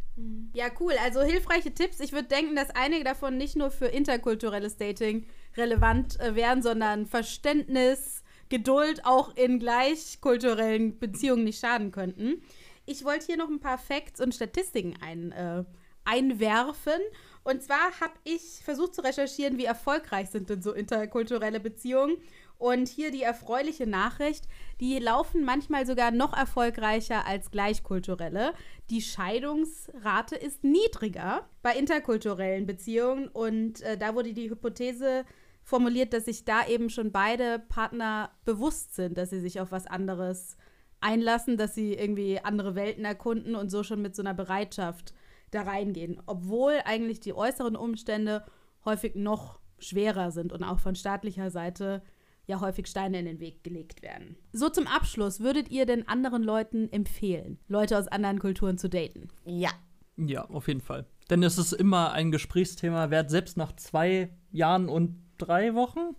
Ja, 0.54 0.68
cool. 0.80 0.94
Also 1.04 1.22
hilfreiche 1.22 1.74
Tipps. 1.74 2.00
Ich 2.00 2.14
würde 2.14 2.28
denken, 2.30 2.56
dass 2.56 2.70
einige 2.70 3.04
davon 3.04 3.38
nicht 3.38 3.56
nur 3.58 3.70
für 3.70 3.88
interkulturelles 3.88 4.78
Dating 4.78 5.26
relevant 5.58 6.20
äh, 6.20 6.36
wären, 6.36 6.62
sondern 6.62 7.06
Verständnis, 7.06 8.24
Geduld 8.50 9.06
auch 9.06 9.36
in 9.36 9.60
gleichkulturellen 9.60 11.00
Beziehungen 11.00 11.46
nicht 11.46 11.60
schaden 11.60 11.92
könnten. 11.92 12.42
Ich 12.86 13.04
wollte 13.04 13.26
hier 13.26 13.38
noch 13.38 13.50
ein 13.50 13.60
paar 13.60 13.80
Facts 13.80 14.22
und 14.22 14.36
Statistiken 14.36 14.96
ein, 15.02 15.32
äh, 15.32 15.64
einwerfen. 16.04 17.02
Und 17.44 17.64
zwar 17.64 18.00
habe 18.00 18.14
ich 18.24 18.62
versucht 18.64 18.96
zu 18.96 19.02
recherchieren, 19.02 19.58
wie 19.58 19.66
erfolgreich 19.66 20.30
sind 20.30 20.50
denn 20.50 20.62
so 20.62 20.72
interkulturelle 20.74 21.60
Beziehungen. 21.60 22.18
Und 22.58 22.88
hier 22.88 23.12
die 23.12 23.24
erfreuliche 23.24 23.86
Nachricht, 23.86 24.46
die 24.80 24.98
laufen 25.00 25.44
manchmal 25.44 25.86
sogar 25.86 26.12
noch 26.12 26.36
erfolgreicher 26.36 27.26
als 27.28 27.52
gleichkulturelle. 27.52 28.54
Die 28.90 29.02
Scheidungsrate 29.02 30.36
ist 30.36 30.64
niedriger 30.64 31.50
bei 31.62 31.76
interkulturellen 31.76 32.66
Beziehungen 32.66 33.28
und 33.28 33.82
äh, 33.82 33.98
da 33.98 34.16
wurde 34.16 34.34
die 34.34 34.50
Hypothese 34.50 35.26
formuliert, 35.66 36.14
dass 36.14 36.26
sich 36.26 36.46
da 36.46 36.66
eben 36.68 36.90
schon 36.90 37.12
beide 37.12 37.60
Partner 37.60 38.30
bewusst 38.46 38.96
sind, 38.96 39.18
dass 39.18 39.32
sie 39.32 39.40
sich 39.40 39.60
auf 39.60 39.72
was 39.72 39.88
anderes 39.88 40.58
einlassen, 41.02 41.58
dass 41.58 41.76
sie 41.76 41.96
irgendwie 41.96 42.40
andere 42.40 42.76
Welten 42.76 43.04
erkunden 43.04 43.56
und 43.56 43.70
so 43.70 43.84
schon 43.84 44.02
mit 44.02 44.16
so 44.16 44.22
einer 44.22 44.36
Bereitschaft 44.36 45.14
da 45.52 45.64
reingehen, 45.64 46.22
obwohl 46.28 46.80
eigentlich 46.86 47.20
die 47.20 47.34
äußeren 47.34 47.76
Umstände 47.76 48.46
häufig 48.86 49.16
noch 49.16 49.60
schwerer 49.80 50.32
sind 50.32 50.54
und 50.54 50.64
auch 50.64 50.80
von 50.80 50.96
staatlicher 50.96 51.50
Seite 51.50 52.04
ja 52.46 52.62
häufig 52.62 52.86
Steine 52.86 53.18
in 53.20 53.26
den 53.26 53.40
Weg 53.40 53.64
gelegt 53.64 54.04
werden. 54.04 54.38
So 54.54 54.70
zum 54.70 54.86
Abschluss, 54.86 55.40
würdet 55.40 55.72
ihr 55.72 55.88
denn 55.88 56.08
anderen 56.08 56.44
Leuten 56.44 56.92
empfehlen, 56.92 57.58
Leute 57.68 57.98
aus 57.98 58.08
anderen 58.08 58.38
Kulturen 58.38 58.78
zu 58.78 58.88
daten? 58.88 59.30
Ja. 59.46 59.72
Ja, 60.18 60.46
auf 60.46 60.68
jeden 60.68 60.82
Fall. 60.82 61.08
Denn 61.30 61.42
es 61.42 61.58
ist 61.58 61.74
immer 61.74 62.12
ein 62.12 62.32
Gesprächsthema 62.32 63.10
wert, 63.10 63.32
selbst 63.32 63.58
nach 63.58 63.76
zwei 63.76 64.30
Jahren 64.52 64.90
und 64.90 65.25
drei 65.38 65.74
Wochen 65.76 66.16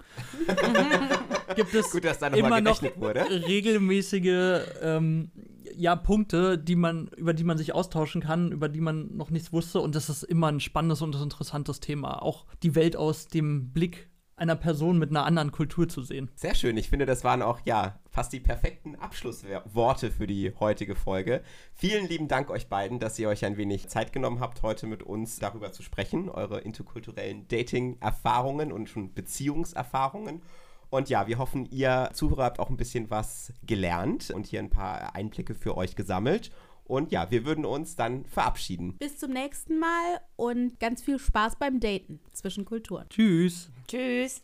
gibt 1.57 1.75
es 1.75 1.91
Gut, 1.91 2.05
dass 2.05 2.19
da 2.19 2.31
noch 2.31 2.37
immer 2.37 2.61
noch 2.61 2.83
wurde. 2.97 3.27
regelmäßige 3.47 4.61
ähm, 4.83 5.31
ja, 5.77 5.97
Punkte, 5.97 6.59
die 6.59 6.77
man, 6.77 7.09
über 7.17 7.35
die 7.35 7.45
man 7.45 7.59
sich 7.59 7.75
austauschen 7.75 8.23
kann, 8.23 8.53
über 8.53 8.69
die 8.69 8.81
man 8.81 9.17
noch 9.17 9.31
nichts 9.31 9.53
wusste. 9.53 9.81
Und 9.81 9.95
das 9.95 10.09
ist 10.09 10.23
immer 10.23 10.49
ein 10.49 10.61
spannendes 10.61 11.03
und 11.03 11.14
interessantes 11.14 11.81
Thema. 11.81 12.23
Auch 12.23 12.47
die 12.62 12.75
Welt 12.75 12.97
aus 12.97 13.29
dem 13.29 13.73
Blick 13.73 14.09
einer 14.37 14.57
Person 14.57 14.99
mit 14.99 15.11
einer 15.11 15.24
anderen 15.24 15.51
Kultur 15.51 15.89
zu 15.89 16.03
sehen. 16.03 16.30
Sehr 16.37 16.55
schön. 16.55 16.76
Ich 16.76 16.91
finde, 16.91 17.07
das 17.07 17.24
waren 17.24 17.41
auch 17.41 17.61
ja 17.64 17.99
fast 18.11 18.32
die 18.32 18.41
perfekten 18.41 18.95
Abschlussworte 18.97 20.11
für 20.11 20.26
die 20.26 20.53
heutige 20.61 20.95
Folge. 20.95 21.43
Vielen 21.74 22.07
lieben 22.07 22.28
Dank 22.28 22.51
euch 22.51 22.68
beiden, 22.68 22.99
dass 22.99 23.18
ihr 23.18 23.28
euch 23.28 23.47
ein 23.47 23.57
wenig 23.57 23.89
Zeit 23.89 24.12
genommen 24.12 24.41
habt, 24.41 24.62
heute 24.62 24.87
mit 24.87 25.03
uns 25.03 25.39
darüber 25.39 25.72
zu 25.72 25.82
sprechen, 25.82 26.28
eure 26.28 26.61
interkulturellen 26.61 27.49
Dating-Erfahrungen 27.49 28.72
und 28.72 28.91
schon 28.91 29.14
Beziehungserfahrungen. 29.14 30.43
Und 30.91 31.09
ja, 31.09 31.26
wir 31.26 31.39
hoffen, 31.39 31.66
ihr 31.70 32.11
Zuhörer 32.12 32.45
habt 32.45 32.61
auch 32.61 32.70
ein 32.70 32.76
bisschen 32.76 33.11
was 33.11 33.53
gelernt 33.66 34.30
und 34.30 34.47
hier 34.47 34.61
ein 34.61 34.70
paar 34.70 35.14
Einblicke 35.16 35.55
für 35.55 35.76
euch 35.76 35.97
gesammelt. 35.97 36.51
Und 36.87 37.11
ja, 37.11 37.30
wir 37.30 37.45
würden 37.45 37.64
uns 37.64 37.97
dann 37.97 38.24
verabschieden. 38.26 38.97
Bis 38.99 39.18
zum 39.18 39.32
nächsten 39.32 39.78
Mal 39.78 40.20
und 40.37 40.78
ganz 40.78 41.03
viel 41.03 41.18
Spaß 41.18 41.57
beim 41.57 41.80
Daten 41.80 42.20
zwischen 42.32 42.64
Kulturen. 42.64 43.07
Tschüss. 43.09 43.70
Tschüss. 43.89 44.43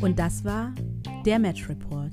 Und 0.00 0.18
das 0.18 0.44
war 0.44 0.72
der 1.24 1.38
Match 1.38 1.68
Report. 1.68 2.12